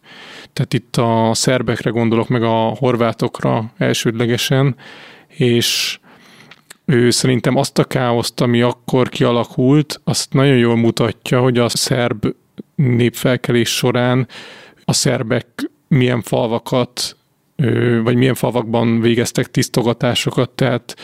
Tehát 0.54 0.74
itt 0.74 0.96
a 0.96 1.32
szerbekre 1.34 1.90
gondolok, 1.90 2.28
meg 2.28 2.44
a 2.44 2.76
horvátokra 2.80 3.72
elsődlegesen, 3.78 4.76
és 5.28 6.00
ő 6.86 7.10
szerintem 7.10 7.56
azt 7.56 7.78
a 7.78 7.84
káoszt, 7.84 8.42
ami 8.42 8.62
akkor 8.62 9.10
kialakult, 9.10 10.02
azt 10.04 10.34
nagyon 10.34 10.58
jól 10.58 10.76
mutatja, 10.76 11.42
hogy 11.42 11.58
a 11.58 11.70
szerb 11.70 12.26
népfelkelés 12.76 13.70
során 13.70 14.28
a 14.86 14.94
szerbek 14.94 15.70
milyen 15.88 16.22
falvakat 16.22 17.18
vagy 18.04 18.16
milyen 18.16 18.34
falvakban 18.34 19.02
végeztek 19.02 19.52
tisztogatásokat, 19.52 20.50
tehát 20.50 20.96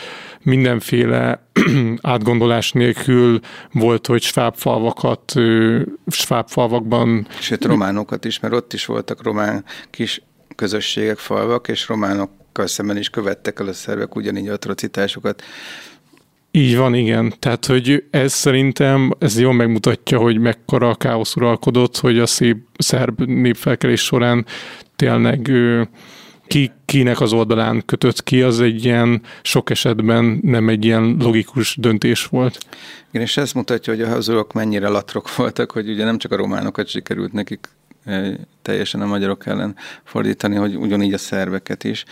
mindenféle 0.42 1.48
átgondolás 2.02 2.72
nélkül 2.72 3.40
volt, 3.72 4.06
hogy 4.06 4.22
sváb 4.22 4.54
falvakat, 4.56 5.32
sváb 6.06 6.48
falvakban... 6.48 7.26
Sőt, 7.40 7.64
románokat 7.64 8.24
is, 8.24 8.40
mert 8.40 8.54
ott 8.54 8.72
is 8.72 8.86
voltak 8.86 9.22
román 9.22 9.64
kis 9.90 10.22
közösségek, 10.54 11.18
falvak, 11.18 11.68
és 11.68 11.88
románokkal 11.88 12.66
szemben 12.66 12.96
is 12.96 13.10
követtek 13.10 13.60
el 13.60 13.66
a 13.66 13.72
szervek 13.72 14.16
ugyanígy 14.16 14.48
atrocitásokat. 14.48 15.42
Így 16.50 16.76
van, 16.76 16.94
igen. 16.94 17.34
Tehát, 17.38 17.66
hogy 17.66 18.04
ez 18.10 18.32
szerintem, 18.32 19.12
ez 19.18 19.38
jól 19.38 19.52
megmutatja, 19.52 20.18
hogy 20.18 20.38
mekkora 20.38 20.94
káosz 20.94 21.36
uralkodott, 21.36 21.96
hogy 21.96 22.18
a 22.18 22.26
szép 22.26 22.56
szerb 22.78 23.20
népfelkelés 23.20 24.00
során 24.00 24.46
tényleg 24.96 25.50
ki, 26.46 26.72
kinek 26.84 27.20
az 27.20 27.32
oldalán 27.32 27.82
kötött 27.86 28.22
ki, 28.22 28.42
az 28.42 28.60
egy 28.60 28.84
ilyen 28.84 29.22
sok 29.42 29.70
esetben 29.70 30.40
nem 30.42 30.68
egy 30.68 30.84
ilyen 30.84 31.16
logikus 31.18 31.76
döntés 31.76 32.26
volt. 32.26 32.58
Igen, 33.10 33.22
és 33.22 33.36
ez 33.36 33.52
mutatja, 33.52 33.92
hogy 33.92 34.02
a 34.02 34.08
hazugok 34.08 34.52
mennyire 34.52 34.88
latrok 34.88 35.36
voltak, 35.36 35.70
hogy 35.70 35.90
ugye 35.90 36.04
nem 36.04 36.18
csak 36.18 36.32
a 36.32 36.36
románokat 36.36 36.88
sikerült 36.88 37.32
nekik 37.32 37.68
eh, 38.04 38.34
teljesen 38.62 39.00
a 39.00 39.06
magyarok 39.06 39.46
ellen 39.46 39.76
fordítani, 40.04 40.56
hogy 40.56 40.76
ugyanígy 40.76 41.12
a 41.12 41.18
szerveket 41.18 41.84
is. 41.84 42.04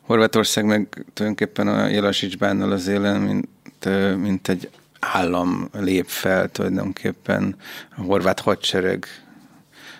Horvátország 0.00 0.64
meg 0.64 1.04
tulajdonképpen 1.12 1.68
a 1.68 1.86
Jelasics 1.88 2.38
bánnal 2.38 2.72
az 2.72 2.86
élen, 2.86 3.20
mint, 3.20 3.48
eh, 3.80 4.16
mint 4.16 4.48
egy 4.48 4.68
állam 5.00 5.68
lép 5.72 6.06
fel 6.06 6.48
tulajdonképpen 6.48 7.56
a 7.96 8.00
horvát 8.00 8.40
hadsereg 8.40 9.06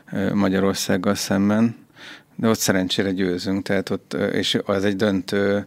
eh, 0.05 0.33
Magyarországgal 0.33 1.15
szemben 1.15 1.87
de 2.41 2.49
ott 2.49 2.59
szerencsére 2.59 3.13
győzünk, 3.13 3.63
tehát 3.63 3.91
ott, 3.91 4.13
és 4.33 4.59
az 4.65 4.85
egy 4.85 4.97
döntő 4.97 5.67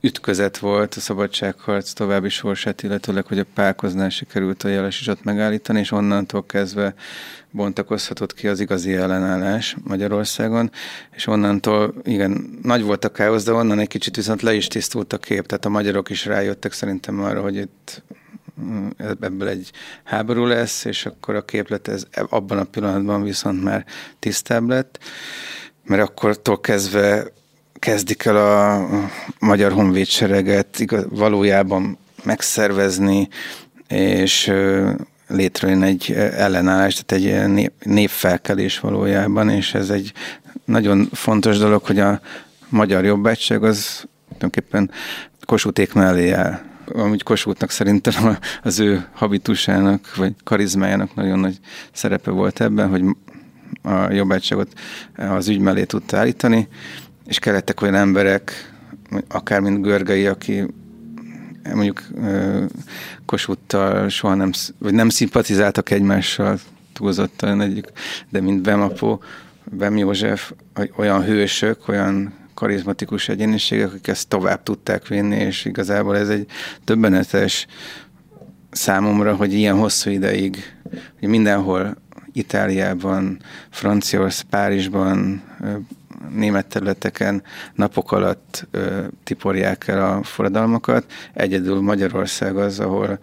ütközet 0.00 0.58
volt 0.58 0.94
a 0.94 1.00
szabadságharc 1.00 1.92
további 1.92 2.28
sorsát, 2.28 2.82
illetőleg, 2.82 3.26
hogy 3.26 3.38
a 3.38 3.46
pálkoznál 3.54 4.08
sikerült 4.08 4.62
a 4.62 4.68
jelesisat 4.68 5.24
megállítani, 5.24 5.78
és 5.78 5.90
onnantól 5.90 6.46
kezdve 6.46 6.94
bontakozhatott 7.50 8.34
ki 8.34 8.48
az 8.48 8.60
igazi 8.60 8.94
ellenállás 8.94 9.76
Magyarországon, 9.84 10.70
és 11.10 11.26
onnantól, 11.26 11.94
igen, 12.02 12.58
nagy 12.62 12.82
volt 12.82 13.04
a 13.04 13.12
káosz, 13.12 13.44
de 13.44 13.52
onnan 13.52 13.78
egy 13.78 13.88
kicsit 13.88 14.16
viszont 14.16 14.42
le 14.42 14.54
is 14.54 14.66
tisztult 14.66 15.12
a 15.12 15.18
kép, 15.18 15.46
tehát 15.46 15.64
a 15.64 15.68
magyarok 15.68 16.10
is 16.10 16.24
rájöttek 16.24 16.72
szerintem 16.72 17.20
arra, 17.20 17.40
hogy 17.40 17.56
itt 17.56 18.02
mm, 18.62 18.88
ebből 18.98 19.48
egy 19.48 19.70
háború 20.04 20.44
lesz, 20.44 20.84
és 20.84 21.06
akkor 21.06 21.34
a 21.34 21.44
képlet 21.44 21.88
ez 21.88 22.06
abban 22.28 22.58
a 22.58 22.64
pillanatban 22.64 23.22
viszont 23.22 23.62
már 23.62 23.84
tisztább 24.18 24.68
lett 24.68 24.98
mert 25.84 26.02
akkortól 26.02 26.60
kezdve 26.60 27.24
kezdik 27.82 28.24
el 28.24 28.36
a 28.36 28.88
magyar 29.38 29.72
honvédsereget 29.72 30.78
igaz, 30.78 31.04
valójában 31.10 31.98
megszervezni, 32.24 33.28
és 33.88 34.52
létrejön 35.28 35.82
egy 35.82 36.12
ellenállás, 36.12 37.02
tehát 37.04 37.24
egy 37.24 37.72
népfelkelés 37.82 38.78
valójában, 38.78 39.48
és 39.48 39.74
ez 39.74 39.90
egy 39.90 40.12
nagyon 40.64 41.08
fontos 41.12 41.58
dolog, 41.58 41.84
hogy 41.84 41.98
a 41.98 42.20
magyar 42.68 43.04
jobbágyság 43.04 43.64
az 43.64 44.04
tulajdonképpen 44.24 44.90
Kossuték 45.44 45.92
mellé 45.92 46.30
áll. 46.30 46.60
Amúgy 46.94 47.22
Kossuthnak 47.22 47.70
szerintem 47.70 48.38
az 48.62 48.78
ő 48.78 49.06
habitusának, 49.12 50.16
vagy 50.16 50.34
karizmájának 50.44 51.14
nagyon 51.14 51.38
nagy 51.38 51.58
szerepe 51.92 52.30
volt 52.30 52.60
ebben, 52.60 52.88
hogy 52.88 53.02
a 53.82 54.12
jobbágyságot 54.12 54.72
az 55.16 55.48
ügy 55.48 55.58
mellé 55.58 55.84
tudta 55.84 56.16
állítani, 56.16 56.68
és 57.26 57.38
kellettek 57.38 57.80
olyan 57.80 57.94
emberek, 57.94 58.72
akár 59.28 59.60
mint 59.60 59.82
Görgei, 59.82 60.26
aki 60.26 60.66
mondjuk 61.74 62.02
Kossuthtal 63.26 64.08
soha 64.08 64.34
nem, 64.34 64.50
vagy 64.78 64.94
nem 64.94 65.08
szimpatizáltak 65.08 65.90
egymással 65.90 66.58
túlzottan 66.92 67.60
egyik, 67.60 67.86
de 68.30 68.40
mint 68.40 68.62
Bemapó, 68.62 69.22
Bem 69.64 69.96
József, 69.96 70.52
olyan 70.96 71.22
hősök, 71.22 71.88
olyan 71.88 72.32
karizmatikus 72.54 73.28
egyéniségek, 73.28 73.88
akik 73.88 74.08
ezt 74.08 74.28
tovább 74.28 74.62
tudták 74.62 75.06
vinni, 75.06 75.36
és 75.36 75.64
igazából 75.64 76.16
ez 76.16 76.28
egy 76.28 76.46
többenetes 76.84 77.66
számomra, 78.70 79.34
hogy 79.34 79.52
ilyen 79.52 79.76
hosszú 79.76 80.10
ideig, 80.10 80.76
hogy 81.18 81.28
mindenhol 81.28 81.96
Itáliában, 82.32 83.38
Franciaország, 83.70 84.46
Párizsban, 84.50 85.42
német 86.34 86.66
területeken 86.66 87.42
napok 87.74 88.12
alatt 88.12 88.66
ö, 88.70 89.04
tiporják 89.24 89.88
el 89.88 90.10
a 90.10 90.22
forradalmakat. 90.22 91.12
Egyedül 91.32 91.80
Magyarország 91.80 92.56
az, 92.56 92.80
ahol 92.80 93.18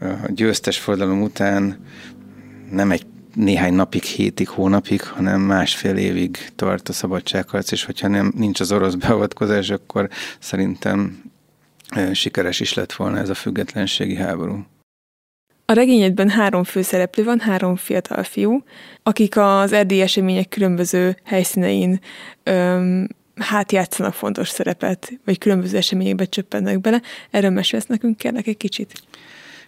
a 0.00 0.04
győztes 0.28 0.78
forradalom 0.78 1.22
után 1.22 1.76
nem 2.70 2.90
egy 2.90 3.06
néhány 3.34 3.74
napig, 3.74 4.02
hétig, 4.02 4.48
hónapig, 4.48 5.02
hanem 5.02 5.40
másfél 5.40 5.96
évig 5.96 6.38
tart 6.56 6.88
a 6.88 6.92
szabadságharc, 6.92 7.70
és 7.70 7.84
hogyha 7.84 8.08
nem, 8.08 8.32
nincs 8.36 8.60
az 8.60 8.72
orosz 8.72 8.94
beavatkozás, 8.94 9.70
akkor 9.70 10.08
szerintem 10.38 11.22
sikeres 12.12 12.60
is 12.60 12.74
lett 12.74 12.92
volna 12.92 13.18
ez 13.18 13.28
a 13.28 13.34
függetlenségi 13.34 14.16
háború. 14.16 14.66
A 15.70 15.74
regényedben 15.74 16.28
három 16.28 16.64
főszereplő 16.64 17.24
van, 17.24 17.40
három 17.40 17.76
fiatal 17.76 18.22
fiú, 18.22 18.62
akik 19.02 19.36
az 19.36 19.72
erdélyi 19.72 20.00
események 20.00 20.48
különböző 20.48 21.16
helyszínein 21.24 22.00
öm, 22.42 23.08
hát 23.36 23.72
játszanak 23.72 24.14
fontos 24.14 24.48
szerepet, 24.48 25.12
vagy 25.24 25.38
különböző 25.38 25.76
eseményekbe 25.76 26.24
csöppennek 26.24 26.80
bele. 26.80 27.02
Erről 27.30 27.50
mesélsz 27.50 27.86
nekünk, 27.86 28.16
kérlek 28.16 28.46
egy 28.46 28.56
kicsit? 28.56 28.92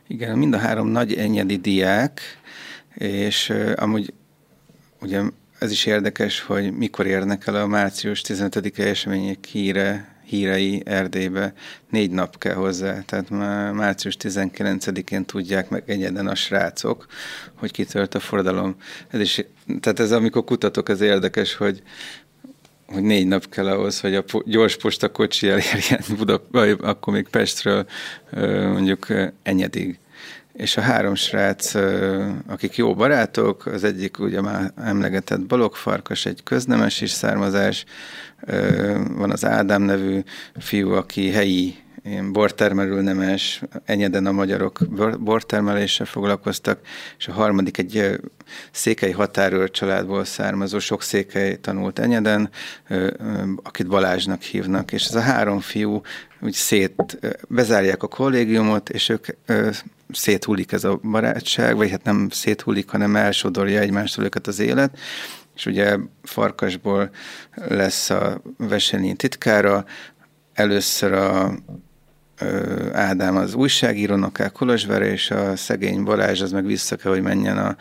Igen, 0.06 0.38
mind 0.38 0.54
a 0.54 0.58
három 0.58 0.88
nagy 0.88 1.14
enyedi 1.14 1.56
diák, 1.56 2.20
és 2.94 3.52
amúgy 3.76 4.12
ugye 5.00 5.22
ez 5.58 5.70
is 5.70 5.86
érdekes, 5.86 6.40
hogy 6.40 6.72
mikor 6.72 7.06
érnek 7.06 7.46
el 7.46 7.54
a 7.54 7.66
március 7.66 8.22
15-e 8.26 8.82
események 8.82 9.44
híre 9.44 10.09
hírei 10.30 10.82
Erdélybe 10.84 11.52
négy 11.88 12.10
nap 12.10 12.38
kell 12.38 12.54
hozzá, 12.54 13.00
tehát 13.00 13.30
már 13.30 13.72
március 13.72 14.16
19-én 14.20 15.24
tudják 15.24 15.68
meg 15.68 15.82
egyeden 15.86 16.26
a 16.26 16.34
srácok, 16.34 17.06
hogy 17.54 17.70
kitört 17.70 18.14
a 18.14 18.20
forradalom. 18.20 18.76
Ez 19.08 19.20
is, 19.20 19.44
tehát 19.80 20.00
ez 20.00 20.12
amikor 20.12 20.44
kutatok, 20.44 20.88
ez 20.88 21.00
érdekes, 21.00 21.54
hogy 21.54 21.82
hogy 22.86 23.02
négy 23.02 23.26
nap 23.26 23.48
kell 23.48 23.66
ahhoz, 23.66 24.00
hogy 24.00 24.14
a 24.14 24.24
gyors 24.44 24.76
posta 24.76 25.12
kocsi 25.12 25.48
elérjen 25.48 26.02
Buda, 26.16 26.42
akkor 26.80 27.12
még 27.12 27.28
Pestről 27.28 27.86
mondjuk 28.72 29.06
Enyedig. 29.42 29.99
És 30.60 30.76
a 30.76 30.80
három 30.80 31.14
srác, 31.14 31.74
akik 32.46 32.76
jó 32.76 32.94
barátok, 32.94 33.66
az 33.66 33.84
egyik 33.84 34.18
ugye 34.18 34.40
már 34.40 34.72
emlegetett 34.76 35.40
Balogfarkas, 35.40 36.26
egy 36.26 36.42
köznemes 36.42 37.00
is 37.00 37.10
származás, 37.10 37.84
van 39.16 39.30
az 39.30 39.44
Ádám 39.44 39.82
nevű 39.82 40.22
fiú, 40.58 40.90
aki 40.90 41.30
helyi 41.30 41.76
ilyen 42.04 42.32
bortermelő 42.32 43.00
nemes, 43.00 43.62
enyeden 43.84 44.26
a 44.26 44.32
magyarok 44.32 44.78
bortermeléssel 45.20 46.06
foglalkoztak, 46.06 46.80
és 47.18 47.28
a 47.28 47.32
harmadik 47.32 47.78
egy 47.78 48.20
székely 48.70 49.10
határőr 49.10 49.70
családból 49.70 50.24
származó, 50.24 50.78
sok 50.78 51.02
székely 51.02 51.56
tanult 51.56 51.98
enyeden, 51.98 52.50
akit 53.62 53.86
Balázsnak 53.86 54.42
hívnak, 54.42 54.92
és 54.92 55.06
ez 55.06 55.14
a 55.14 55.20
három 55.20 55.60
fiú 55.60 56.00
úgy 56.40 56.52
szét, 56.52 57.18
bezárják 57.48 58.02
a 58.02 58.08
kollégiumot, 58.08 58.88
és 58.88 59.08
ők 59.08 59.26
széthullik 60.12 60.72
ez 60.72 60.84
a 60.84 61.00
barátság, 61.02 61.76
vagy 61.76 61.90
hát 61.90 62.04
nem 62.04 62.28
széthullik, 62.30 62.88
hanem 62.88 63.16
elsodorja 63.16 63.80
egymástól 63.80 64.24
őket 64.24 64.46
az 64.46 64.58
élet, 64.58 64.98
és 65.54 65.66
ugye 65.66 65.96
Farkasból 66.22 67.10
lesz 67.54 68.10
a 68.10 68.42
Veselin 68.56 69.16
titkára, 69.16 69.84
először 70.52 71.12
a 71.12 71.54
Ádám 72.92 73.36
az 73.36 73.54
újságírónak 73.54 74.38
el 74.38 74.50
Kolozsvára, 74.50 75.04
és 75.04 75.30
a 75.30 75.56
szegény 75.56 76.04
Balázs 76.04 76.40
az 76.40 76.52
meg 76.52 76.66
vissza 76.66 76.96
kell, 76.96 77.12
hogy 77.12 77.22
menjen 77.22 77.58
a 77.58 77.76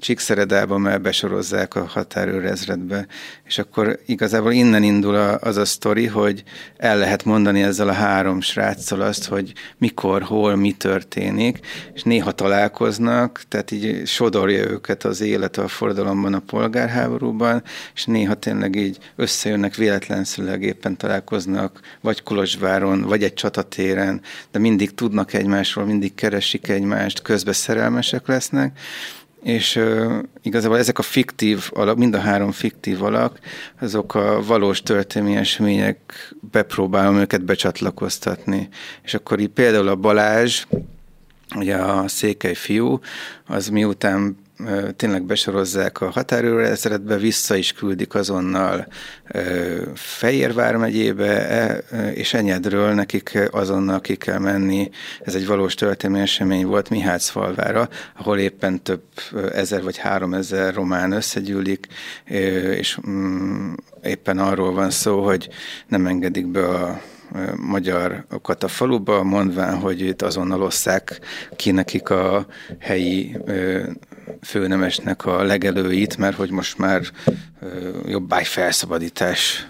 Csíkszeredába, 0.00 0.78
mert 0.78 1.00
besorozzák 1.02 1.74
a 1.74 1.86
határőrezredbe. 1.86 3.06
És 3.44 3.58
akkor 3.58 3.98
igazából 4.06 4.52
innen 4.52 4.82
indul 4.82 5.14
az 5.16 5.56
a 5.56 5.64
sztori, 5.64 6.06
hogy 6.06 6.42
el 6.76 6.98
lehet 6.98 7.24
mondani 7.24 7.62
ezzel 7.62 7.88
a 7.88 7.92
három 7.92 8.40
sráccal 8.40 9.00
azt, 9.00 9.26
hogy 9.26 9.52
mikor, 9.78 10.22
hol, 10.22 10.56
mi 10.56 10.72
történik, 10.72 11.58
és 11.94 12.02
néha 12.02 12.32
találkoznak, 12.32 13.42
tehát 13.48 13.70
így 13.70 14.06
sodorja 14.06 14.70
őket 14.70 15.04
az 15.04 15.20
élet 15.20 15.56
a 15.56 15.68
forradalomban, 15.68 16.34
a 16.34 16.38
polgárháborúban, 16.38 17.62
és 17.94 18.04
néha 18.04 18.34
tényleg 18.34 18.76
így 18.76 18.98
összejönnek 19.16 19.74
véletlenszerűleg 19.74 20.62
éppen 20.62 20.96
találkoznak, 20.96 21.80
vagy 22.00 22.22
Kolozsváron, 22.22 23.02
vagy 23.02 23.22
egy 23.22 23.34
csatatéren, 23.38 24.20
de 24.50 24.58
mindig 24.58 24.94
tudnak 24.94 25.32
egymásról, 25.32 25.84
mindig 25.84 26.14
keresik 26.14 26.68
egymást, 26.68 27.22
közben 27.22 27.54
szerelmesek 27.54 28.26
lesznek, 28.26 28.78
és 29.42 29.76
uh, 29.76 30.18
igazából 30.42 30.78
ezek 30.78 30.98
a 30.98 31.02
fiktív 31.02 31.70
alak, 31.74 31.96
mind 31.96 32.14
a 32.14 32.18
három 32.18 32.52
fiktív 32.52 33.02
alak, 33.02 33.38
azok 33.80 34.14
a 34.14 34.42
valós 34.42 34.82
történelmi 34.82 35.36
események, 35.36 35.98
bepróbálom 36.50 37.16
őket 37.16 37.44
becsatlakoztatni. 37.44 38.68
És 39.02 39.14
akkor 39.14 39.40
így 39.40 39.48
például 39.48 39.88
a 39.88 39.96
Balázs, 39.96 40.64
ugye 41.56 41.76
a 41.76 42.08
székely 42.08 42.54
fiú, 42.54 43.00
az 43.46 43.68
miután 43.68 44.36
tényleg 44.96 45.22
besorozzák 45.22 46.00
a 46.00 46.10
határőrezredbe, 46.10 47.16
vissza 47.16 47.56
is 47.56 47.72
küldik 47.72 48.14
azonnal 48.14 48.86
Fejérvár 49.94 50.76
megyébe, 50.76 51.48
e, 51.48 51.82
és 52.10 52.34
Enyedről 52.34 52.94
nekik 52.94 53.38
azonnal 53.50 54.00
ki 54.00 54.16
kell 54.16 54.38
menni. 54.38 54.90
Ez 55.20 55.34
egy 55.34 55.46
valós 55.46 55.74
történelmi 55.74 56.22
esemény 56.22 56.66
volt 56.66 56.90
Mihácfalvára, 56.90 57.88
ahol 58.16 58.38
éppen 58.38 58.82
több 58.82 59.02
ezer 59.52 59.82
vagy 59.82 59.96
három 59.96 60.34
ezer 60.34 60.74
román 60.74 61.12
összegyűlik, 61.12 61.86
és 62.24 62.98
mm, 63.08 63.72
éppen 64.02 64.38
arról 64.38 64.72
van 64.72 64.90
szó, 64.90 65.24
hogy 65.24 65.48
nem 65.86 66.06
engedik 66.06 66.46
be 66.46 66.68
a 66.68 67.00
magyarokat 67.56 68.62
a 68.62 68.68
faluba, 68.68 69.22
mondván, 69.22 69.76
hogy 69.76 70.00
itt 70.00 70.22
azonnal 70.22 70.62
osszák 70.62 71.20
ki 71.56 71.70
nekik 71.70 72.10
a 72.10 72.46
helyi 72.78 73.36
főnemesnek 74.42 75.24
a 75.24 75.42
legelőit, 75.42 76.16
mert 76.16 76.36
hogy 76.36 76.50
most 76.50 76.78
már 76.78 77.02
jobbágy 78.06 78.46
felszabadítás 78.46 79.66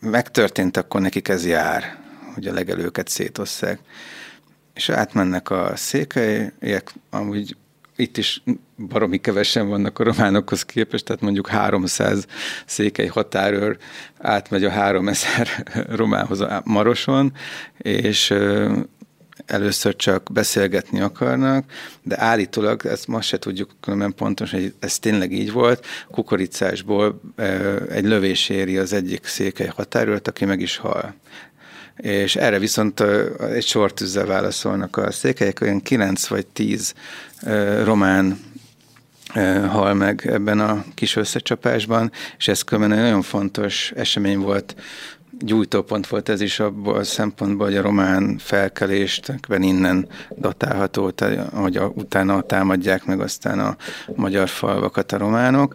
megtörtént, 0.00 0.76
akkor 0.76 1.00
nekik 1.00 1.28
ez 1.28 1.46
jár, 1.46 1.98
hogy 2.34 2.46
a 2.46 2.52
legelőket 2.52 3.08
szétosszák. 3.08 3.78
És 4.74 4.88
átmennek 4.88 5.50
a 5.50 5.72
székelyek, 5.74 6.92
amúgy 7.10 7.56
itt 7.96 8.16
is 8.16 8.42
baromi 8.88 9.18
kevesen 9.18 9.68
vannak 9.68 9.98
a 9.98 10.04
románokhoz 10.04 10.64
képest, 10.64 11.04
tehát 11.04 11.22
mondjuk 11.22 11.48
300 11.48 12.26
székely 12.66 13.06
határőr 13.06 13.76
átmegy 14.18 14.64
a 14.64 14.70
3000 14.70 15.48
románhoz 16.02 16.40
a 16.40 16.62
Maroson, 16.64 17.32
és 17.78 18.34
először 19.46 19.96
csak 19.96 20.32
beszélgetni 20.32 21.00
akarnak, 21.00 21.72
de 22.02 22.20
állítólag, 22.20 22.86
ezt 22.86 23.06
most 23.06 23.28
se 23.28 23.38
tudjuk 23.38 23.70
különben 23.80 24.14
pontosan, 24.14 24.60
hogy 24.60 24.74
ez 24.78 24.98
tényleg 24.98 25.32
így 25.32 25.52
volt, 25.52 25.86
kukoricásból 26.10 27.20
egy 27.90 28.04
lövés 28.04 28.48
éri 28.48 28.78
az 28.78 28.92
egyik 28.92 29.26
székely 29.26 29.70
határőrt, 29.74 30.28
aki 30.28 30.44
meg 30.44 30.60
is 30.60 30.76
hal. 30.76 31.14
És 31.96 32.36
erre 32.36 32.58
viszont 32.58 33.00
egy 33.40 33.66
sortűzzel 33.66 34.26
válaszolnak 34.26 34.96
a 34.96 35.10
székelyek, 35.10 35.60
olyan 35.60 35.82
9 35.82 36.26
vagy 36.26 36.46
10 36.46 36.94
román 37.84 38.38
hal 39.68 39.94
meg 39.94 40.26
ebben 40.26 40.60
a 40.60 40.84
kis 40.94 41.16
összecsapásban, 41.16 42.12
és 42.38 42.48
ez 42.48 42.62
különben 42.62 42.98
egy 42.98 43.04
nagyon 43.04 43.22
fontos 43.22 43.92
esemény 43.96 44.38
volt 44.38 44.74
gyújtópont 45.40 46.06
volt 46.06 46.28
ez 46.28 46.40
is 46.40 46.60
abból 46.60 46.96
a 46.96 47.04
szempontból, 47.04 47.66
hogy 47.66 47.76
a 47.76 47.82
román 47.82 48.38
felkelést 48.38 49.34
innen 49.58 50.08
datálható, 50.36 51.12
hogy 51.52 51.76
a, 51.76 51.92
utána 51.94 52.40
támadják 52.40 53.04
meg 53.04 53.20
aztán 53.20 53.58
a 53.58 53.76
magyar 54.14 54.48
falvakat 54.48 55.12
a 55.12 55.18
románok. 55.18 55.74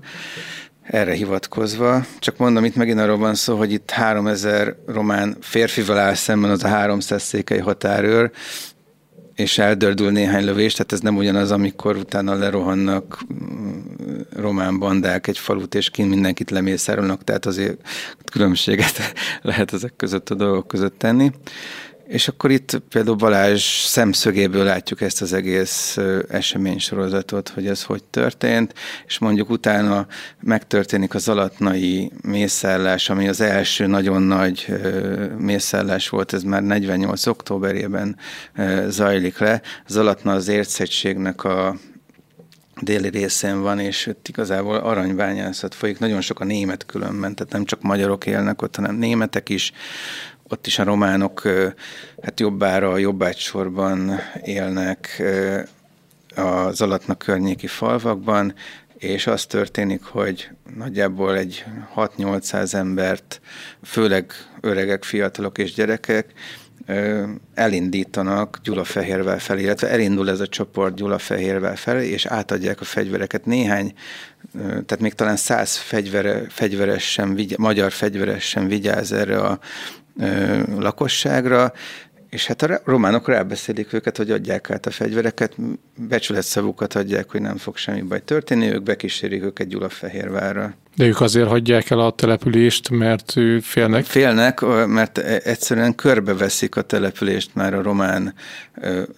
Erre 0.82 1.14
hivatkozva, 1.14 2.06
csak 2.20 2.38
mondom, 2.38 2.66
itt 2.66 2.76
megint 2.76 3.00
arról 3.00 3.18
van 3.18 3.36
szó, 3.36 3.58
hogy 3.58 3.72
itt 3.72 3.90
3000 3.90 4.76
román 4.86 5.38
férfival 5.42 5.98
áll 5.98 6.14
szemben 6.14 6.50
az 6.50 6.64
a 6.64 6.68
300 6.68 7.24
székely 7.24 7.60
határőr, 7.60 8.32
és 9.36 9.58
eldördül 9.58 10.12
néhány 10.12 10.46
lövés, 10.46 10.74
tehát 10.74 10.92
ez 10.92 11.00
nem 11.00 11.18
ugyanaz, 11.18 11.52
amikor 11.52 11.98
utána 11.98 12.34
lerohannak 12.34 13.20
mm, 13.34 13.80
román 14.36 14.80
bandák 14.80 15.28
egy 15.28 15.38
falut, 15.38 15.76
és 15.76 15.90
kint 15.90 16.10
mindenkit 16.10 16.52
lemészárolnak, 16.52 17.24
tehát 17.24 17.46
azért 17.46 17.88
különbséget 18.32 19.14
lehet 19.42 19.74
ezek 19.74 19.94
között 19.96 20.30
a 20.30 20.36
dolgok 20.36 20.68
között 20.68 20.98
tenni. 20.98 21.32
És 22.08 22.28
akkor 22.28 22.52
itt 22.52 22.82
például 22.90 23.16
Balázs 23.16 23.64
szemszögéből 23.64 24.64
látjuk 24.64 25.02
ezt 25.02 25.22
az 25.22 25.34
egész 25.34 25.98
eseménysorozatot, 26.30 27.50
hogy 27.50 27.68
ez 27.68 27.84
hogy 27.84 28.04
történt, 28.04 28.74
és 29.06 29.18
mondjuk 29.18 29.50
utána 29.50 30.08
megtörténik 30.40 31.14
az 31.14 31.28
alatnai 31.28 32.12
mészállás, 32.22 33.10
ami 33.10 33.28
az 33.28 33.42
első 33.42 33.86
nagyon 33.86 34.22
nagy 34.22 34.68
mészállás 35.38 36.10
volt, 36.10 36.34
ez 36.34 36.44
már 36.44 36.64
48. 36.64 37.26
októberében 37.26 38.18
zajlik 38.88 39.38
le. 39.38 39.62
Az 39.88 39.98
alatna 39.98 40.34
az 40.34 40.48
értszegységnek 40.48 41.44
a 41.44 41.76
déli 42.82 43.10
részén 43.10 43.62
van, 43.62 43.80
és 43.80 44.08
ott 44.08 44.28
igazából 44.28 44.76
aranybányászat 44.76 45.76
folyik. 45.76 46.00
Nagyon 46.00 46.22
sok 46.22 46.40
a 46.40 46.44
német 46.44 46.86
különben, 46.86 47.36
tehát 47.36 47.54
nem 47.54 47.66
csak 47.66 47.82
magyarok 47.82 48.26
élnek 48.26 48.62
ott, 48.62 48.76
hanem 48.76 48.96
németek 48.96 49.50
is, 49.50 49.72
ott 50.50 50.68
is 50.68 50.80
a 50.80 50.84
románok 50.84 51.42
hát 52.22 52.40
jobbára, 52.40 52.98
jobbágysorban 52.98 54.20
élnek 54.44 55.24
az 56.36 56.82
alatnak 56.82 57.18
környéki 57.18 57.68
falvakban, 57.68 58.54
és 58.98 59.28
az 59.28 59.46
történik, 59.46 60.04
hogy 60.04 60.50
nagyjából 60.76 61.38
egy 61.38 61.66
6-800 61.96 62.74
embert, 62.74 63.42
főleg 63.84 64.34
öregek, 64.62 65.04
fiatalok 65.04 65.58
és 65.58 65.74
gyerekek 65.74 66.34
elindítanak 67.54 68.60
Gyulafehérvel 68.64 69.40
felé, 69.40 69.62
illetve 69.62 69.90
elindul 69.90 70.30
ez 70.30 70.40
a 70.40 70.48
csoport 70.48 70.96
Gyulafehérvel 70.96 71.76
felé, 71.76 72.08
és 72.08 72.26
átadják 72.26 72.82
a 72.82 72.86
fegyvereket. 72.86 73.46
Néhány, 73.46 73.94
tehát 74.54 75.00
még 75.00 75.14
talán 75.14 75.36
száz 75.36 75.76
fegyvere, 75.76 76.46
fegyveres 76.50 77.12
sem, 77.12 77.38
magyar 77.58 77.92
fegyveres 77.92 78.44
sem 78.44 78.68
vigyáz 78.68 79.12
erre 79.12 79.40
a 79.40 79.60
lakosságra, 80.78 81.74
és 82.36 82.48
hát 82.48 82.62
a 82.62 82.82
románok 82.84 83.28
rábeszélik 83.28 83.94
őket, 83.94 84.18
hogy 84.18 84.32
adják 84.32 84.72
át 84.72 84.86
a 84.86 84.92
fegyvereket, 84.92 85.56
becsületszavukat 85.98 86.94
adják, 86.94 87.32
hogy 87.32 87.42
nem 87.42 87.58
fog 87.58 87.78
semmi 87.78 88.02
baj 88.02 88.24
történni, 88.24 88.74
ők 88.74 88.84
bekísérik 88.84 89.44
őket 89.44 89.68
Gyulafehérvárra. 89.68 90.74
De 90.96 91.06
ők 91.06 91.22
azért 91.22 91.48
hagyják 91.48 91.90
el 91.90 92.00
a 92.00 92.12
települést, 92.12 92.90
mert 92.90 93.34
félnek? 93.62 94.06
Félnek, 94.06 94.62
mert 94.88 95.18
e, 95.18 95.42
egyszerűen 95.44 95.96
körbeveszik 95.96 96.76
a 96.76 96.82
települést 96.82 97.50
már 97.54 97.74
a 97.74 97.82
román, 97.82 98.34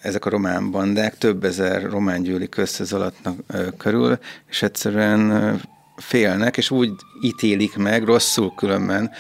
ezek 0.02 0.26
a 0.26 0.30
román 0.30 0.72
bandák, 0.72 1.18
több 1.18 1.44
ezer 1.44 1.84
román 1.90 2.22
gyűlik 2.22 2.58
össze 2.58 2.84
az 2.84 2.94
alattnak 2.94 3.38
körül, 3.78 4.18
és 4.50 4.62
egyszerűen 4.62 5.62
félnek, 5.98 6.58
és 6.58 6.72
úgy 6.72 6.92
ítélik 7.22 7.76
meg, 7.76 8.04
rosszul 8.04 8.54
különben 8.56 9.12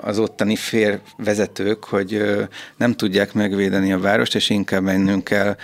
az 0.00 0.18
ottani 0.18 0.56
férvezetők, 0.56 1.84
hogy 1.84 2.22
nem 2.76 2.92
tudják 2.92 3.32
megvédeni 3.32 3.92
a 3.92 3.98
várost, 3.98 4.34
és 4.34 4.50
inkább 4.50 4.82
mennünk 4.82 5.24
kell 5.24 5.56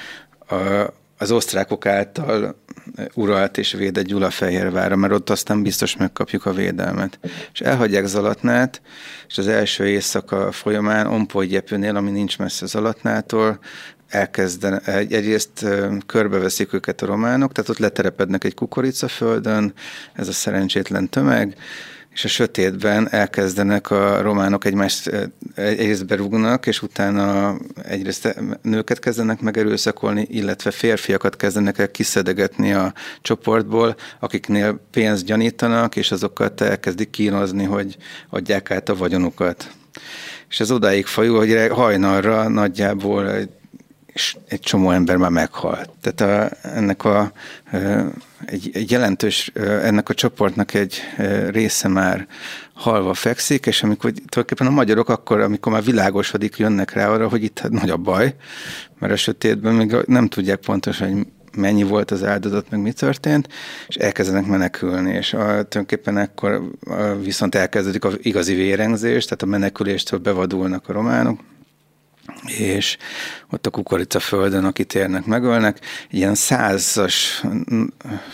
az 1.18 1.30
osztrákok 1.30 1.86
által 1.86 2.64
uralt 3.14 3.59
és 3.59 3.72
védett 3.72 4.05
Gyulafehérvára, 4.05 4.97
mert 4.97 5.12
ott 5.12 5.30
aztán 5.30 5.62
biztos 5.62 5.97
megkapjuk 5.97 6.47
a 6.47 6.53
védelmet. 6.53 7.18
És 7.53 7.61
elhagyják 7.61 8.07
Zalatnát, 8.07 8.82
és 9.28 9.38
az 9.38 9.49
első 9.49 9.86
éjszaka 9.86 10.53
folyamán 10.53 11.07
Ompolygyepőnél, 11.07 11.97
ami 11.97 12.11
nincs 12.11 12.38
messze 12.38 12.66
Zalatnától, 12.66 13.59
elkezdenek, 14.09 14.86
egyrészt 14.88 15.66
körbeveszik 16.07 16.72
őket 16.72 17.02
a 17.02 17.07
románok, 17.07 17.52
tehát 17.52 17.70
ott 17.70 17.78
leterepednek 17.78 18.44
egy 18.44 18.54
kukoricaföldön, 18.54 19.72
ez 20.12 20.28
a 20.28 20.32
szerencsétlen 20.32 21.09
tömeg, 21.09 21.57
és 22.16 22.24
a 22.24 22.28
sötétben 22.28 23.09
elkezdenek 23.11 23.90
a 23.90 24.20
románok 24.22 24.64
egymást 24.64 25.11
egyrészt 25.54 26.07
berúgnak, 26.07 26.66
és 26.66 26.82
utána 26.82 27.57
egyrészt 27.82 28.36
nőket 28.62 28.98
kezdenek 28.98 29.40
megerőszakolni, 29.40 30.26
illetve 30.30 30.70
férfiakat 30.70 31.36
kezdenek 31.36 31.78
el 31.78 31.90
kiszedegetni 31.90 32.72
a 32.72 32.92
csoportból, 33.22 33.96
akiknél 34.20 34.80
pénzt 34.90 35.24
gyanítanak, 35.24 35.96
és 35.96 36.11
azokat 36.11 36.61
elkezdik 36.61 37.11
kínozni, 37.11 37.64
hogy 37.64 37.96
adják 38.30 38.70
át 38.70 38.88
a 38.88 38.96
vagyonukat. 38.96 39.70
És 40.48 40.61
ez 40.61 40.70
odáig 40.70 41.07
fajul, 41.07 41.38
hogy 41.38 41.68
hajnalra 41.70 42.48
nagyjából 42.48 43.30
egy 43.30 43.48
és 44.16 44.36
egy 44.48 44.60
csomó 44.60 44.90
ember 44.90 45.16
már 45.16 45.30
meghalt. 45.30 45.90
Tehát 46.00 46.52
a, 46.62 46.68
ennek 46.68 47.04
a, 47.04 47.32
egy, 48.44 48.70
egy 48.72 48.90
jelentős, 48.90 49.52
ennek 49.82 50.08
a 50.08 50.14
csoportnak 50.14 50.74
egy 50.74 51.00
része 51.50 51.88
már 51.88 52.26
halva 52.72 53.14
fekszik, 53.14 53.66
és 53.66 53.82
amikor 53.82 54.10
tulajdonképpen 54.10 54.66
a 54.66 54.70
magyarok 54.70 55.08
akkor, 55.08 55.40
amikor 55.40 55.72
már 55.72 55.84
világosodik, 55.84 56.56
jönnek 56.56 56.92
rá 56.92 57.08
arra, 57.08 57.28
hogy 57.28 57.42
itt 57.42 57.68
nagy 57.68 57.90
a 57.90 57.96
baj, 57.96 58.34
mert 58.98 59.12
a 59.12 59.16
sötétben 59.16 59.74
még 59.74 59.96
nem 60.06 60.28
tudják 60.28 60.60
pontosan, 60.60 61.12
hogy 61.12 61.26
mennyi 61.56 61.82
volt 61.82 62.10
az 62.10 62.24
áldozat, 62.24 62.70
meg 62.70 62.80
mi 62.80 62.92
történt, 62.92 63.48
és 63.88 63.96
elkezdenek 63.96 64.46
menekülni, 64.46 65.12
és 65.12 65.32
a, 65.32 65.38
tulajdonképpen 65.44 66.18
ekkor 66.18 66.70
viszont 67.22 67.54
elkezdődik 67.54 68.04
az 68.04 68.18
igazi 68.22 68.54
vérengzés, 68.54 69.24
tehát 69.24 69.42
a 69.42 69.46
meneküléstől 69.46 70.18
bevadulnak 70.18 70.88
a 70.88 70.92
románok, 70.92 71.40
és 72.47 72.97
ott 73.51 73.66
a 73.66 73.70
kukorica 73.70 74.18
földön, 74.18 74.64
akit 74.64 74.95
érnek, 74.95 75.24
megölnek. 75.24 75.81
Ilyen 76.11 76.35
százas 76.35 77.43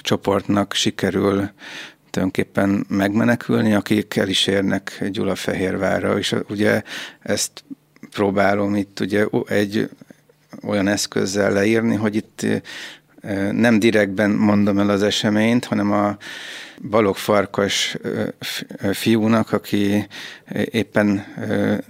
csoportnak 0.00 0.74
sikerül 0.74 1.50
tulajdonképpen 2.10 2.86
megmenekülni, 2.88 3.74
akik 3.74 4.16
el 4.16 4.28
is 4.28 4.46
érnek 4.46 5.04
Gyulafehérvárra, 5.10 6.18
és 6.18 6.34
ugye 6.48 6.82
ezt 7.20 7.64
próbálom 8.10 8.74
itt 8.74 9.00
ugye 9.00 9.26
egy 9.46 9.88
olyan 10.62 10.88
eszközzel 10.88 11.52
leírni, 11.52 11.94
hogy 11.94 12.16
itt 12.16 12.46
nem 13.52 13.78
direktben 13.78 14.30
mondom 14.30 14.78
el 14.78 14.88
az 14.88 15.02
eseményt, 15.02 15.64
hanem 15.64 15.92
a 15.92 16.16
Balog 16.90 17.16
Farkas 17.16 17.96
fiúnak, 18.92 19.52
aki 19.52 20.06
éppen 20.70 21.24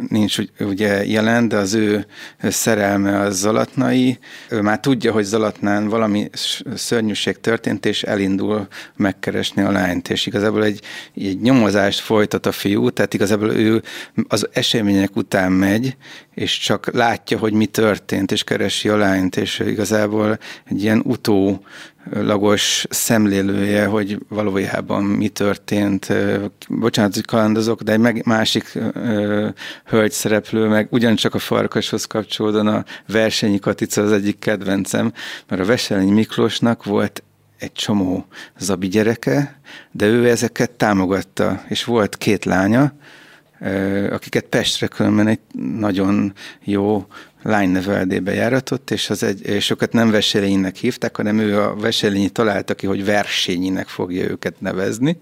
nincs 0.08 0.38
ugye 0.60 1.04
jelen, 1.06 1.48
de 1.48 1.56
az 1.56 1.74
ő 1.74 2.06
szerelme 2.42 3.20
az 3.20 3.38
Zalatnai. 3.38 4.18
Ő 4.48 4.60
már 4.60 4.80
tudja, 4.80 5.12
hogy 5.12 5.24
Zalatnán 5.24 5.88
valami 5.88 6.30
szörnyűség 6.74 7.40
történt, 7.40 7.86
és 7.86 8.02
elindul 8.02 8.66
megkeresni 8.96 9.62
a 9.62 9.70
lányt, 9.70 10.10
és 10.10 10.26
igazából 10.26 10.64
egy, 10.64 10.80
egy 11.14 11.40
nyomozást 11.40 12.00
folytat 12.00 12.46
a 12.46 12.52
fiú, 12.52 12.90
tehát 12.90 13.14
igazából 13.14 13.52
ő 13.52 13.82
az 14.28 14.48
események 14.52 15.16
után 15.16 15.52
megy, 15.52 15.96
és 16.34 16.58
csak 16.58 16.92
látja, 16.92 17.38
hogy 17.38 17.52
mi 17.52 17.66
történt, 17.66 18.32
és 18.32 18.44
keresi 18.44 18.88
a 18.88 18.96
lányt, 18.96 19.36
és 19.36 19.58
igazából 19.58 20.38
egy 20.64 20.82
ilyen 20.82 21.02
utó 21.04 21.64
lagos 22.10 22.86
szemlélője, 22.90 23.86
hogy 23.86 24.18
valójában 24.28 25.04
mi 25.04 25.28
történt. 25.28 26.12
Bocsánat, 26.68 27.14
hogy 27.14 27.24
kalandozok, 27.24 27.82
de 27.82 27.92
egy 27.92 28.26
másik 28.26 28.78
hölgy 29.84 30.12
szereplő, 30.12 30.68
meg 30.68 30.88
ugyancsak 30.90 31.34
a 31.34 31.38
farkashoz 31.38 32.04
kapcsolódóan 32.04 32.66
a 32.66 32.84
Versenyi 33.06 33.58
Katica 33.58 34.02
az 34.02 34.12
egyik 34.12 34.38
kedvencem, 34.38 35.12
mert 35.48 35.62
a 35.62 35.64
Veselényi 35.64 36.10
Miklósnak 36.10 36.84
volt 36.84 37.22
egy 37.58 37.72
csomó 37.72 38.26
zabi 38.58 38.88
gyereke, 38.88 39.60
de 39.90 40.06
ő 40.06 40.28
ezeket 40.28 40.70
támogatta, 40.70 41.62
és 41.68 41.84
volt 41.84 42.16
két 42.16 42.44
lánya, 42.44 42.92
akiket 44.10 44.44
Pestre 44.44 44.86
különben 44.86 45.26
egy 45.26 45.40
nagyon 45.78 46.32
jó 46.64 47.06
lányneveldébe 47.42 48.34
járatott, 48.34 48.90
és, 48.90 49.10
az 49.10 49.22
egy, 49.22 49.46
és 49.46 49.70
őket 49.70 49.92
nem 49.92 50.10
Veselénynek 50.10 50.76
hívták, 50.76 51.16
hanem 51.16 51.38
ő 51.38 51.60
a 51.60 51.74
Veselényi 51.74 52.28
találta 52.28 52.74
ki, 52.74 52.86
hogy 52.86 53.04
Versényinek 53.04 53.86
fogja 53.86 54.30
őket 54.30 54.60
nevezni, 54.60 55.18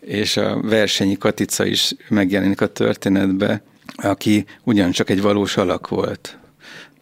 és 0.00 0.36
a 0.36 0.60
Versenyi 0.60 1.16
Katica 1.16 1.64
is 1.64 1.94
megjelenik 2.08 2.60
a 2.60 2.66
történetbe, 2.66 3.62
aki 3.96 4.44
ugyancsak 4.64 5.10
egy 5.10 5.20
valós 5.20 5.56
alak 5.56 5.88
volt. 5.88 6.38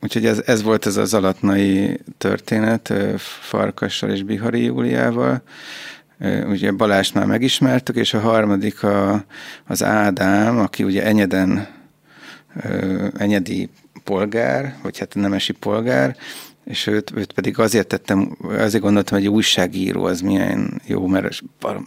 Úgyhogy 0.03 0.27
ez, 0.27 0.43
ez 0.47 0.63
volt 0.63 0.87
ez 0.87 0.97
az 0.97 1.15
alatnai 1.15 2.01
történet 2.19 2.93
Farkassal 3.41 4.11
és 4.11 4.23
Bihari 4.23 4.65
Júliával. 4.65 5.43
Ugye 6.47 6.73
Balást 6.73 7.15
már 7.15 7.27
megismertük, 7.27 7.97
és 7.97 8.15
a 8.15 8.21
harmadik 8.21 8.83
a, 8.83 9.25
az 9.67 9.83
Ádám, 9.83 10.59
aki 10.59 10.85
ugye 10.85 11.05
Enyeden 11.05 11.69
enyedi 13.17 13.69
polgár, 14.05 14.77
vagy 14.83 14.99
hát 14.99 15.15
nemesi 15.15 15.53
polgár, 15.53 16.17
és 16.65 16.87
őt, 16.87 17.13
őt 17.15 17.33
pedig 17.33 17.59
azért 17.59 17.87
tettem, 17.87 18.37
azért 18.49 18.83
gondoltam, 18.83 19.19
hogy 19.19 19.27
egy 19.27 19.33
újságíró 19.33 20.05
az 20.05 20.21
milyen 20.21 20.81
jó, 20.87 21.07
mert 21.07 21.41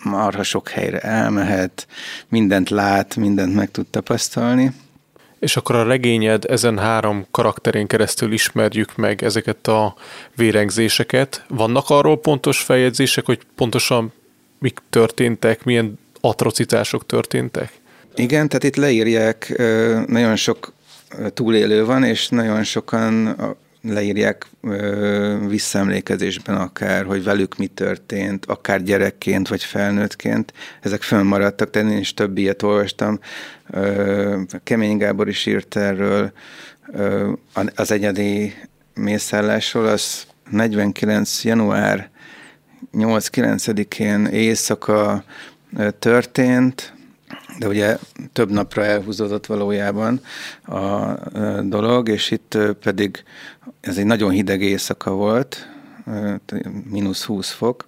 marha 0.03 0.43
sok 0.43 0.69
helyre 0.69 0.99
elmehet, 0.99 1.87
mindent 2.29 2.69
lát, 2.69 3.15
mindent 3.15 3.55
meg 3.55 3.71
tud 3.71 3.87
tapasztalni. 3.87 4.71
És 5.39 5.57
akkor 5.57 5.75
a 5.75 5.83
regényed 5.83 6.45
ezen 6.45 6.77
három 6.77 7.25
karakterén 7.31 7.87
keresztül 7.87 8.31
ismerjük 8.31 8.95
meg 8.95 9.23
ezeket 9.23 9.67
a 9.67 9.95
vérengzéseket. 10.35 11.45
Vannak 11.47 11.89
arról 11.89 12.19
pontos 12.19 12.61
feljegyzések, 12.61 13.25
hogy 13.25 13.39
pontosan 13.55 14.13
mik 14.59 14.79
történtek, 14.89 15.63
milyen 15.63 15.99
atrocitások 16.21 17.05
történtek? 17.05 17.71
Igen, 18.15 18.47
tehát 18.47 18.63
itt 18.63 18.75
leírják, 18.75 19.53
nagyon 20.07 20.35
sok 20.35 20.73
túlélő 21.33 21.85
van, 21.85 22.03
és 22.03 22.29
nagyon 22.29 22.63
sokan 22.63 23.35
leírják 23.81 24.47
visszaemlékezésben 25.47 26.55
akár, 26.55 27.05
hogy 27.05 27.23
velük 27.23 27.57
mi 27.57 27.67
történt, 27.67 28.45
akár 28.45 28.83
gyerekként, 28.83 29.47
vagy 29.47 29.63
felnőttként. 29.63 30.53
Ezek 30.81 31.01
fönnmaradtak, 31.01 31.69
tehát 31.69 31.91
én 31.91 31.97
is 31.97 32.13
több 32.13 32.37
ilyet 32.37 32.63
olvastam. 32.63 33.19
Kemény 34.63 34.97
Gábor 34.97 35.27
is 35.27 35.45
írt 35.45 35.75
erről, 35.75 36.31
az 37.75 37.91
egyedi 37.91 38.53
mészállásról, 38.93 39.85
az 39.87 40.25
49. 40.49 41.43
január 41.43 42.09
8-9-én 42.93 44.25
éjszaka 44.25 45.23
történt, 45.99 46.93
de 47.57 47.67
ugye 47.67 47.97
több 48.33 48.51
napra 48.51 48.85
elhúzódott 48.85 49.45
valójában 49.45 50.21
a 50.65 51.13
dolog, 51.61 52.09
és 52.09 52.31
itt 52.31 52.57
pedig 52.81 53.23
ez 53.81 53.97
egy 53.97 54.05
nagyon 54.05 54.31
hideg 54.31 54.61
éjszaka 54.61 55.11
volt, 55.11 55.67
mínusz 56.89 57.23
20 57.23 57.51
fok, 57.51 57.87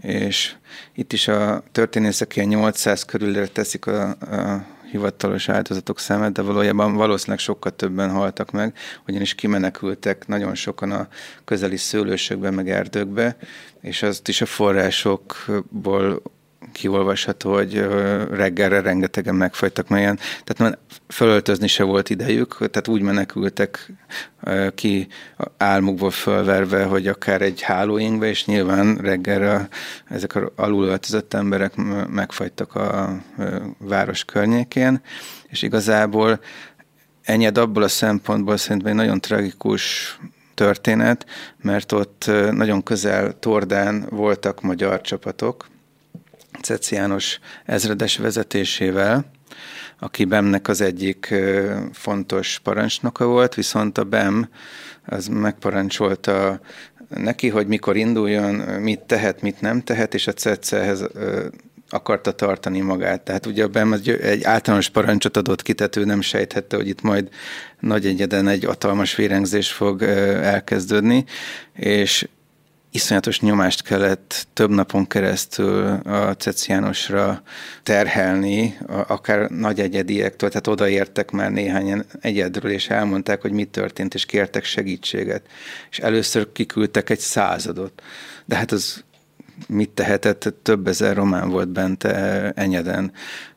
és 0.00 0.54
itt 0.94 1.12
is 1.12 1.28
a 1.28 1.62
történészek 1.72 2.36
ilyen 2.36 2.48
800 2.48 3.04
körülre 3.04 3.46
teszik 3.46 3.86
a, 3.86 4.08
a 4.10 4.66
hivatalos 4.90 5.48
áldozatok 5.48 5.98
számát, 5.98 6.32
de 6.32 6.42
valójában 6.42 6.94
valószínűleg 6.94 7.38
sokkal 7.38 7.76
többen 7.76 8.10
haltak 8.10 8.50
meg, 8.50 8.76
ugyanis 9.06 9.34
kimenekültek 9.34 10.26
nagyon 10.26 10.54
sokan 10.54 10.90
a 10.90 11.08
közeli 11.44 11.76
szőlősökbe, 11.76 12.50
meg 12.50 12.70
erdőkbe, 12.70 13.36
és 13.80 14.02
azt 14.02 14.28
is 14.28 14.40
a 14.40 14.46
forrásokból 14.46 16.22
kiolvasható, 16.72 17.52
hogy 17.52 17.86
reggelre 18.30 18.80
rengetegen 18.80 19.34
megfajtak 19.34 19.88
melyen. 19.88 20.18
Tehát 20.44 20.58
már 20.58 20.78
fölöltözni 21.08 21.66
se 21.66 21.82
volt 21.82 22.10
idejük, 22.10 22.56
tehát 22.58 22.88
úgy 22.88 23.02
menekültek 23.02 23.92
ki 24.74 25.06
álmukból 25.56 26.10
fölverve, 26.10 26.84
hogy 26.84 27.06
akár 27.06 27.42
egy 27.42 27.60
hálóingbe, 27.60 28.26
és 28.26 28.44
nyilván 28.44 28.96
reggelre 28.96 29.68
ezek 30.08 30.34
a 30.34 30.52
alulöltözött 30.56 31.34
emberek 31.34 31.72
megfajtak 32.08 32.74
a 32.74 33.16
város 33.78 34.24
környékén, 34.24 35.00
és 35.48 35.62
igazából 35.62 36.40
Enyed 37.22 37.58
abból 37.58 37.82
a 37.82 37.88
szempontból 37.88 38.56
szerintem 38.56 38.90
egy 38.90 38.96
nagyon 38.96 39.20
tragikus 39.20 40.18
történet, 40.54 41.26
mert 41.62 41.92
ott 41.92 42.30
nagyon 42.50 42.82
közel 42.82 43.38
Tordán 43.38 44.06
voltak 44.10 44.60
magyar 44.60 45.00
csapatok, 45.00 45.66
Ceci 46.62 46.94
János 46.94 47.38
ezredes 47.64 48.16
vezetésével, 48.16 49.30
aki 49.98 50.24
Bemnek 50.24 50.68
az 50.68 50.80
egyik 50.80 51.34
fontos 51.92 52.60
parancsnoka 52.62 53.26
volt, 53.26 53.54
viszont 53.54 53.98
a 53.98 54.04
Bem 54.04 54.48
az 55.06 55.26
megparancsolta 55.26 56.60
neki, 57.08 57.48
hogy 57.48 57.66
mikor 57.66 57.96
induljon, 57.96 58.54
mit 58.80 59.00
tehet, 59.00 59.42
mit 59.42 59.60
nem 59.60 59.80
tehet, 59.80 60.14
és 60.14 60.26
a 60.26 60.32
Cetcehez 60.32 61.04
akarta 61.88 62.32
tartani 62.32 62.80
magát. 62.80 63.20
Tehát 63.20 63.46
ugye 63.46 63.66
Bem 63.66 63.92
egy 63.92 64.44
általános 64.44 64.88
parancsot 64.88 65.36
adott 65.36 65.62
ki, 65.62 65.72
tehát 65.72 65.94
nem 66.04 66.20
sejthette, 66.20 66.76
hogy 66.76 66.88
itt 66.88 67.02
majd 67.02 67.28
nagy 67.80 68.06
egyeden 68.06 68.48
egy 68.48 68.64
hatalmas 68.64 69.14
vérengzés 69.14 69.72
fog 69.72 70.02
elkezdődni, 70.02 71.24
és 71.74 72.28
iszonyatos 72.92 73.40
nyomást 73.40 73.82
kellett 73.82 74.46
több 74.52 74.70
napon 74.70 75.06
keresztül 75.06 75.86
a 76.04 76.34
Ceciánosra 76.34 77.42
terhelni, 77.82 78.78
akár 79.06 79.50
nagy 79.50 79.80
egyediektől, 79.80 80.48
tehát 80.48 80.66
odaértek 80.66 81.30
már 81.30 81.50
néhányan 81.50 82.04
egyedről, 82.20 82.70
és 82.70 82.88
elmondták, 82.88 83.40
hogy 83.40 83.52
mi 83.52 83.64
történt, 83.64 84.14
és 84.14 84.26
kértek 84.26 84.64
segítséget. 84.64 85.42
És 85.90 85.98
először 85.98 86.52
kiküldtek 86.52 87.10
egy 87.10 87.18
századot. 87.18 88.02
De 88.44 88.56
hát 88.56 88.72
az 88.72 89.04
mit 89.68 89.90
tehetett, 89.90 90.54
több 90.62 90.86
ezer 90.86 91.16
román 91.16 91.48
volt 91.48 91.68
bent 91.68 92.04
Enyeden, 92.54 93.12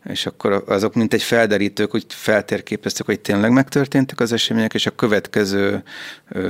és 0.09 0.25
akkor 0.25 0.63
azok 0.67 0.93
mint 0.93 1.13
egy 1.13 1.23
felderítők, 1.23 1.95
úgy 1.95 2.05
feltérképeztek, 2.07 3.05
hogy 3.05 3.19
tényleg 3.19 3.51
megtörténtek 3.51 4.19
az 4.19 4.31
események, 4.31 4.73
és 4.73 4.85
a 4.85 4.95
következő 4.95 5.83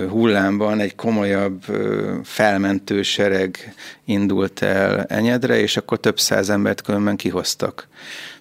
hullámban 0.10 0.80
egy 0.80 0.96
komolyabb 0.96 1.62
felmentő 2.24 3.02
sereg 3.02 3.74
indult 4.06 4.62
el 4.62 5.04
Enyedre, 5.04 5.60
és 5.60 5.78
akkor 5.78 6.00
több 6.00 6.20
száz 6.20 6.50
embert 6.50 6.82
különben 6.82 7.16
kihoztak. 7.16 7.88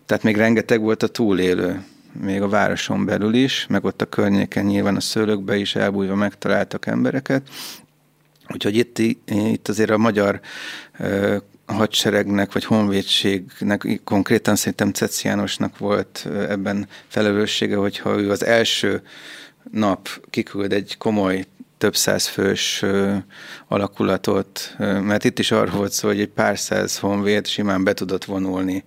Tehát 0.06 0.22
még 0.22 0.36
rengeteg 0.36 0.80
volt 0.80 1.02
a 1.02 1.06
túlélő 1.08 1.84
még 2.20 2.42
a 2.42 2.48
városon 2.48 3.04
belül 3.04 3.34
is, 3.34 3.66
meg 3.68 3.84
ott 3.84 4.02
a 4.02 4.06
környéken 4.06 4.64
nyilván 4.64 4.96
a 4.96 5.00
szőlőkbe 5.00 5.56
is 5.56 5.74
elbújva 5.74 6.14
megtaláltak 6.14 6.86
embereket, 6.86 7.42
Úgyhogy 8.52 8.76
itt, 8.76 8.98
itt 9.28 9.68
azért 9.68 9.90
a 9.90 9.98
magyar 9.98 10.40
hadseregnek, 11.66 12.52
vagy 12.52 12.64
honvédségnek, 12.64 14.00
konkrétan 14.04 14.56
szerintem 14.56 14.92
Ceci 14.92 15.28
Jánosnak 15.28 15.78
volt 15.78 16.28
ebben 16.48 16.88
felelőssége, 17.08 17.76
hogyha 17.76 18.18
ő 18.18 18.30
az 18.30 18.44
első 18.44 19.02
nap 19.70 20.08
kiküld 20.30 20.72
egy 20.72 20.96
komoly 20.98 21.44
több 21.78 21.96
száz 21.96 22.26
fős 22.26 22.84
alakulatot, 23.68 24.74
mert 24.78 25.24
itt 25.24 25.38
is 25.38 25.50
arról 25.50 25.76
volt 25.76 25.92
szó, 25.92 26.08
hogy 26.08 26.20
egy 26.20 26.28
pár 26.28 26.58
száz 26.58 26.98
honvéd 26.98 27.46
simán 27.46 27.84
be 27.84 27.92
tudott 27.94 28.24
vonulni 28.24 28.84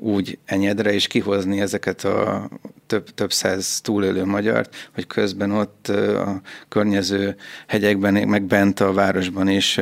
úgy 0.00 0.38
enyedre, 0.44 0.92
és 0.92 1.06
kihozni 1.06 1.60
ezeket 1.60 2.04
a 2.04 2.48
több, 2.86 3.10
több 3.14 3.32
száz 3.32 3.80
túlélő 3.80 4.24
magyart, 4.24 4.90
hogy 4.94 5.06
közben 5.06 5.50
ott 5.50 5.88
a 5.88 6.40
környező 6.68 7.36
hegyekben, 7.66 8.28
meg 8.28 8.42
bent 8.42 8.80
a 8.80 8.92
városban 8.92 9.48
is 9.48 9.80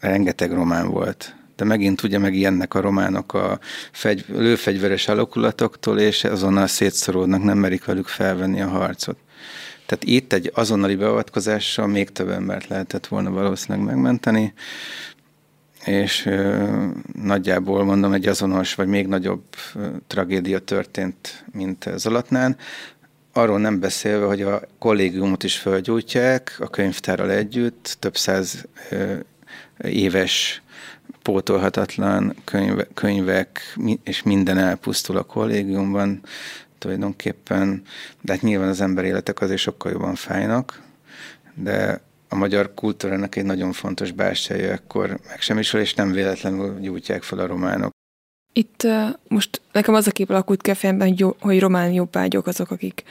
rengeteg 0.00 0.52
román 0.52 0.88
volt. 0.88 1.34
De 1.56 1.64
megint 1.64 2.02
ugye 2.02 2.18
meg 2.18 2.34
ilyennek 2.34 2.74
a 2.74 2.80
románok 2.80 3.34
a 3.34 3.58
fegy, 3.92 4.24
lőfegyveres 4.28 5.08
alakulatoktól, 5.08 5.98
és 5.98 6.24
azonnal 6.24 6.66
szétszoródnak, 6.66 7.42
nem 7.42 7.58
merik 7.58 7.84
velük 7.84 8.06
felvenni 8.06 8.60
a 8.60 8.68
harcot. 8.68 9.16
Tehát 9.86 10.04
itt 10.04 10.32
egy 10.32 10.50
azonnali 10.54 10.96
beavatkozással 10.96 11.86
még 11.86 12.10
több 12.10 12.28
embert 12.28 12.68
lehetett 12.68 13.06
volna 13.06 13.30
valószínűleg 13.30 13.86
megmenteni 13.86 14.52
és 15.84 16.28
nagyjából 17.14 17.84
mondom, 17.84 18.12
egy 18.12 18.26
azonos 18.26 18.74
vagy 18.74 18.86
még 18.86 19.06
nagyobb 19.06 19.44
tragédia 20.06 20.58
történt, 20.58 21.44
mint 21.52 21.90
Zalatnán. 21.96 22.56
Arról 23.32 23.58
nem 23.58 23.80
beszélve, 23.80 24.26
hogy 24.26 24.42
a 24.42 24.62
kollégiumot 24.78 25.42
is 25.42 25.58
fölgyújtják 25.58 26.56
a 26.60 26.68
könyvtárral 26.68 27.30
együtt, 27.30 27.96
több 27.98 28.16
száz 28.16 28.66
éves 29.78 30.62
pótolhatatlan 31.22 32.34
könyve, 32.44 32.86
könyvek, 32.94 33.76
és 34.04 34.22
minden 34.22 34.58
elpusztul 34.58 35.16
a 35.16 35.22
kollégiumban 35.22 36.20
tulajdonképpen, 36.78 37.82
de 38.20 38.32
hát 38.32 38.42
nyilván 38.42 38.68
az 38.68 38.80
ember 38.80 39.04
életek 39.04 39.40
azért 39.40 39.60
sokkal 39.60 39.92
jobban 39.92 40.14
fájnak, 40.14 40.82
de 41.54 42.00
a 42.32 42.36
magyar 42.36 42.74
kultúrának 42.74 43.36
egy 43.36 43.44
nagyon 43.44 43.72
fontos 43.72 44.10
bástyája 44.10 44.72
akkor 44.72 45.18
megsemmisül, 45.28 45.80
és 45.80 45.94
nem 45.94 46.12
véletlenül 46.12 46.80
gyújtják 46.80 47.22
fel 47.22 47.38
a 47.38 47.46
románok. 47.46 47.90
Itt 48.52 48.82
uh, 48.84 49.08
most 49.28 49.60
nekem 49.72 49.94
az 49.94 50.06
a 50.06 50.10
kép 50.10 50.30
alakult 50.30 50.62
ki 50.62 50.70
a 50.70 50.74
fejemben, 50.74 51.08
hogy, 51.08 51.18
jó, 51.18 51.36
hogy 51.40 51.60
román 51.60 51.92
jobbágyok 51.92 52.46
azok, 52.46 52.70
akik, 52.70 53.02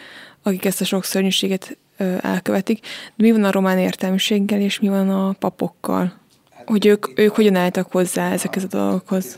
akik 0.43 0.65
ezt 0.65 0.81
a 0.81 0.85
sok 0.85 1.03
szörnyűséget 1.03 1.77
uh, 1.99 2.17
elkövetik. 2.21 2.79
De 3.15 3.23
mi 3.23 3.31
van 3.31 3.43
a 3.43 3.51
román 3.51 3.77
értelmiséggel, 3.77 4.61
és 4.61 4.79
mi 4.79 4.87
van 4.87 5.09
a 5.09 5.31
papokkal? 5.31 6.13
Hogy 6.65 6.85
ők, 6.85 7.19
ők 7.19 7.35
hogyan 7.35 7.55
álltak 7.55 7.91
hozzá 7.91 8.31
ezekhez 8.31 8.63
a 8.63 8.67
dolgokhoz? 8.67 9.37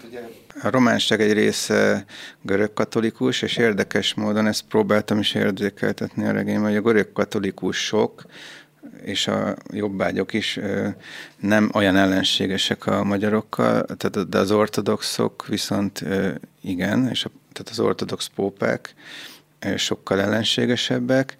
A 0.61 0.69
románság 0.69 1.21
egy 1.21 1.33
része 1.33 2.05
görög-katolikus, 2.41 3.41
és 3.41 3.57
érdekes 3.57 4.13
módon 4.13 4.47
ezt 4.47 4.63
próbáltam 4.69 5.19
is 5.19 5.33
érzékeltetni 5.33 6.25
a 6.25 6.31
regényben, 6.31 6.69
hogy 6.69 6.75
a 6.75 6.81
görög-katolikusok 6.81 8.25
és 9.03 9.27
a 9.27 9.55
jobbágyok 9.71 10.33
is 10.33 10.59
nem 11.39 11.69
olyan 11.73 11.95
ellenségesek 11.95 12.85
a 12.85 13.03
magyarokkal, 13.03 13.85
tehát, 13.85 14.29
de 14.29 14.37
az 14.37 14.51
ortodoxok 14.51 15.47
viszont 15.47 16.03
igen, 16.61 17.09
és 17.09 17.25
a, 17.25 17.29
tehát 17.51 17.69
az 17.69 17.79
ortodox 17.79 18.29
pópák 18.35 18.93
sokkal 19.75 20.21
ellenségesebbek, 20.21 21.37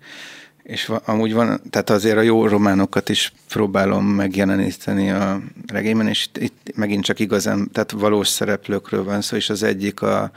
és 0.64 0.92
amúgy 1.06 1.34
van, 1.34 1.62
tehát 1.70 1.90
azért 1.90 2.18
a 2.18 2.22
jó 2.22 2.48
románokat 2.48 3.10
is 3.10 3.34
próbálom 3.50 4.06
megjeleníteni 4.06 5.12
a 5.12 5.42
regényben, 5.68 6.08
és 6.08 6.26
itt, 6.26 6.38
itt 6.38 6.76
megint 6.76 7.04
csak 7.04 7.20
igazán, 7.20 7.70
tehát 7.72 7.92
valós 7.92 8.28
szereplőkről 8.28 9.04
van 9.04 9.22
szó, 9.22 9.36
és 9.36 9.50
az 9.50 9.64
egyik 9.64 10.02
a, 10.02 10.32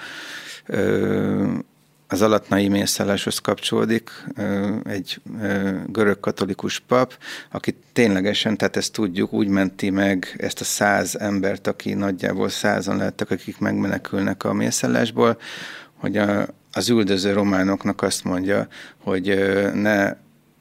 az 2.08 2.22
alatnai 2.22 2.68
mészálláshoz 2.68 3.38
kapcsolódik 3.38 4.10
egy 4.84 5.20
görög 5.86 6.20
katolikus 6.20 6.78
pap, 6.78 7.18
aki 7.50 7.76
ténylegesen, 7.92 8.56
tehát 8.56 8.76
ezt 8.76 8.92
tudjuk, 8.92 9.32
úgy 9.32 9.48
menti 9.48 9.90
meg 9.90 10.34
ezt 10.38 10.60
a 10.60 10.64
száz 10.64 11.16
embert, 11.16 11.66
aki 11.66 11.94
nagyjából 11.94 12.48
százan 12.48 12.96
lettek, 12.96 13.30
akik 13.30 13.58
megmenekülnek 13.58 14.44
a 14.44 14.52
mészállásból, 14.52 15.38
hogy 15.94 16.16
a, 16.16 16.46
az 16.72 16.88
üldöző 16.88 17.32
románoknak 17.32 18.02
azt 18.02 18.24
mondja, 18.24 18.68
hogy 19.02 19.26
ne 19.74 20.16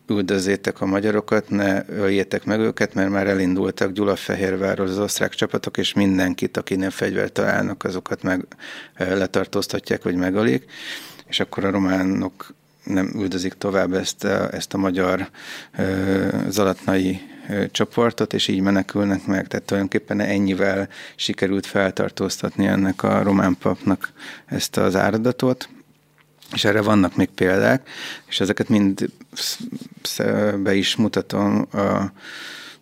üldözzétek 0.07 0.81
a 0.81 0.85
magyarokat, 0.85 1.49
ne 1.49 1.85
öljétek 1.89 2.45
meg 2.45 2.59
őket, 2.59 2.93
mert 2.93 3.09
már 3.09 3.27
elindultak 3.27 3.91
Gyulafehérvárról 3.91 4.87
az 4.87 4.99
osztrák 4.99 5.33
csapatok, 5.33 5.77
és 5.77 5.93
mindenkit, 5.93 6.57
akinél 6.57 6.89
fegyvert 6.89 7.33
találnak, 7.33 7.83
azokat 7.83 8.23
meg 8.23 8.45
letartóztatják, 8.97 10.03
vagy 10.03 10.15
megölik 10.15 10.65
és 11.27 11.39
akkor 11.39 11.65
a 11.65 11.71
románok 11.71 12.53
nem 12.83 13.11
üldözik 13.15 13.53
tovább 13.53 13.93
ezt 13.93 14.23
a, 14.23 14.53
ezt 14.53 14.73
a 14.73 14.77
magyar 14.77 15.29
ö, 15.77 16.27
zalatnai 16.49 17.21
ö, 17.49 17.65
csoportot, 17.71 18.33
és 18.33 18.47
így 18.47 18.61
menekülnek 18.61 19.25
meg. 19.25 19.47
Tehát 19.47 19.65
tulajdonképpen 19.65 20.19
ennyivel 20.19 20.87
sikerült 21.15 21.65
feltartóztatni 21.65 22.65
ennek 22.65 23.03
a 23.03 23.23
román 23.23 23.57
papnak 23.59 24.11
ezt 24.45 24.77
az 24.77 24.95
áradatot, 24.95 25.69
és 26.53 26.65
erre 26.65 26.81
vannak 26.81 27.15
még 27.15 27.29
példák, 27.29 27.89
és 28.27 28.39
ezeket 28.39 28.69
mind 28.69 29.09
be 30.57 30.75
is 30.75 30.95
mutatom, 30.95 31.67
a, 31.71 32.11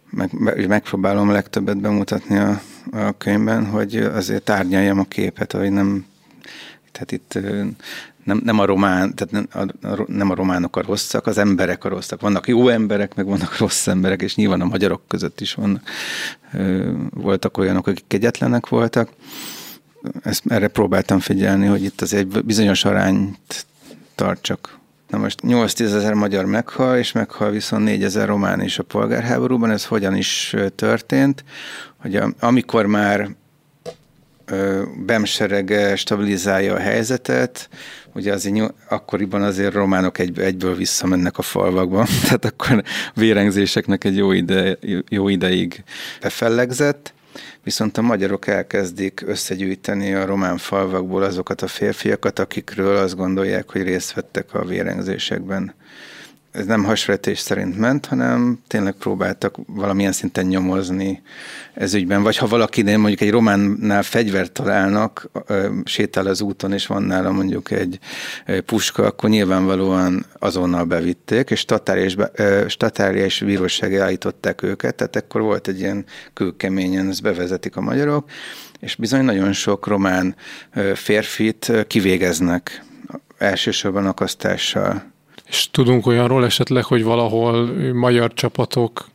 meg, 0.09 0.67
megpróbálom 0.67 1.31
legtöbbet 1.31 1.77
bemutatni 1.77 2.37
a, 2.37 2.61
a 2.91 3.17
könyvben, 3.17 3.65
hogy 3.65 3.95
azért 3.95 4.43
tárnyaljam 4.43 4.99
a 4.99 5.03
képet, 5.03 5.51
hogy 5.51 5.71
nem 5.71 6.05
tehát 6.93 7.11
itt 7.11 7.39
nem, 8.24 8.41
nem 8.43 8.59
a 8.59 8.65
román, 8.65 9.15
tehát 9.15 9.47
nem 9.49 9.67
a, 9.82 10.03
nem 10.07 10.30
a 10.30 10.36
románok 10.36 10.76
a 10.76 10.82
rosszak, 10.82 11.28
az 11.28 11.38
emberek 11.38 11.84
a 11.84 11.89
rosszak. 11.89 12.21
Vannak 12.21 12.47
jó 12.47 12.67
emberek, 12.67 13.15
meg 13.15 13.26
vannak 13.26 13.57
rossz 13.57 13.88
emberek, 13.88 14.21
és 14.21 14.36
nyilván 14.36 14.61
a 14.61 14.65
magyarok 14.65 15.07
között 15.07 15.41
is 15.41 15.53
vannak. 15.53 15.89
Voltak 17.09 17.57
olyanok, 17.57 17.88
akik 17.88 18.03
kegyetlenek 18.07 18.67
voltak. 18.67 19.09
Ezt, 20.24 20.43
erre 20.47 20.67
próbáltam 20.67 21.19
figyelni, 21.19 21.65
hogy 21.65 21.84
itt 21.84 22.01
az 22.01 22.13
egy 22.13 22.28
bizonyos 22.28 22.86
arányt 22.86 23.65
tartsak. 24.15 24.78
Na 25.07 25.17
most 25.17 25.39
8-10 25.43 25.80
ezer 25.80 26.13
magyar 26.13 26.45
meghal, 26.45 26.97
és 26.97 27.11
meghal 27.11 27.49
viszont 27.49 27.84
4 27.84 28.03
ezer 28.03 28.28
román 28.28 28.61
is 28.61 28.80
a 28.80 28.84
polgárháborúban. 28.84 29.71
Ez 29.71 29.86
hogyan 29.86 30.15
is 30.15 30.55
történt? 30.76 31.43
Hogy 31.97 32.19
amikor 32.39 32.86
már 32.86 33.30
bemserege 35.05 35.95
stabilizálja 35.95 36.73
a 36.73 36.79
helyzetet, 36.79 37.69
ugye 38.13 38.33
azért 38.33 38.73
akkoriban 38.89 39.41
azért 39.41 39.73
románok 39.73 40.17
egy, 40.17 40.39
egyből 40.39 40.75
visszamennek 40.75 41.37
a 41.37 41.41
falvakba, 41.41 42.05
tehát 42.23 42.45
akkor 42.45 42.83
vérengzéseknek 43.13 44.03
egy 44.03 44.17
jó, 44.17 44.31
ide, 44.31 44.77
jó 45.09 45.29
ideig 45.29 45.83
befellegzett, 46.21 47.13
viszont 47.63 47.97
a 47.97 48.01
magyarok 48.01 48.47
elkezdik 48.47 49.23
összegyűjteni 49.25 50.13
a 50.13 50.25
román 50.25 50.57
falvakból 50.57 51.23
azokat 51.23 51.61
a 51.61 51.67
férfiakat, 51.67 52.39
akikről 52.39 52.97
azt 52.97 53.15
gondolják, 53.15 53.69
hogy 53.69 53.83
részt 53.83 54.13
vettek 54.13 54.53
a 54.53 54.65
vérengzésekben 54.65 55.73
ez 56.53 56.65
nem 56.65 56.83
hasonlítés 56.83 57.39
szerint 57.39 57.77
ment, 57.77 58.05
hanem 58.05 58.59
tényleg 58.67 58.93
próbáltak 58.93 59.55
valamilyen 59.65 60.11
szinten 60.11 60.45
nyomozni 60.45 61.21
ez 61.73 61.93
ügyben. 61.93 62.23
Vagy 62.23 62.37
ha 62.37 62.47
valakinél 62.47 62.97
mondjuk 62.97 63.21
egy 63.21 63.31
románnál 63.31 64.03
fegyvert 64.03 64.51
találnak, 64.51 65.29
sétál 65.83 66.25
az 66.25 66.41
úton, 66.41 66.73
és 66.73 66.87
van 66.87 67.03
nála 67.03 67.31
mondjuk 67.31 67.71
egy 67.71 67.99
puska, 68.65 69.05
akkor 69.05 69.29
nyilvánvalóan 69.29 70.25
azonnal 70.39 70.83
bevitték, 70.83 71.49
és 71.49 71.65
statáriás 72.67 73.39
bírósági 73.39 73.95
állították 73.95 74.61
őket, 74.61 74.95
tehát 74.95 75.15
akkor 75.15 75.41
volt 75.41 75.67
egy 75.67 75.79
ilyen 75.79 76.05
kőkeményen, 76.33 77.09
ezt 77.09 77.21
bevezetik 77.21 77.75
a 77.75 77.81
magyarok, 77.81 78.29
és 78.79 78.95
bizony 78.95 79.23
nagyon 79.23 79.53
sok 79.53 79.87
román 79.87 80.35
férfit 80.93 81.71
kivégeznek 81.87 82.83
elsősorban 83.37 84.05
akasztással. 84.05 85.12
És 85.53 85.69
tudunk 85.71 86.05
olyanról 86.05 86.45
esetleg, 86.45 86.83
hogy 86.83 87.03
valahol 87.03 87.73
magyar 87.93 88.33
csapatok 88.33 89.07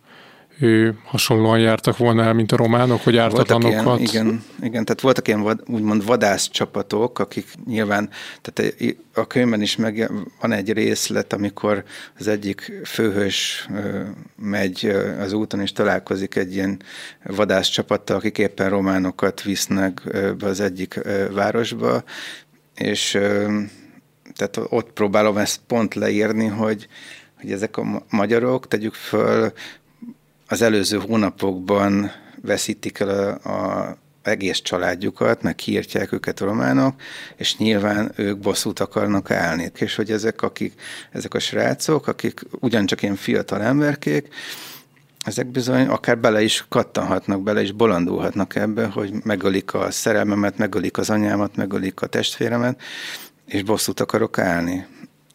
ő, 0.61 0.99
hasonlóan 1.05 1.59
jártak 1.59 1.97
volna 1.97 2.23
el, 2.23 2.33
mint 2.33 2.53
a 2.53 2.57
románok, 2.57 3.03
hogy 3.03 3.17
ártatlanokat. 3.17 4.01
igen, 4.01 4.45
igen, 4.63 4.85
tehát 4.85 5.01
voltak 5.01 5.29
ilyen 5.29 5.41
vad, 5.41 5.63
úgymond 5.67 6.05
vadász 6.05 6.49
csapatok, 6.49 7.19
akik 7.19 7.47
nyilván, 7.67 8.11
tehát 8.43 8.75
a 9.13 9.27
könyvben 9.27 9.63
is 9.63 9.77
meg 9.77 10.11
van 10.41 10.53
egy 10.53 10.73
részlet, 10.73 11.33
amikor 11.33 11.85
az 12.19 12.29
egyik 12.29 12.73
főhős 12.85 13.69
megy 14.37 14.97
az 15.21 15.33
úton, 15.33 15.61
és 15.61 15.73
találkozik 15.73 16.37
egy 16.37 16.55
ilyen 16.55 16.83
vadász 17.25 17.69
csapattal, 17.69 18.17
akik 18.17 18.39
éppen 18.39 18.69
románokat 18.69 19.43
visznek 19.43 20.03
be 20.39 20.47
az 20.47 20.61
egyik 20.61 21.01
városba, 21.33 22.03
és 22.75 23.19
tehát 24.39 24.69
ott 24.73 24.93
próbálom 24.93 25.37
ezt 25.37 25.61
pont 25.67 25.95
leírni, 25.95 26.47
hogy, 26.47 26.89
hogy 27.41 27.53
ezek 27.53 27.77
a 27.77 28.05
magyarok, 28.11 28.69
tegyük 28.69 28.95
föl, 28.95 29.53
az 30.47 30.63
előző 30.63 30.99
hónapokban 30.99 32.11
veszítik 32.43 32.99
el 32.99 33.09
a, 33.09 33.51
a 33.51 33.97
egész 34.23 34.61
családjukat, 34.61 35.43
meg 35.43 35.55
kiírtják 35.55 36.13
őket 36.13 36.41
a 36.41 36.45
románok, 36.45 37.01
és 37.37 37.57
nyilván 37.57 38.13
ők 38.17 38.39
bosszút 38.39 38.81
akarnak 38.81 39.31
állni. 39.31 39.71
És 39.79 39.95
hogy 39.95 40.11
ezek, 40.11 40.43
akik, 40.43 40.81
ezek 41.13 41.35
a 41.35 41.39
srácok, 41.39 42.07
akik 42.07 42.41
ugyancsak 42.51 43.03
ilyen 43.03 43.17
fiatal 43.17 43.63
emberkék, 43.63 44.29
ezek 45.25 45.47
bizony 45.47 45.87
akár 45.87 46.19
bele 46.19 46.43
is 46.43 46.65
kattanhatnak, 46.69 47.43
bele 47.43 47.63
is 47.63 47.73
bolondulhatnak 47.73 48.55
ebbe, 48.55 48.87
hogy 48.87 49.13
megölik 49.25 49.75
a 49.75 49.91
szerelmemet, 49.91 50.59
megölik 50.59 50.99
az 50.99 51.11
anyámat, 51.11 51.57
megölik 51.57 52.01
a 52.01 52.07
testvéremet, 52.07 52.81
és 53.49 53.63
bosszút 53.63 54.01
akarok 54.01 54.39
állni. 54.39 54.87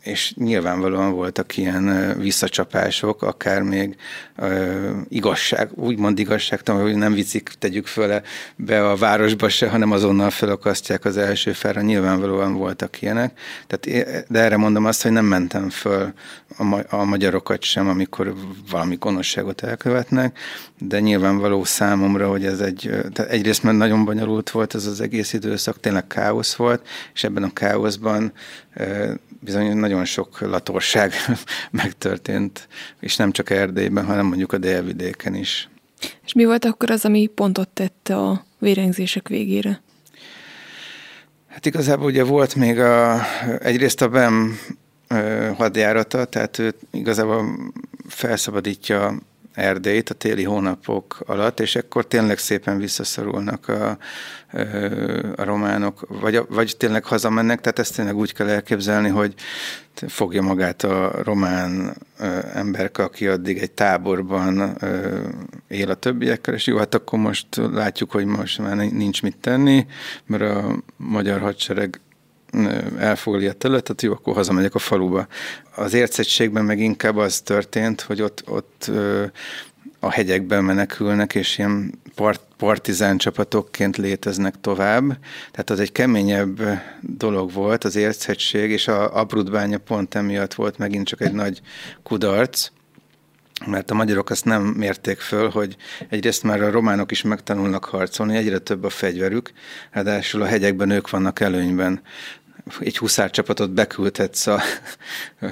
És 0.03 0.33
nyilvánvalóan 0.35 1.11
voltak 1.11 1.57
ilyen 1.57 2.15
visszacsapások, 2.19 3.21
akár 3.21 3.61
még 3.61 3.95
uh, 4.37 4.89
igazság, 5.09 5.69
úgymond 5.75 6.19
igazságtalan, 6.19 6.81
hogy 6.81 6.95
nem 6.95 7.13
vicik, 7.13 7.49
tegyük 7.59 7.87
föl 7.87 8.21
be 8.55 8.89
a 8.89 8.95
városba 8.95 9.49
se, 9.49 9.69
hanem 9.69 9.91
azonnal 9.91 10.29
felakasztják 10.29 11.05
az 11.05 11.17
első 11.17 11.51
felre. 11.51 11.81
Nyilvánvalóan 11.81 12.53
voltak 12.53 13.01
ilyenek. 13.01 13.39
Tehát, 13.67 14.25
de 14.29 14.39
erre 14.39 14.57
mondom 14.57 14.85
azt, 14.85 15.01
hogy 15.01 15.11
nem 15.11 15.25
mentem 15.25 15.69
föl 15.69 16.13
a, 16.57 16.63
ma- 16.63 16.85
a 16.89 17.03
magyarokat 17.03 17.63
sem, 17.63 17.87
amikor 17.87 18.33
valami 18.69 18.95
gonoszságot 18.95 19.61
elkövetnek, 19.61 20.39
de 20.77 20.99
nyilvánvaló 20.99 21.63
számomra, 21.63 22.29
hogy 22.29 22.45
ez 22.45 22.59
egy, 22.59 22.89
tehát 23.13 23.31
egyrészt 23.31 23.63
mert 23.63 23.77
nagyon 23.77 24.05
bonyolult 24.05 24.49
volt 24.49 24.75
ez 24.75 24.85
az 24.85 25.01
egész 25.01 25.33
időszak, 25.33 25.79
tényleg 25.79 26.07
káosz 26.07 26.55
volt, 26.55 26.87
és 27.13 27.23
ebben 27.23 27.43
a 27.43 27.53
káoszban 27.53 28.33
bizony 29.43 29.77
nagyon 29.77 29.92
sok 30.05 30.39
latorság 30.39 31.13
megtörtént, 31.71 32.67
és 32.99 33.15
nem 33.15 33.31
csak 33.31 33.49
Erdélyben, 33.49 34.05
hanem 34.05 34.25
mondjuk 34.25 34.53
a 34.53 34.57
délvidéken 34.57 35.35
is. 35.35 35.69
És 36.25 36.33
mi 36.33 36.45
volt 36.45 36.65
akkor 36.65 36.91
az, 36.91 37.05
ami 37.05 37.25
pontot 37.25 37.69
tette 37.69 38.17
a 38.17 38.45
vérengzések 38.59 39.27
végére? 39.27 39.81
Hát 41.47 41.65
igazából 41.65 42.05
ugye 42.05 42.23
volt 42.23 42.55
még 42.55 42.79
a, 42.79 43.21
egyrészt 43.59 44.01
a 44.01 44.09
BEM 44.09 44.59
hadjárata, 45.57 46.25
tehát 46.25 46.59
ő 46.59 46.73
igazából 46.91 47.73
felszabadítja 48.07 49.17
Erdélyt 49.53 50.09
a 50.09 50.13
téli 50.13 50.43
hónapok 50.43 51.19
alatt, 51.25 51.59
és 51.59 51.75
ekkor 51.75 52.07
tényleg 52.07 52.37
szépen 52.37 52.77
visszaszorulnak 52.77 53.67
a, 53.67 53.97
a 55.35 55.43
románok, 55.43 56.05
vagy, 56.07 56.41
vagy 56.49 56.75
tényleg 56.77 57.05
hazamennek, 57.05 57.61
tehát 57.61 57.79
ezt 57.79 57.95
tényleg 57.95 58.15
úgy 58.15 58.33
kell 58.33 58.49
elképzelni, 58.49 59.09
hogy 59.09 59.33
fogja 60.07 60.41
magát 60.41 60.83
a 60.83 61.11
román 61.23 61.97
emberke, 62.53 63.03
aki 63.03 63.27
addig 63.27 63.57
egy 63.57 63.71
táborban 63.71 64.77
él 65.67 65.89
a 65.89 65.93
többiekkel, 65.93 66.53
és 66.53 66.67
jó, 66.67 66.77
hát 66.77 66.95
akkor 66.95 67.19
most 67.19 67.47
látjuk, 67.55 68.11
hogy 68.11 68.25
most 68.25 68.59
már 68.59 68.75
nincs 68.75 69.21
mit 69.21 69.37
tenni, 69.37 69.85
mert 70.25 70.43
a 70.43 70.83
magyar 70.97 71.39
hadsereg 71.39 71.99
elfoglalja 72.97 73.49
a 73.49 73.53
területet, 73.53 74.01
jó, 74.01 74.11
akkor 74.11 74.33
hazamegyek 74.33 74.75
a 74.75 74.79
faluba. 74.79 75.27
Az 75.75 75.93
értszettségben 75.93 76.65
meg 76.65 76.79
inkább 76.79 77.17
az 77.17 77.41
történt, 77.41 78.01
hogy 78.01 78.21
ott, 78.21 78.43
ott 78.47 78.91
a 80.03 80.11
hegyekben 80.11 80.63
menekülnek, 80.63 81.35
és 81.35 81.57
ilyen 81.57 81.99
part, 82.15 82.41
partizán 82.57 83.17
csapatokként 83.17 83.97
léteznek 83.97 84.55
tovább. 84.61 85.17
Tehát 85.51 85.69
az 85.69 85.79
egy 85.79 85.91
keményebb 85.91 86.61
dolog 87.01 87.51
volt, 87.53 87.83
az 87.83 87.95
értszettség, 87.95 88.71
és 88.71 88.87
a 88.87 89.19
Abrudbánya 89.19 89.77
pont 89.77 90.15
emiatt 90.15 90.53
volt 90.53 90.77
megint 90.77 91.07
csak 91.07 91.21
egy 91.21 91.33
nagy 91.33 91.61
kudarc, 92.03 92.69
mert 93.65 93.91
a 93.91 93.93
magyarok 93.93 94.29
azt 94.29 94.45
nem 94.45 94.61
mérték 94.63 95.19
föl, 95.19 95.49
hogy 95.49 95.75
egyrészt 96.09 96.43
már 96.43 96.61
a 96.61 96.71
románok 96.71 97.11
is 97.11 97.21
megtanulnak 97.21 97.85
harcolni, 97.85 98.37
egyre 98.37 98.57
több 98.57 98.83
a 98.83 98.89
fegyverük, 98.89 99.51
ráadásul 99.91 100.41
a 100.41 100.45
hegyekben 100.45 100.89
ők 100.89 101.09
vannak 101.09 101.39
előnyben 101.39 102.01
egy 102.79 102.97
huszárcsapatot 102.97 103.71
beküldhetsz 103.71 104.47
a 104.47 104.61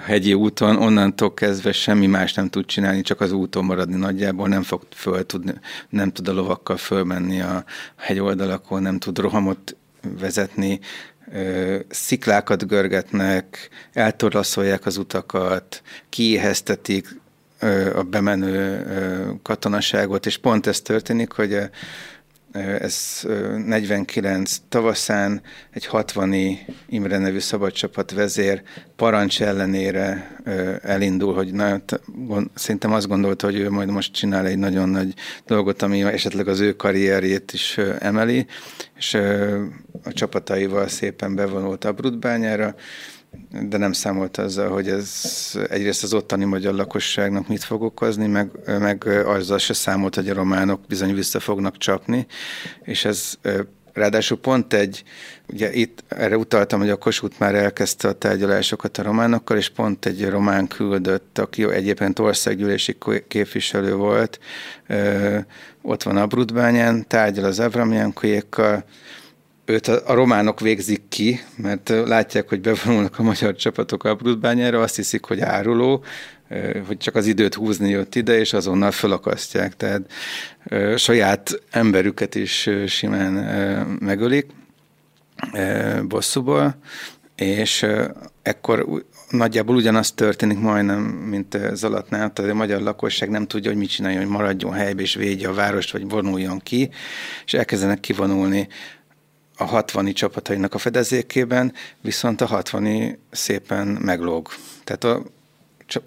hegyi 0.03 0.33
úton, 0.33 0.77
onnantól 0.77 1.33
kezdve 1.33 1.71
semmi 1.71 2.07
más 2.07 2.33
nem 2.33 2.49
tud 2.49 2.65
csinálni, 2.65 3.01
csak 3.01 3.21
az 3.21 3.31
úton 3.31 3.65
maradni 3.65 3.95
nagyjából, 3.95 4.47
nem 4.47 4.63
fog 4.63 4.81
föl 4.93 5.25
tudni, 5.25 5.53
nem 5.89 6.11
tud 6.11 6.27
a 6.27 6.33
lovakkal 6.33 6.77
fölmenni 6.77 7.41
a 7.41 7.63
hegyoldalakon, 7.97 8.81
nem 8.81 8.99
tud 8.99 9.17
rohamot 9.17 9.75
vezetni, 10.19 10.79
sziklákat 11.89 12.67
görgetnek, 12.67 13.69
eltorlaszolják 13.93 14.85
az 14.85 14.97
utakat, 14.97 15.81
kiéheztetik 16.09 17.19
a 17.95 18.03
bemenő 18.03 18.85
katonaságot, 19.43 20.25
és 20.25 20.37
pont 20.37 20.67
ez 20.67 20.81
történik, 20.81 21.31
hogy 21.31 21.59
ez 22.53 23.21
49 23.65 24.57
tavaszán 24.69 25.41
egy 25.71 25.85
60 25.85 26.33
Imre 26.89 27.17
nevű 27.17 27.39
szabadcsapat 27.39 28.11
vezér. 28.11 28.61
Parancs 28.95 29.41
ellenére 29.41 30.35
elindul, 30.81 31.33
hogy 31.33 31.51
na, 31.53 31.81
szerintem 32.53 32.93
azt 32.93 33.07
gondolta, 33.07 33.45
hogy 33.45 33.55
ő 33.55 33.69
majd 33.69 33.89
most 33.89 34.13
csinál 34.13 34.45
egy 34.45 34.57
nagyon 34.57 34.89
nagy 34.89 35.13
dolgot, 35.45 35.81
ami 35.81 36.03
esetleg 36.03 36.47
az 36.47 36.59
ő 36.59 36.75
karrierjét 36.75 37.53
is 37.53 37.77
emeli, 37.99 38.45
és 38.97 39.13
a 40.03 40.13
csapataival 40.13 40.87
szépen 40.87 41.35
bevonult 41.35 41.85
a 41.85 41.93
Brutbányára, 41.93 42.75
de 43.69 43.77
nem 43.77 43.91
számolt 43.91 44.37
azzal, 44.37 44.69
hogy 44.69 44.89
ez 44.89 45.23
egyrészt 45.69 46.03
az 46.03 46.13
ottani 46.13 46.45
magyar 46.45 46.73
lakosságnak 46.73 47.47
mit 47.47 47.63
fog 47.63 47.81
okozni, 47.81 48.27
meg, 48.27 48.49
meg 48.65 49.07
azzal 49.25 49.57
se 49.57 49.73
számolt, 49.73 50.15
hogy 50.15 50.29
a 50.29 50.33
románok 50.33 50.81
bizony 50.87 51.13
vissza 51.13 51.39
fognak 51.39 51.77
csapni, 51.77 52.25
és 52.83 53.05
ez 53.05 53.37
Ráadásul 53.93 54.37
pont 54.37 54.73
egy, 54.73 55.03
ugye 55.47 55.73
itt 55.73 56.03
erre 56.07 56.37
utaltam, 56.37 56.79
hogy 56.79 56.89
a 56.89 56.95
Kossuth 56.95 57.39
már 57.39 57.55
elkezdte 57.55 58.07
a 58.07 58.13
tárgyalásokat 58.13 58.97
a 58.97 59.03
románokkal, 59.03 59.57
és 59.57 59.69
pont 59.69 60.05
egy 60.05 60.29
román 60.29 60.67
küldött, 60.67 61.37
aki 61.37 61.71
egyébként 61.71 62.19
országgyűlési 62.19 62.97
képviselő 63.27 63.95
volt, 63.95 64.39
ott 65.81 66.03
van 66.03 66.17
a 66.17 66.27
Brudbányán, 66.27 67.07
tárgyal 67.07 67.45
az 67.45 67.59
Avramjankoékkal, 67.59 68.83
őt 69.71 69.87
a, 69.87 70.13
románok 70.13 70.59
végzik 70.59 71.01
ki, 71.09 71.39
mert 71.55 71.89
látják, 71.89 72.49
hogy 72.49 72.61
bevonulnak 72.61 73.19
a 73.19 73.23
magyar 73.23 73.55
csapatok 73.55 74.03
a 74.03 74.15
Brutbányára, 74.15 74.81
azt 74.81 74.95
hiszik, 74.95 75.25
hogy 75.25 75.39
áruló, 75.39 76.03
hogy 76.87 76.97
csak 76.97 77.15
az 77.15 77.25
időt 77.25 77.53
húzni 77.53 77.89
jött 77.89 78.15
ide, 78.15 78.39
és 78.39 78.53
azonnal 78.53 78.91
felakasztják. 78.91 79.75
Tehát 79.75 80.01
saját 80.95 81.61
emberüket 81.69 82.35
is 82.35 82.69
simán 82.87 83.33
megölik 83.99 84.45
bosszúból, 86.07 86.75
és 87.35 87.85
ekkor 88.41 89.05
nagyjából 89.29 89.75
ugyanaz 89.75 90.11
történik 90.11 90.59
majdnem, 90.59 91.01
mint 91.01 91.57
Zalatnál, 91.73 92.33
tehát 92.33 92.51
a 92.51 92.55
magyar 92.55 92.81
lakosság 92.81 93.29
nem 93.29 93.47
tudja, 93.47 93.69
hogy 93.69 93.79
mit 93.79 93.89
csináljon, 93.89 94.21
hogy 94.21 94.31
maradjon 94.31 94.73
helybe 94.73 95.01
és 95.01 95.15
védje 95.15 95.47
a 95.49 95.53
várost, 95.53 95.91
vagy 95.91 96.09
vonuljon 96.09 96.59
ki, 96.59 96.89
és 97.45 97.53
elkezdenek 97.53 97.99
kivonulni 97.99 98.67
a 99.57 99.63
60 99.63 100.13
csapatainak 100.13 100.73
a 100.73 100.77
fedezékében, 100.77 101.73
viszont 102.01 102.41
a 102.41 102.45
60 102.45 103.17
szépen 103.31 103.87
meglóg. 103.87 104.47
Tehát 104.83 105.03
a 105.03 105.23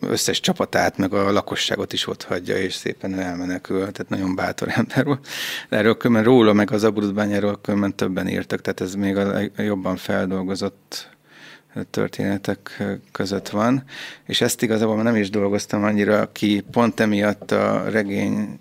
összes 0.00 0.40
csapatát, 0.40 0.96
meg 0.96 1.12
a 1.12 1.32
lakosságot 1.32 1.92
is 1.92 2.06
ott 2.06 2.22
hagyja, 2.22 2.56
és 2.56 2.74
szépen 2.74 3.18
elmenekül. 3.18 3.78
Tehát 3.78 4.08
nagyon 4.08 4.34
bátor 4.34 4.68
ember 4.74 5.04
volt. 5.04 5.26
Erről 5.68 5.96
különben 5.96 6.24
róla, 6.24 6.52
meg 6.52 6.70
az 6.70 6.84
Abrudbányáról 6.84 7.60
különben 7.60 7.94
többen 7.96 8.28
írtak, 8.28 8.60
tehát 8.60 8.80
ez 8.80 8.94
még 8.94 9.16
a 9.16 9.40
jobban 9.56 9.96
feldolgozott 9.96 11.12
történetek 11.90 12.82
között 13.12 13.48
van, 13.48 13.84
és 14.26 14.40
ezt 14.40 14.62
igazából 14.62 15.02
nem 15.02 15.16
is 15.16 15.30
dolgoztam 15.30 15.84
annyira 15.84 16.32
ki, 16.32 16.64
pont 16.70 17.00
emiatt 17.00 17.50
a 17.50 17.84
regény 17.88 18.58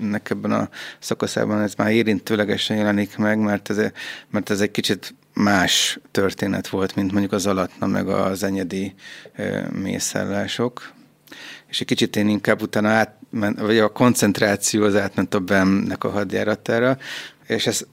nek 0.00 0.30
ebben 0.30 0.52
a 0.52 0.68
szakaszában 0.98 1.60
ez 1.60 1.74
már 1.74 1.90
érintőlegesen 1.90 2.76
jelenik 2.76 3.16
meg, 3.16 3.38
mert 3.38 3.70
ez, 3.70 3.90
mert 4.30 4.50
ez 4.50 4.60
egy 4.60 4.70
kicsit 4.70 5.14
más 5.34 5.98
történet 6.10 6.68
volt, 6.68 6.94
mint 6.94 7.10
mondjuk 7.10 7.32
az 7.32 7.46
alatna 7.46 7.86
meg 7.86 8.08
az 8.08 8.42
enyedi 8.42 8.94
mészállások. 9.72 10.92
És 11.68 11.80
egy 11.80 11.86
kicsit 11.86 12.16
én 12.16 12.28
inkább 12.28 12.62
utána 12.62 12.88
átment, 12.88 13.60
vagy 13.60 13.78
a 13.78 13.88
koncentráció 13.88 14.84
az 14.84 14.96
átment 14.96 15.34
a 15.34 15.40
BEM-nek 15.40 16.04
a 16.04 16.10
hadjáratára, 16.10 16.98
és 17.46 17.66
ez 17.66 17.86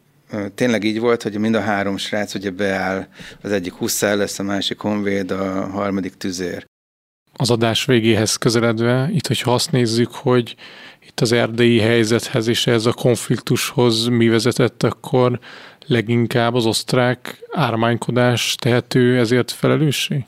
tényleg 0.55 0.84
így 0.84 0.99
volt, 0.99 1.24
hogy 1.24 1.38
mind 1.38 1.55
a 1.55 1.61
három 1.61 1.97
srác 1.97 2.34
ugye 2.34 2.49
beáll, 2.49 3.07
az 3.41 3.51
egyik 3.51 3.74
huszár 3.74 4.18
lesz, 4.18 4.39
a 4.39 4.43
másik 4.43 4.80
honvéd, 4.80 5.32
a 5.32 5.68
harmadik 5.68 6.13
tüzér. 6.13 6.65
Az 7.34 7.49
adás 7.49 7.86
végéhez 7.86 8.36
közeledve, 8.36 9.09
itt, 9.11 9.28
hogyha 9.28 9.53
azt 9.53 9.72
nézzük, 9.72 10.11
hogy 10.11 10.55
itt 11.18 11.24
az 11.24 11.32
erdélyi 11.32 11.80
helyzethez 11.80 12.47
és 12.47 12.68
ez 12.68 12.86
a 12.86 12.93
konfliktushoz 12.93 14.07
mi 14.07 14.28
vezetett, 14.28 14.84
akkor 14.84 15.39
leginkább 15.86 16.53
az 16.53 16.65
osztrák 16.65 17.39
ármánykodás 17.51 18.55
tehető 18.59 19.18
ezért 19.18 19.51
felelőssé? 19.51 20.26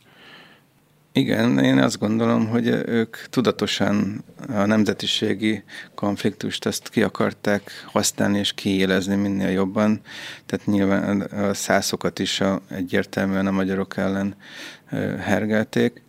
Igen, 1.11 1.59
én 1.59 1.77
azt 1.77 1.99
gondolom, 1.99 2.47
hogy 2.47 2.67
ők 2.85 3.17
tudatosan 3.29 4.23
a 4.47 4.65
nemzetiségi 4.65 5.63
konfliktust 5.95 6.65
ezt 6.65 6.89
ki 6.89 7.03
akarták 7.03 7.71
használni 7.91 8.39
és 8.39 8.53
kiélezni 8.53 9.15
minél 9.15 9.49
jobban. 9.49 10.01
Tehát 10.45 10.65
nyilván 10.65 11.21
a 11.21 11.53
szászokat 11.53 12.19
is 12.19 12.41
a, 12.41 12.61
egyértelműen 12.69 13.47
a 13.47 13.51
magyarok 13.51 13.97
ellen 13.97 14.35
hergelték, 15.19 16.01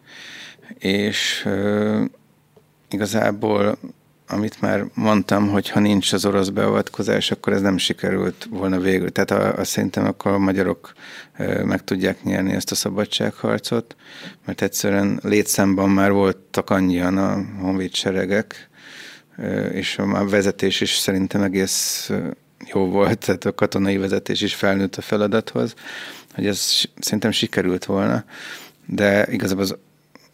és 0.78 1.48
igazából 2.90 3.78
amit 4.32 4.60
már 4.60 4.84
mondtam, 4.94 5.48
hogy 5.48 5.68
ha 5.68 5.80
nincs 5.80 6.12
az 6.12 6.24
orosz 6.24 6.48
beavatkozás, 6.48 7.30
akkor 7.30 7.52
ez 7.52 7.60
nem 7.60 7.78
sikerült 7.78 8.46
volna 8.50 8.78
végül. 8.78 9.12
Tehát 9.12 9.30
a, 9.30 9.60
a 9.60 9.64
szerintem 9.64 10.04
akkor 10.04 10.32
a 10.32 10.38
magyarok 10.38 10.92
meg 11.64 11.84
tudják 11.84 12.22
nyerni 12.22 12.52
ezt 12.52 12.70
a 12.70 12.74
szabadságharcot, 12.74 13.96
mert 14.46 14.62
egyszerűen 14.62 15.20
létszámban 15.22 15.90
már 15.90 16.12
voltak 16.12 16.70
annyian 16.70 17.18
a 17.18 17.44
honvédseregek, 17.60 18.68
és 19.72 19.98
a 19.98 20.24
vezetés 20.28 20.80
is 20.80 20.96
szerintem 20.96 21.42
egész 21.42 22.10
jó 22.66 22.88
volt, 22.88 23.18
tehát 23.18 23.44
a 23.44 23.54
katonai 23.54 23.96
vezetés 23.96 24.40
is 24.40 24.54
felnőtt 24.54 24.96
a 24.96 25.00
feladathoz, 25.02 25.74
hogy 26.34 26.46
ez 26.46 26.82
szerintem 26.98 27.30
sikerült 27.30 27.84
volna, 27.84 28.24
de 28.86 29.26
igazából 29.30 29.62
az 29.62 29.76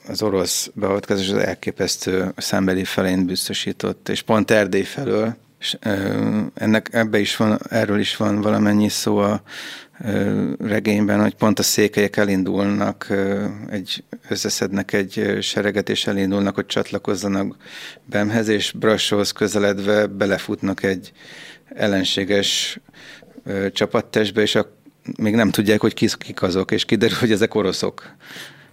az 0.09 0.23
orosz 0.23 0.71
beavatkozás 0.75 1.29
az 1.29 1.39
elképesztő 1.39 2.33
szembeli 2.37 2.85
felén 2.85 3.27
biztosított, 3.27 4.09
és 4.09 4.23
pont 4.23 4.51
Erdély 4.51 4.83
felől, 4.83 5.37
és 5.59 5.77
ennek 6.55 6.89
ebbe 6.93 7.19
is 7.19 7.37
van, 7.37 7.59
erről 7.69 7.99
is 7.99 8.17
van 8.17 8.41
valamennyi 8.41 8.89
szó 8.89 9.17
a 9.17 9.43
regényben, 10.59 11.21
hogy 11.21 11.35
pont 11.35 11.59
a 11.59 11.63
székelyek 11.63 12.17
elindulnak, 12.17 13.13
egy, 13.71 14.05
összeszednek 14.29 14.93
egy 14.93 15.39
sereget, 15.41 15.89
és 15.89 16.07
elindulnak, 16.07 16.55
hogy 16.55 16.67
csatlakozzanak 16.67 17.57
Bemhez, 18.05 18.49
és 18.49 18.73
Brassóhoz 18.73 19.31
közeledve 19.31 20.07
belefutnak 20.07 20.83
egy 20.83 21.13
ellenséges 21.75 22.79
csapattestbe, 23.73 24.41
és 24.43 24.55
a, 24.55 24.77
még 25.19 25.35
nem 25.35 25.51
tudják, 25.51 25.81
hogy 25.81 25.95
kik 25.95 26.43
azok, 26.43 26.71
és 26.71 26.85
kiderül, 26.85 27.17
hogy 27.19 27.33
ezek 27.33 27.55
oroszok. 27.55 28.17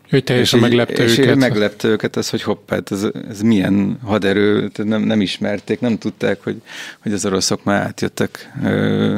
Hogy 0.10 0.24
teljesen 0.24 0.60
és 0.60 0.66
meglepte 0.66 1.04
és 1.04 1.18
őket. 1.18 1.36
meglepte 1.36 1.88
őket 1.88 2.16
az, 2.16 2.30
hogy 2.30 2.42
hopp, 2.42 2.70
hát 2.70 2.92
ez, 2.92 3.08
ez 3.30 3.42
milyen 3.42 4.00
haderő, 4.04 4.72
nem, 4.76 5.02
nem 5.02 5.22
ismerték, 5.22 5.80
nem 5.80 5.98
tudták, 5.98 6.44
hogy, 6.44 6.62
hogy 7.02 7.14
az 7.14 7.26
oroszok 7.26 7.64
már 7.64 7.82
átjöttek 7.82 8.52
ö, 8.64 9.18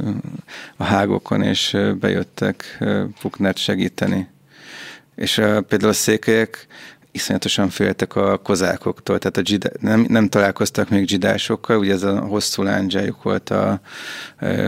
a 0.77 0.83
hágokon, 0.83 1.41
és 1.41 1.77
bejöttek 1.99 2.83
Puknert 3.21 3.57
segíteni. 3.57 4.27
És 5.15 5.37
ö, 5.37 5.59
például 5.61 5.91
a 5.91 5.95
székelyek 5.95 6.67
iszonyatosan 7.15 7.69
féltek 7.69 8.15
a 8.15 8.37
kozákoktól, 8.37 9.19
tehát 9.19 9.37
a 9.37 9.41
dzsida, 9.41 9.69
nem, 9.79 10.05
nem 10.09 10.29
találkoztak 10.29 10.89
még 10.89 11.05
dzsidásokkal, 11.05 11.77
ugye 11.77 11.93
ez 11.93 12.03
a 12.03 12.19
hosszú 12.19 12.63
lándzsájuk 12.63 13.23
volt 13.23 13.49
a 13.49 13.79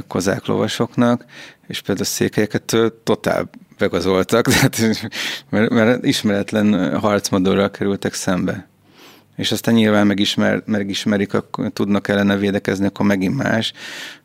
kozák 0.08 0.46
lovasoknak, 0.46 1.26
és 1.68 1.82
például 1.82 2.08
a 2.08 2.10
székelyeket 2.10 2.76
totál 3.04 3.50
begazoltak, 3.78 4.46
tehát, 4.48 4.78
mert, 5.50 5.70
mert 5.70 6.06
ismeretlen 6.06 7.00
harcmodorral 7.00 7.72
kerültek 7.72 8.14
szembe. 8.14 8.68
És 9.36 9.52
aztán 9.52 9.74
nyilván 9.74 10.08
megismer, 10.08 10.64
megismerik, 10.66 11.34
akkor 11.34 11.70
tudnak 11.70 12.08
ellene 12.08 12.38
védekezni, 12.38 12.86
akkor 12.86 13.06
megint 13.06 13.36
más, 13.36 13.74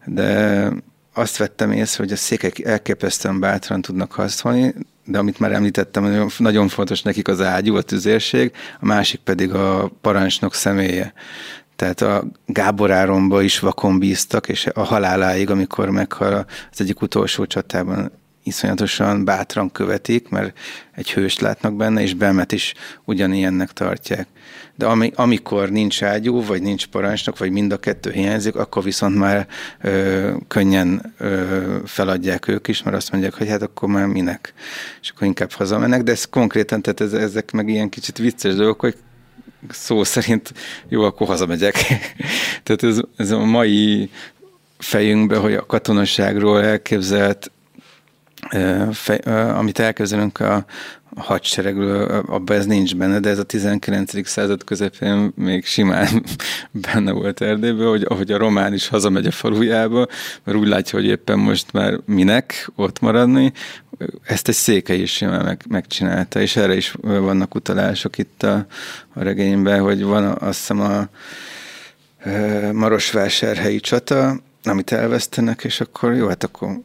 de 0.04 0.68
azt 1.14 1.36
vettem 1.36 1.72
észre, 1.72 2.02
hogy 2.02 2.12
a 2.12 2.16
székek 2.16 2.58
elképesztően 2.58 3.40
bátran 3.40 3.82
tudnak 3.82 4.12
harcolni, 4.12 4.74
de 5.04 5.18
amit 5.18 5.38
már 5.38 5.52
említettem, 5.52 6.02
nagyon, 6.02 6.28
nagyon 6.38 6.68
fontos 6.68 7.02
nekik 7.02 7.28
az 7.28 7.40
ágyú, 7.40 7.76
a 7.76 7.82
tüzérség, 7.82 8.52
a 8.80 8.86
másik 8.86 9.20
pedig 9.20 9.52
a 9.52 9.90
parancsnok 10.00 10.54
személye. 10.54 11.12
Tehát 11.76 12.00
a 12.00 12.24
Gábor 12.46 12.90
Áronba 12.90 13.42
is 13.42 13.58
vakon 13.58 13.98
bíztak, 13.98 14.48
és 14.48 14.66
a 14.74 14.82
haláláig, 14.82 15.50
amikor 15.50 15.90
meghal 15.90 16.46
az 16.70 16.80
egyik 16.80 17.00
utolsó 17.00 17.46
csatában 17.46 18.12
iszonyatosan 18.42 19.24
bátran 19.24 19.70
követik, 19.70 20.28
mert 20.28 20.58
egy 20.92 21.12
hőst 21.12 21.40
látnak 21.40 21.76
benne, 21.76 22.00
és 22.02 22.14
Bemet 22.14 22.52
is 22.52 22.74
ugyanilyennek 23.04 23.72
tartják. 23.72 24.26
De 24.74 24.86
ami, 24.86 25.12
amikor 25.14 25.70
nincs 25.70 26.02
ágyú, 26.02 26.44
vagy 26.44 26.62
nincs 26.62 26.86
parancsnok, 26.86 27.38
vagy 27.38 27.50
mind 27.50 27.72
a 27.72 27.76
kettő 27.76 28.10
hiányzik, 28.10 28.54
akkor 28.54 28.82
viszont 28.82 29.16
már 29.16 29.46
ö, 29.80 30.34
könnyen 30.48 31.14
ö, 31.18 31.76
feladják 31.84 32.48
ők 32.48 32.68
is, 32.68 32.82
mert 32.82 32.96
azt 32.96 33.12
mondják, 33.12 33.34
hogy 33.34 33.48
hát 33.48 33.62
akkor 33.62 33.88
már 33.88 34.06
minek, 34.06 34.54
és 35.02 35.10
akkor 35.10 35.26
inkább 35.26 35.52
hazamennek, 35.52 36.02
de 36.02 36.12
ez 36.12 36.24
konkrétan, 36.24 36.82
tehát 36.82 37.00
ez, 37.00 37.12
ezek 37.12 37.50
meg 37.50 37.68
ilyen 37.68 37.88
kicsit 37.88 38.18
vicces 38.18 38.54
dolgok, 38.54 38.80
hogy 38.80 38.96
szó 39.70 40.04
szerint 40.04 40.52
jó, 40.88 41.02
akkor 41.02 41.26
hazamegyek. 41.26 41.74
tehát 42.62 42.82
ez, 42.82 43.00
ez 43.16 43.30
a 43.30 43.44
mai 43.44 44.10
fejünkbe, 44.78 45.36
hogy 45.36 45.54
a 45.54 45.66
katonaságról 45.66 46.62
elképzelt 46.62 47.50
fej, 48.92 49.18
amit 49.54 49.78
elkezdünk 49.78 50.40
a 50.40 50.64
hadseregről, 51.16 52.24
abban 52.26 52.56
ez 52.56 52.66
nincs 52.66 52.96
benne, 52.96 53.20
de 53.20 53.28
ez 53.28 53.38
a 53.38 53.42
19. 53.42 54.28
század 54.28 54.64
közepén 54.64 55.32
még 55.34 55.64
simán 55.64 56.24
benne 56.92 57.12
volt 57.12 57.40
Erdélyből, 57.40 57.90
hogy 57.90 58.04
ahogy 58.08 58.32
a 58.32 58.38
román 58.38 58.72
is 58.72 58.88
hazamegy 58.88 59.26
a 59.26 59.30
falujába, 59.30 60.06
mert 60.44 60.58
úgy 60.58 60.68
látja, 60.68 60.98
hogy 60.98 61.08
éppen 61.08 61.38
most 61.38 61.72
már 61.72 61.98
minek 62.04 62.70
ott 62.76 63.00
maradni, 63.00 63.52
ezt 64.22 64.48
egy 64.48 64.54
széke 64.54 64.94
is 64.94 65.12
simán 65.12 65.44
meg, 65.44 65.62
megcsinálta, 65.68 66.40
és 66.40 66.56
erre 66.56 66.76
is 66.76 66.94
vannak 67.00 67.54
utalások 67.54 68.18
itt 68.18 68.42
a, 68.42 68.66
a 69.14 69.22
regényben, 69.22 69.80
hogy 69.80 70.02
van 70.02 70.24
azt 70.24 70.58
hiszem 70.58 70.80
a 70.80 71.08
Marosvásárhelyi 72.72 73.80
csata, 73.80 74.36
amit 74.64 74.92
elvesztenek, 74.92 75.64
és 75.64 75.80
akkor 75.80 76.14
jó, 76.14 76.28
hát 76.28 76.44
akkor 76.44 76.80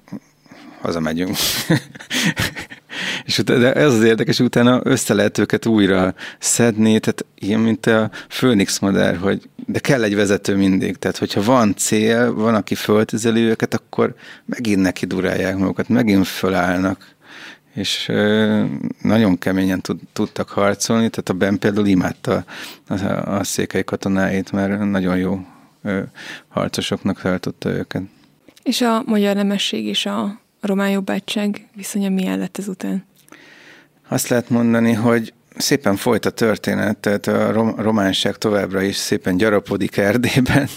hazamegyünk. 0.88 1.36
és 3.26 3.38
utána, 3.38 3.60
de 3.60 3.74
ez 3.74 3.94
az 3.94 4.04
érdekes, 4.04 4.40
utána 4.40 4.82
össze 4.84 5.14
lehet 5.14 5.38
őket 5.38 5.66
újra 5.66 6.14
szedni, 6.40 7.00
tehát 7.00 7.26
ilyen, 7.36 7.60
mint 7.60 7.86
a 7.86 8.10
Phoenix 8.28 8.80
modell, 8.80 9.16
hogy 9.16 9.50
de 9.66 9.80
kell 9.80 10.04
egy 10.04 10.16
vezető 10.16 10.56
mindig, 10.56 10.96
tehát 10.96 11.18
hogyha 11.18 11.44
van 11.44 11.76
cél, 11.76 12.34
van, 12.34 12.56
aki 12.56 12.76
föltizeli 12.76 13.42
őket, 13.42 13.74
akkor 13.74 14.16
megint 14.46 14.82
neki 14.82 15.06
durálják 15.06 15.58
magukat, 15.58 15.90
megint 15.90 16.28
fölállnak 16.28 17.16
és 17.74 18.12
nagyon 19.02 19.38
keményen 19.38 19.82
tud, 19.82 20.00
tudtak 20.14 20.50
harcolni, 20.50 21.10
tehát 21.10 21.30
a 21.30 21.34
Ben 21.34 21.60
például 21.60 21.88
imádta 21.88 22.44
a, 22.88 22.94
a, 22.94 23.38
a 23.38 23.44
székely 23.44 23.84
katonáit, 23.84 24.52
mert 24.52 24.90
nagyon 24.90 25.18
jó 25.18 25.40
harcosoknak 26.48 27.22
tartotta 27.22 27.70
őket. 27.70 28.02
És 28.64 28.82
a 28.82 29.04
magyar 29.06 29.36
nemesség 29.36 29.88
is 29.88 30.06
a 30.06 30.40
román 30.68 30.90
jobbátság 30.90 31.68
viszonya 31.76 32.10
milyen 32.10 32.40
lett 32.40 32.58
ezután? 32.58 33.06
Azt 34.08 34.28
lehet 34.28 34.50
mondani, 34.50 34.94
hogy 34.94 35.34
szépen 35.58 35.96
folyt 35.96 36.26
a 36.26 36.30
történet, 36.30 36.98
tehát 36.98 37.28
a 37.28 37.52
románság 37.78 38.38
továbbra 38.38 38.82
is 38.82 38.96
szépen 38.96 39.38
gyarapodik 39.38 39.98
Erdélyben, 39.98 40.68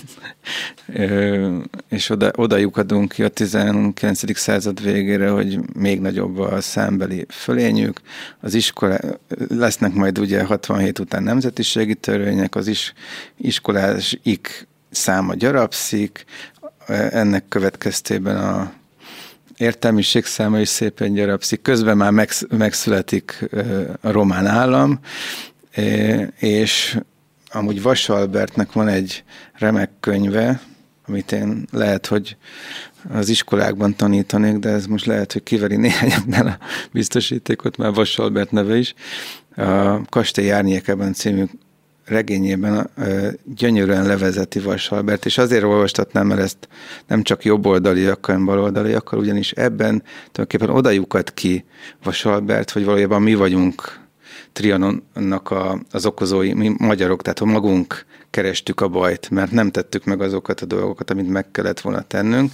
és 1.89 2.11
oda, 2.11 2.31
oda 2.37 2.57
lyukadunk 2.57 3.13
ki 3.13 3.23
a 3.23 3.29
19. 3.29 4.37
század 4.39 4.83
végére, 4.83 5.29
hogy 5.29 5.59
még 5.75 6.01
nagyobb 6.01 6.39
a 6.39 6.61
számbeli 6.61 7.27
fölényük. 7.29 8.01
Az 8.41 8.55
iskola, 8.55 8.99
lesznek 9.49 9.93
majd 9.93 10.19
ugye 10.19 10.45
67 10.45 10.99
után 10.99 11.23
nemzetiségi 11.23 11.95
törvények, 11.95 12.55
az 12.55 12.67
is 12.67 12.93
iskolás 13.37 14.19
ik 14.23 14.69
száma 14.91 15.35
gyarapszik, 15.35 16.25
ennek 17.11 17.49
következtében 17.49 18.37
a 18.37 18.73
értelmiség 19.61 20.25
száma 20.25 20.61
is 20.61 20.69
szépen 20.69 21.13
gyarapszik. 21.13 21.63
Közben 21.63 21.97
már 21.97 22.27
megszületik 22.51 23.49
a 24.01 24.11
román 24.11 24.47
állam, 24.47 25.01
és 26.39 26.99
amúgy 27.53 27.83
Vasalbertnek 27.83 28.73
van 28.73 28.89
egy 28.89 29.25
remek 29.53 29.91
könyve, 30.01 30.61
amit 31.07 31.33
én 31.33 31.67
lehet, 31.71 32.07
hogy 32.07 32.37
az 33.09 33.29
iskolákban 33.29 33.97
tanítanék, 33.97 34.57
de 34.57 34.69
ez 34.69 34.87
most 34.87 35.07
lehet, 35.07 35.33
hogy 35.33 35.43
kiveri 35.43 35.77
néhányaknál 35.77 36.47
a 36.47 36.59
biztosítékot, 36.93 37.77
már 37.77 37.93
Vasalbert 37.93 38.51
neve 38.51 38.77
is. 38.77 38.95
A 39.57 40.05
Kastély 40.05 40.51
Árnyékában 40.51 41.13
című 41.13 41.45
regényében 42.11 42.91
gyönyörűen 43.45 44.07
levezeti 44.07 44.59
Vasalbert, 44.61 45.27
és 45.27 45.39
azért 45.39 45.65
olvastatnám, 45.65 46.27
mert 46.27 46.41
ezt 46.41 46.69
nem 47.07 47.23
csak 47.23 47.45
jobboldaliakkal, 47.45 48.35
hanem 48.35 48.47
baloldaliakkal, 48.55 49.19
ugyanis 49.19 49.53
ebben 49.53 50.03
tulajdonképpen 50.33 50.77
odajukat 50.77 51.33
ki 51.33 51.65
Vasalbert, 52.03 52.71
hogy 52.71 52.85
valójában 52.85 53.23
mi 53.23 53.35
vagyunk 53.35 53.99
Trianonnak 54.53 55.51
a, 55.51 55.81
az 55.91 56.07
okozói, 56.07 56.53
mi 56.53 56.75
magyarok, 56.79 57.23
tehát 57.23 57.41
magunk 57.41 58.05
kerestük 58.31 58.81
a 58.81 58.89
bajt, 58.89 59.31
mert 59.31 59.51
nem 59.51 59.71
tettük 59.71 60.05
meg 60.05 60.21
azokat 60.21 60.61
a 60.61 60.67
dolgokat, 60.67 61.11
amit 61.11 61.29
meg 61.29 61.51
kellett 61.51 61.81
volna 61.81 62.03
tennünk, 62.03 62.53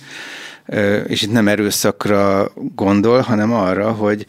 és 1.06 1.22
itt 1.22 1.32
nem 1.32 1.48
erőszakra 1.48 2.50
gondol, 2.74 3.20
hanem 3.20 3.52
arra, 3.52 3.92
hogy 3.92 4.26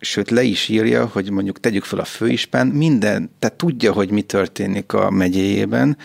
sőt 0.00 0.30
le 0.30 0.42
is 0.42 0.68
írja, 0.68 1.06
hogy 1.06 1.30
mondjuk 1.30 1.60
tegyük 1.60 1.84
fel 1.84 1.98
a 1.98 2.04
főispán, 2.04 2.66
minden, 2.66 3.30
tehát 3.38 3.56
tudja, 3.56 3.92
hogy 3.92 4.10
mi 4.10 4.22
történik 4.22 4.92
a 4.92 5.10
megyéjében, 5.10 5.96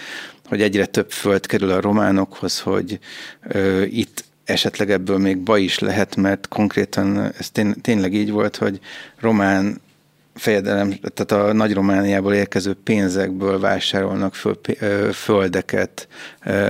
hogy 0.46 0.62
egyre 0.62 0.86
több 0.86 1.12
föld 1.12 1.46
kerül 1.46 1.72
a 1.72 1.82
románokhoz, 1.82 2.60
hogy 2.60 3.00
ö, 3.48 3.82
itt 3.82 4.24
esetleg 4.44 4.92
ebből 4.92 5.18
még 5.18 5.38
baj 5.38 5.62
is 5.62 5.80
lehet, 5.80 6.16
mert 6.16 6.48
konkrétan 6.48 7.32
ez 7.38 7.50
tény, 7.50 7.82
tényleg 7.82 8.14
így 8.14 8.32
volt, 8.32 8.56
hogy 8.56 8.80
román 9.20 9.82
fejedelem, 10.36 10.94
tehát 11.14 11.48
a 11.48 11.54
Nagy 11.54 11.74
Romániából 11.74 12.34
érkező 12.34 12.74
pénzekből 12.84 13.60
vásárolnak 13.60 14.36
föl, 14.36 14.60
földeket 15.14 16.08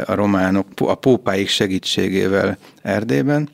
a 0.05 0.13
románok 0.13 0.67
a 0.77 0.95
pópáik 0.95 1.47
segítségével 1.47 2.57
Erdélyben, 2.81 3.49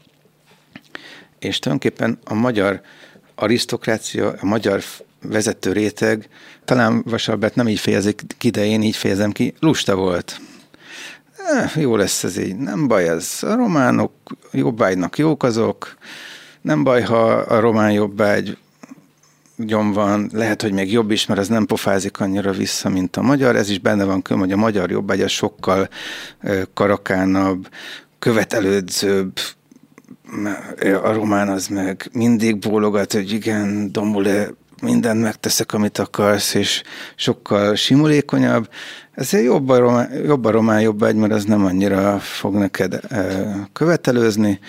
és 1.40 1.60
tulajdonképpen 1.60 2.20
a 2.24 2.34
magyar 2.34 2.82
arisztokrácia, 3.42 4.34
a 4.42 4.46
magyar 4.46 4.82
vezető 5.22 5.72
réteg, 5.72 6.28
talán 6.66 7.04
Vasalbert 7.06 7.56
nem 7.56 7.68
így 7.68 7.80
fejezik 7.80 8.22
ki, 8.38 8.50
de 8.50 8.66
én 8.66 8.82
így 8.82 8.96
fejezem 8.96 9.32
ki, 9.32 9.54
lusta 9.60 9.96
volt. 9.96 10.40
Eh, 11.48 11.72
jó 11.76 11.96
lesz 11.96 12.24
ez 12.24 12.38
így, 12.38 12.56
nem 12.56 12.88
baj 12.88 13.08
ez. 13.08 13.38
A 13.42 13.56
románok 13.56 14.12
jobbágynak 14.52 15.18
jók 15.18 15.44
azok, 15.44 15.98
nem 16.62 16.84
baj, 16.84 17.02
ha 17.02 17.26
a 17.28 17.60
román 17.60 17.92
jobbágy 17.92 18.58
gyom 19.58 19.92
van, 19.92 20.30
lehet, 20.34 20.62
hogy 20.62 20.72
még 20.72 20.92
jobb 20.92 21.12
is, 21.12 21.26
mert 21.26 21.40
az 21.40 21.48
nem 21.48 21.66
pofázik 21.66 22.20
annyira 22.20 22.52
vissza, 22.52 22.90
mint 22.90 23.18
a 23.18 23.22
magyar. 23.22 23.56
Ez 23.56 23.70
is 23.70 23.80
benne 23.80 24.04
van 24.04 24.22
külön, 24.22 24.42
hogy 24.42 24.52
a 24.52 24.58
magyar 24.58 24.92
jobbágy 24.92 25.22
az 25.22 25.32
sokkal 25.32 25.90
karakánabb, 26.74 27.70
követelődzőbb, 28.20 29.40
a 31.04 31.14
román 31.14 31.50
az 31.50 31.68
meg 31.68 32.10
mindig 32.14 32.60
bólogat, 32.60 33.14
hogy 33.14 33.32
igen, 33.32 33.92
Dombule, 33.92 34.48
mindent 34.82 35.22
megteszek, 35.22 35.74
amit 35.74 35.98
akarsz, 35.98 36.54
és 36.54 36.84
sokkal 37.16 37.76
simulékonyabb. 37.76 38.70
Ezért 39.12 39.44
jobb 39.44 39.70
a 39.70 39.78
román, 39.78 40.14
jobb, 40.26 40.46
a 40.46 40.52
román 40.52 40.82
jobb 40.82 41.04
egy, 41.04 41.16
mert 41.16 41.34
az 41.34 41.44
nem 41.44 41.66
annyira 41.66 42.20
fog 42.20 42.54
neked 42.56 43.00
követelőzni. 43.74 44.60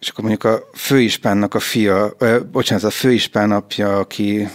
És 0.00 0.08
akkor 0.08 0.24
mondjuk 0.24 0.52
a 0.54 0.62
főispánnak 0.74 1.54
a 1.54 1.58
fia, 1.58 2.14
ö, 2.18 2.40
bocsánat, 2.52 2.84
a 2.84 2.90
főispán 2.90 3.52
apja, 3.52 3.98
aki 3.98 4.48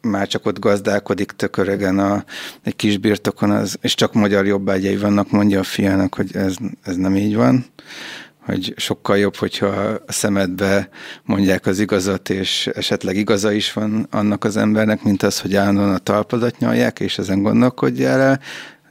már 0.00 0.26
csak 0.26 0.46
ott 0.46 0.58
gazdálkodik 0.58 1.30
tök 1.30 1.56
a, 1.56 2.24
egy 2.62 2.76
kis 2.76 2.98
birtokon, 2.98 3.50
az, 3.50 3.76
és 3.80 3.94
csak 3.94 4.12
magyar 4.12 4.46
jobbágyai 4.46 4.96
vannak, 4.96 5.30
mondja 5.30 5.60
a 5.60 5.64
fiának, 5.64 6.14
hogy 6.14 6.36
ez, 6.36 6.56
ez 6.82 6.96
nem 6.96 7.16
így 7.16 7.36
van 7.36 7.66
hogy 8.44 8.74
sokkal 8.76 9.18
jobb, 9.18 9.36
hogyha 9.36 9.66
a 10.06 10.12
szemedbe 10.12 10.88
mondják 11.22 11.66
az 11.66 11.78
igazat, 11.78 12.30
és 12.30 12.70
esetleg 12.74 13.16
igaza 13.16 13.52
is 13.52 13.72
van 13.72 14.06
annak 14.10 14.44
az 14.44 14.56
embernek, 14.56 15.02
mint 15.02 15.22
az, 15.22 15.40
hogy 15.40 15.56
állandóan 15.56 15.94
a 15.94 15.98
talpadat 15.98 16.58
nyalják, 16.58 17.00
és 17.00 17.18
ezen 17.18 17.42
gondolkodjál 17.42 18.20
el, 18.20 18.40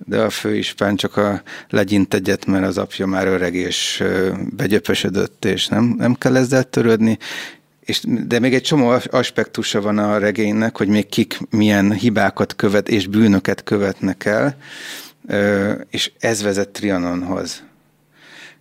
de 0.05 0.21
a 0.21 0.29
főispán 0.29 0.95
csak 0.95 1.17
a 1.17 1.41
legyint 1.69 2.13
egyet, 2.13 2.45
mert 2.45 2.65
az 2.65 2.77
apja 2.77 3.05
már 3.05 3.27
öreg 3.27 3.55
és 3.55 4.03
begyöpösödött, 4.55 5.45
és 5.45 5.67
nem, 5.67 5.95
nem 5.97 6.13
kell 6.13 6.35
ezzel 6.35 6.63
törődni, 6.63 7.17
és, 7.79 8.03
de 8.27 8.39
még 8.39 8.53
egy 8.53 8.61
csomó 8.61 8.93
aspektusa 9.09 9.81
van 9.81 9.97
a 9.97 10.17
regénynek, 10.17 10.77
hogy 10.77 10.87
még 10.87 11.07
kik 11.07 11.39
milyen 11.49 11.91
hibákat 11.91 12.55
követ 12.55 12.89
és 12.89 13.07
bűnöket 13.07 13.63
követnek 13.63 14.25
el, 14.25 14.57
és 15.89 16.11
ez 16.19 16.43
vezet 16.43 16.69
Trianonhoz 16.69 17.63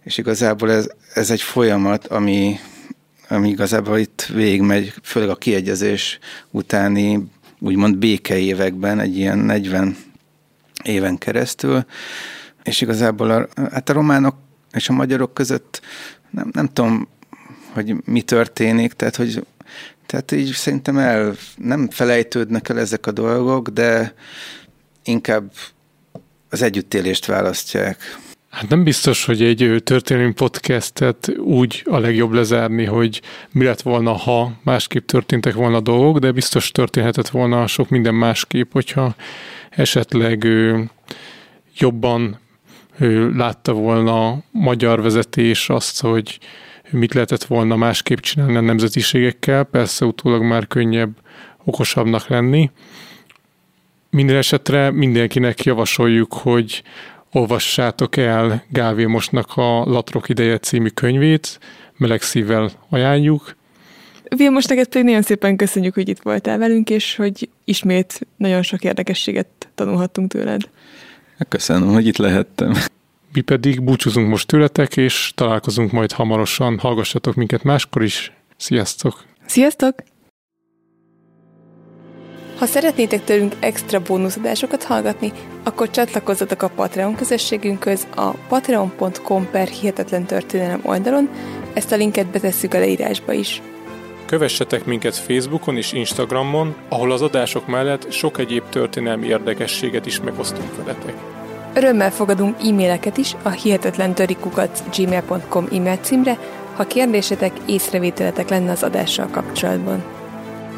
és 0.05 0.19
igazából 0.19 0.71
ez, 0.71 0.89
ez 1.15 1.31
egy 1.31 1.43
folyamat, 1.43 2.07
ami, 2.07 2.59
ami 3.29 3.49
igazából 3.49 3.99
itt 3.99 4.31
végigmegy, 4.35 4.95
főleg 5.03 5.29
a 5.29 5.37
kiegyezés 5.37 6.19
utáni 6.51 7.31
úgymond 7.59 7.97
békeévekben, 7.97 9.01
egy 9.01 9.17
ilyen 9.17 9.39
40 9.39 9.97
éven 10.85 11.19
keresztül, 11.19 11.85
és 12.63 12.81
igazából 12.81 13.31
a, 13.31 13.49
hát 13.71 13.89
a 13.89 13.93
románok 13.93 14.35
és 14.73 14.89
a 14.89 14.93
magyarok 14.93 15.35
között 15.35 15.81
nem, 16.31 16.49
nem 16.53 16.67
tudom, 16.67 17.09
hogy 17.73 17.95
mi 18.05 18.23
történik, 18.23 18.93
tehát 18.93 19.17
hogy 19.17 19.45
tehát 20.07 20.33
így 20.33 20.53
szerintem 20.53 20.99
el, 20.99 21.35
nem 21.57 21.91
felejtődnek 21.91 22.69
el 22.69 22.79
ezek 22.79 23.07
a 23.07 23.13
dolgok, 23.13 23.69
de 23.69 24.15
inkább 25.05 25.53
az 26.51 26.63
együttélést 26.63 27.27
választják. 27.27 28.19
Hát 28.53 28.69
nem 28.69 28.85
biztos, 28.85 29.25
hogy 29.25 29.43
egy 29.43 29.83
történelmi 29.85 30.33
podcastet 30.33 31.33
úgy 31.39 31.83
a 31.85 31.99
legjobb 31.99 32.33
lezárni, 32.33 32.85
hogy 32.85 33.23
mi 33.53 33.65
lett 33.65 33.81
volna, 33.83 34.13
ha 34.13 34.53
másképp 34.63 35.07
történtek 35.07 35.55
volna 35.55 35.77
a 35.77 35.81
dolgok, 35.81 36.19
de 36.19 36.33
biztos 36.33 36.71
történhetett 36.71 37.29
volna 37.29 37.67
sok 37.67 37.89
minden 37.89 38.15
másképp, 38.15 38.73
hogyha 38.73 39.15
esetleg 39.71 40.47
jobban 41.79 42.39
látta 43.35 43.73
volna 43.73 44.43
magyar 44.51 45.03
vezetés 45.03 45.69
azt, 45.69 46.01
hogy 46.01 46.39
mit 46.91 47.15
lehetett 47.15 47.45
volna 47.45 47.77
másképp 47.77 48.19
csinálni 48.19 48.57
a 48.57 48.61
nemzetiségekkel, 48.61 49.65
persze 49.65 50.05
utólag 50.05 50.43
már 50.43 50.67
könnyebb 50.67 51.17
okosabbnak 51.65 52.29
lenni. 52.29 52.71
Minden 54.11 54.37
esetre 54.37 54.91
mindenkinek 54.91 55.65
javasoljuk, 55.65 56.33
hogy 56.33 56.83
olvassátok 57.33 58.17
el 58.17 58.65
Gál 58.69 58.95
Vilmosnak 58.95 59.57
a 59.57 59.85
Latrok 59.85 60.29
ideje 60.29 60.59
című 60.59 60.89
könyvét, 60.89 61.59
meleg 61.97 62.23
szívvel 62.23 62.71
ajánljuk. 62.89 63.57
Vilmos, 64.37 64.65
neked 64.65 64.87
pedig 64.89 65.05
nagyon 65.05 65.23
szépen 65.23 65.57
köszönjük, 65.57 65.95
hogy 65.95 66.09
itt 66.09 66.23
voltál 66.23 66.59
velünk, 66.59 66.91
és 66.91 67.17
hogy 67.17 67.49
ismét 67.65 68.27
nagyon 68.37 68.63
sok 68.63 68.85
érdekességet 68.85 69.47
tanulhattunk 69.75 70.31
tőled. 70.31 70.63
Köszönöm, 71.49 71.89
hogy 71.89 72.07
itt 72.07 72.17
lehettem. 72.17 72.75
Mi 73.33 73.41
pedig 73.41 73.83
búcsúzunk 73.83 74.29
most 74.29 74.47
tőletek, 74.47 74.97
és 74.97 75.33
találkozunk 75.35 75.93
majd 75.93 76.13
hamarosan. 76.13 76.79
Hallgassatok 76.79 77.35
minket 77.35 77.63
máskor 77.63 78.03
is. 78.03 78.33
Sziasztok! 78.57 79.25
Sziasztok! 79.47 79.95
Ha 82.63 82.69
szeretnétek 82.69 83.25
tőlünk 83.25 83.55
extra 83.61 84.01
bónuszadásokat 84.01 84.83
hallgatni, 84.83 85.33
akkor 85.65 85.91
csatlakozzatok 85.91 86.63
a 86.63 86.69
Patreon 86.69 87.15
közösségünkhöz 87.15 88.07
a 88.15 88.31
patreon.com 88.31 89.49
per 89.51 89.69
hihetetlen 89.69 90.25
történelem 90.25 90.81
oldalon, 90.83 91.29
ezt 91.73 91.93
a 91.93 91.97
linket 91.97 92.27
betesszük 92.27 92.75
a 92.75 92.79
leírásba 92.79 93.33
is. 93.33 93.63
Kövessetek 94.27 94.85
minket 94.85 95.17
Facebookon 95.17 95.77
és 95.77 95.93
Instagramon, 95.93 96.75
ahol 96.89 97.13
az 97.13 97.23
adások 97.23 97.67
mellett 97.67 98.13
sok 98.13 98.39
egyéb 98.39 98.69
történelmi 98.69 99.27
érdekességet 99.27 100.07
is 100.07 100.21
megosztunk 100.21 100.77
veletek. 100.77 101.15
Örömmel 101.75 102.11
fogadunk 102.11 102.57
e-maileket 102.61 103.17
is 103.17 103.35
a 103.43 103.51
hihetetlen 103.51 104.15
gmail.com 104.97 105.67
e-mail 105.73 105.97
címre, 105.97 106.39
ha 106.77 106.85
kérdésetek, 106.85 107.53
észrevételetek 107.67 108.49
lenne 108.49 108.71
az 108.71 108.83
adással 108.83 109.27
kapcsolatban. 109.27 110.22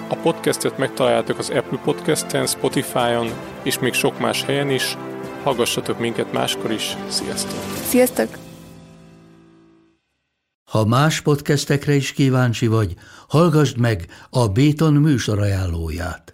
A 0.08 0.16
podcastet 0.16 0.78
megtaláljátok 0.78 1.38
az 1.38 1.50
Apple 1.50 1.78
Podcast-en, 1.78 2.46
Spotify-on 2.46 3.30
és 3.62 3.78
még 3.78 3.92
sok 3.92 4.18
más 4.18 4.42
helyen 4.42 4.70
is. 4.70 4.96
Hallgassatok 5.42 5.98
minket 5.98 6.32
máskor 6.32 6.70
is. 6.70 6.96
Sziasztok! 7.08 7.58
Sziasztok! 7.84 8.28
Ha 10.70 10.84
más 10.84 11.20
podcastekre 11.20 11.94
is 11.94 12.12
kíváncsi 12.12 12.66
vagy, 12.66 12.94
hallgassd 13.28 13.78
meg 13.78 14.06
a 14.30 14.48
Béton 14.48 14.94
műsor 14.94 15.38
ajánlóját. 15.38 16.33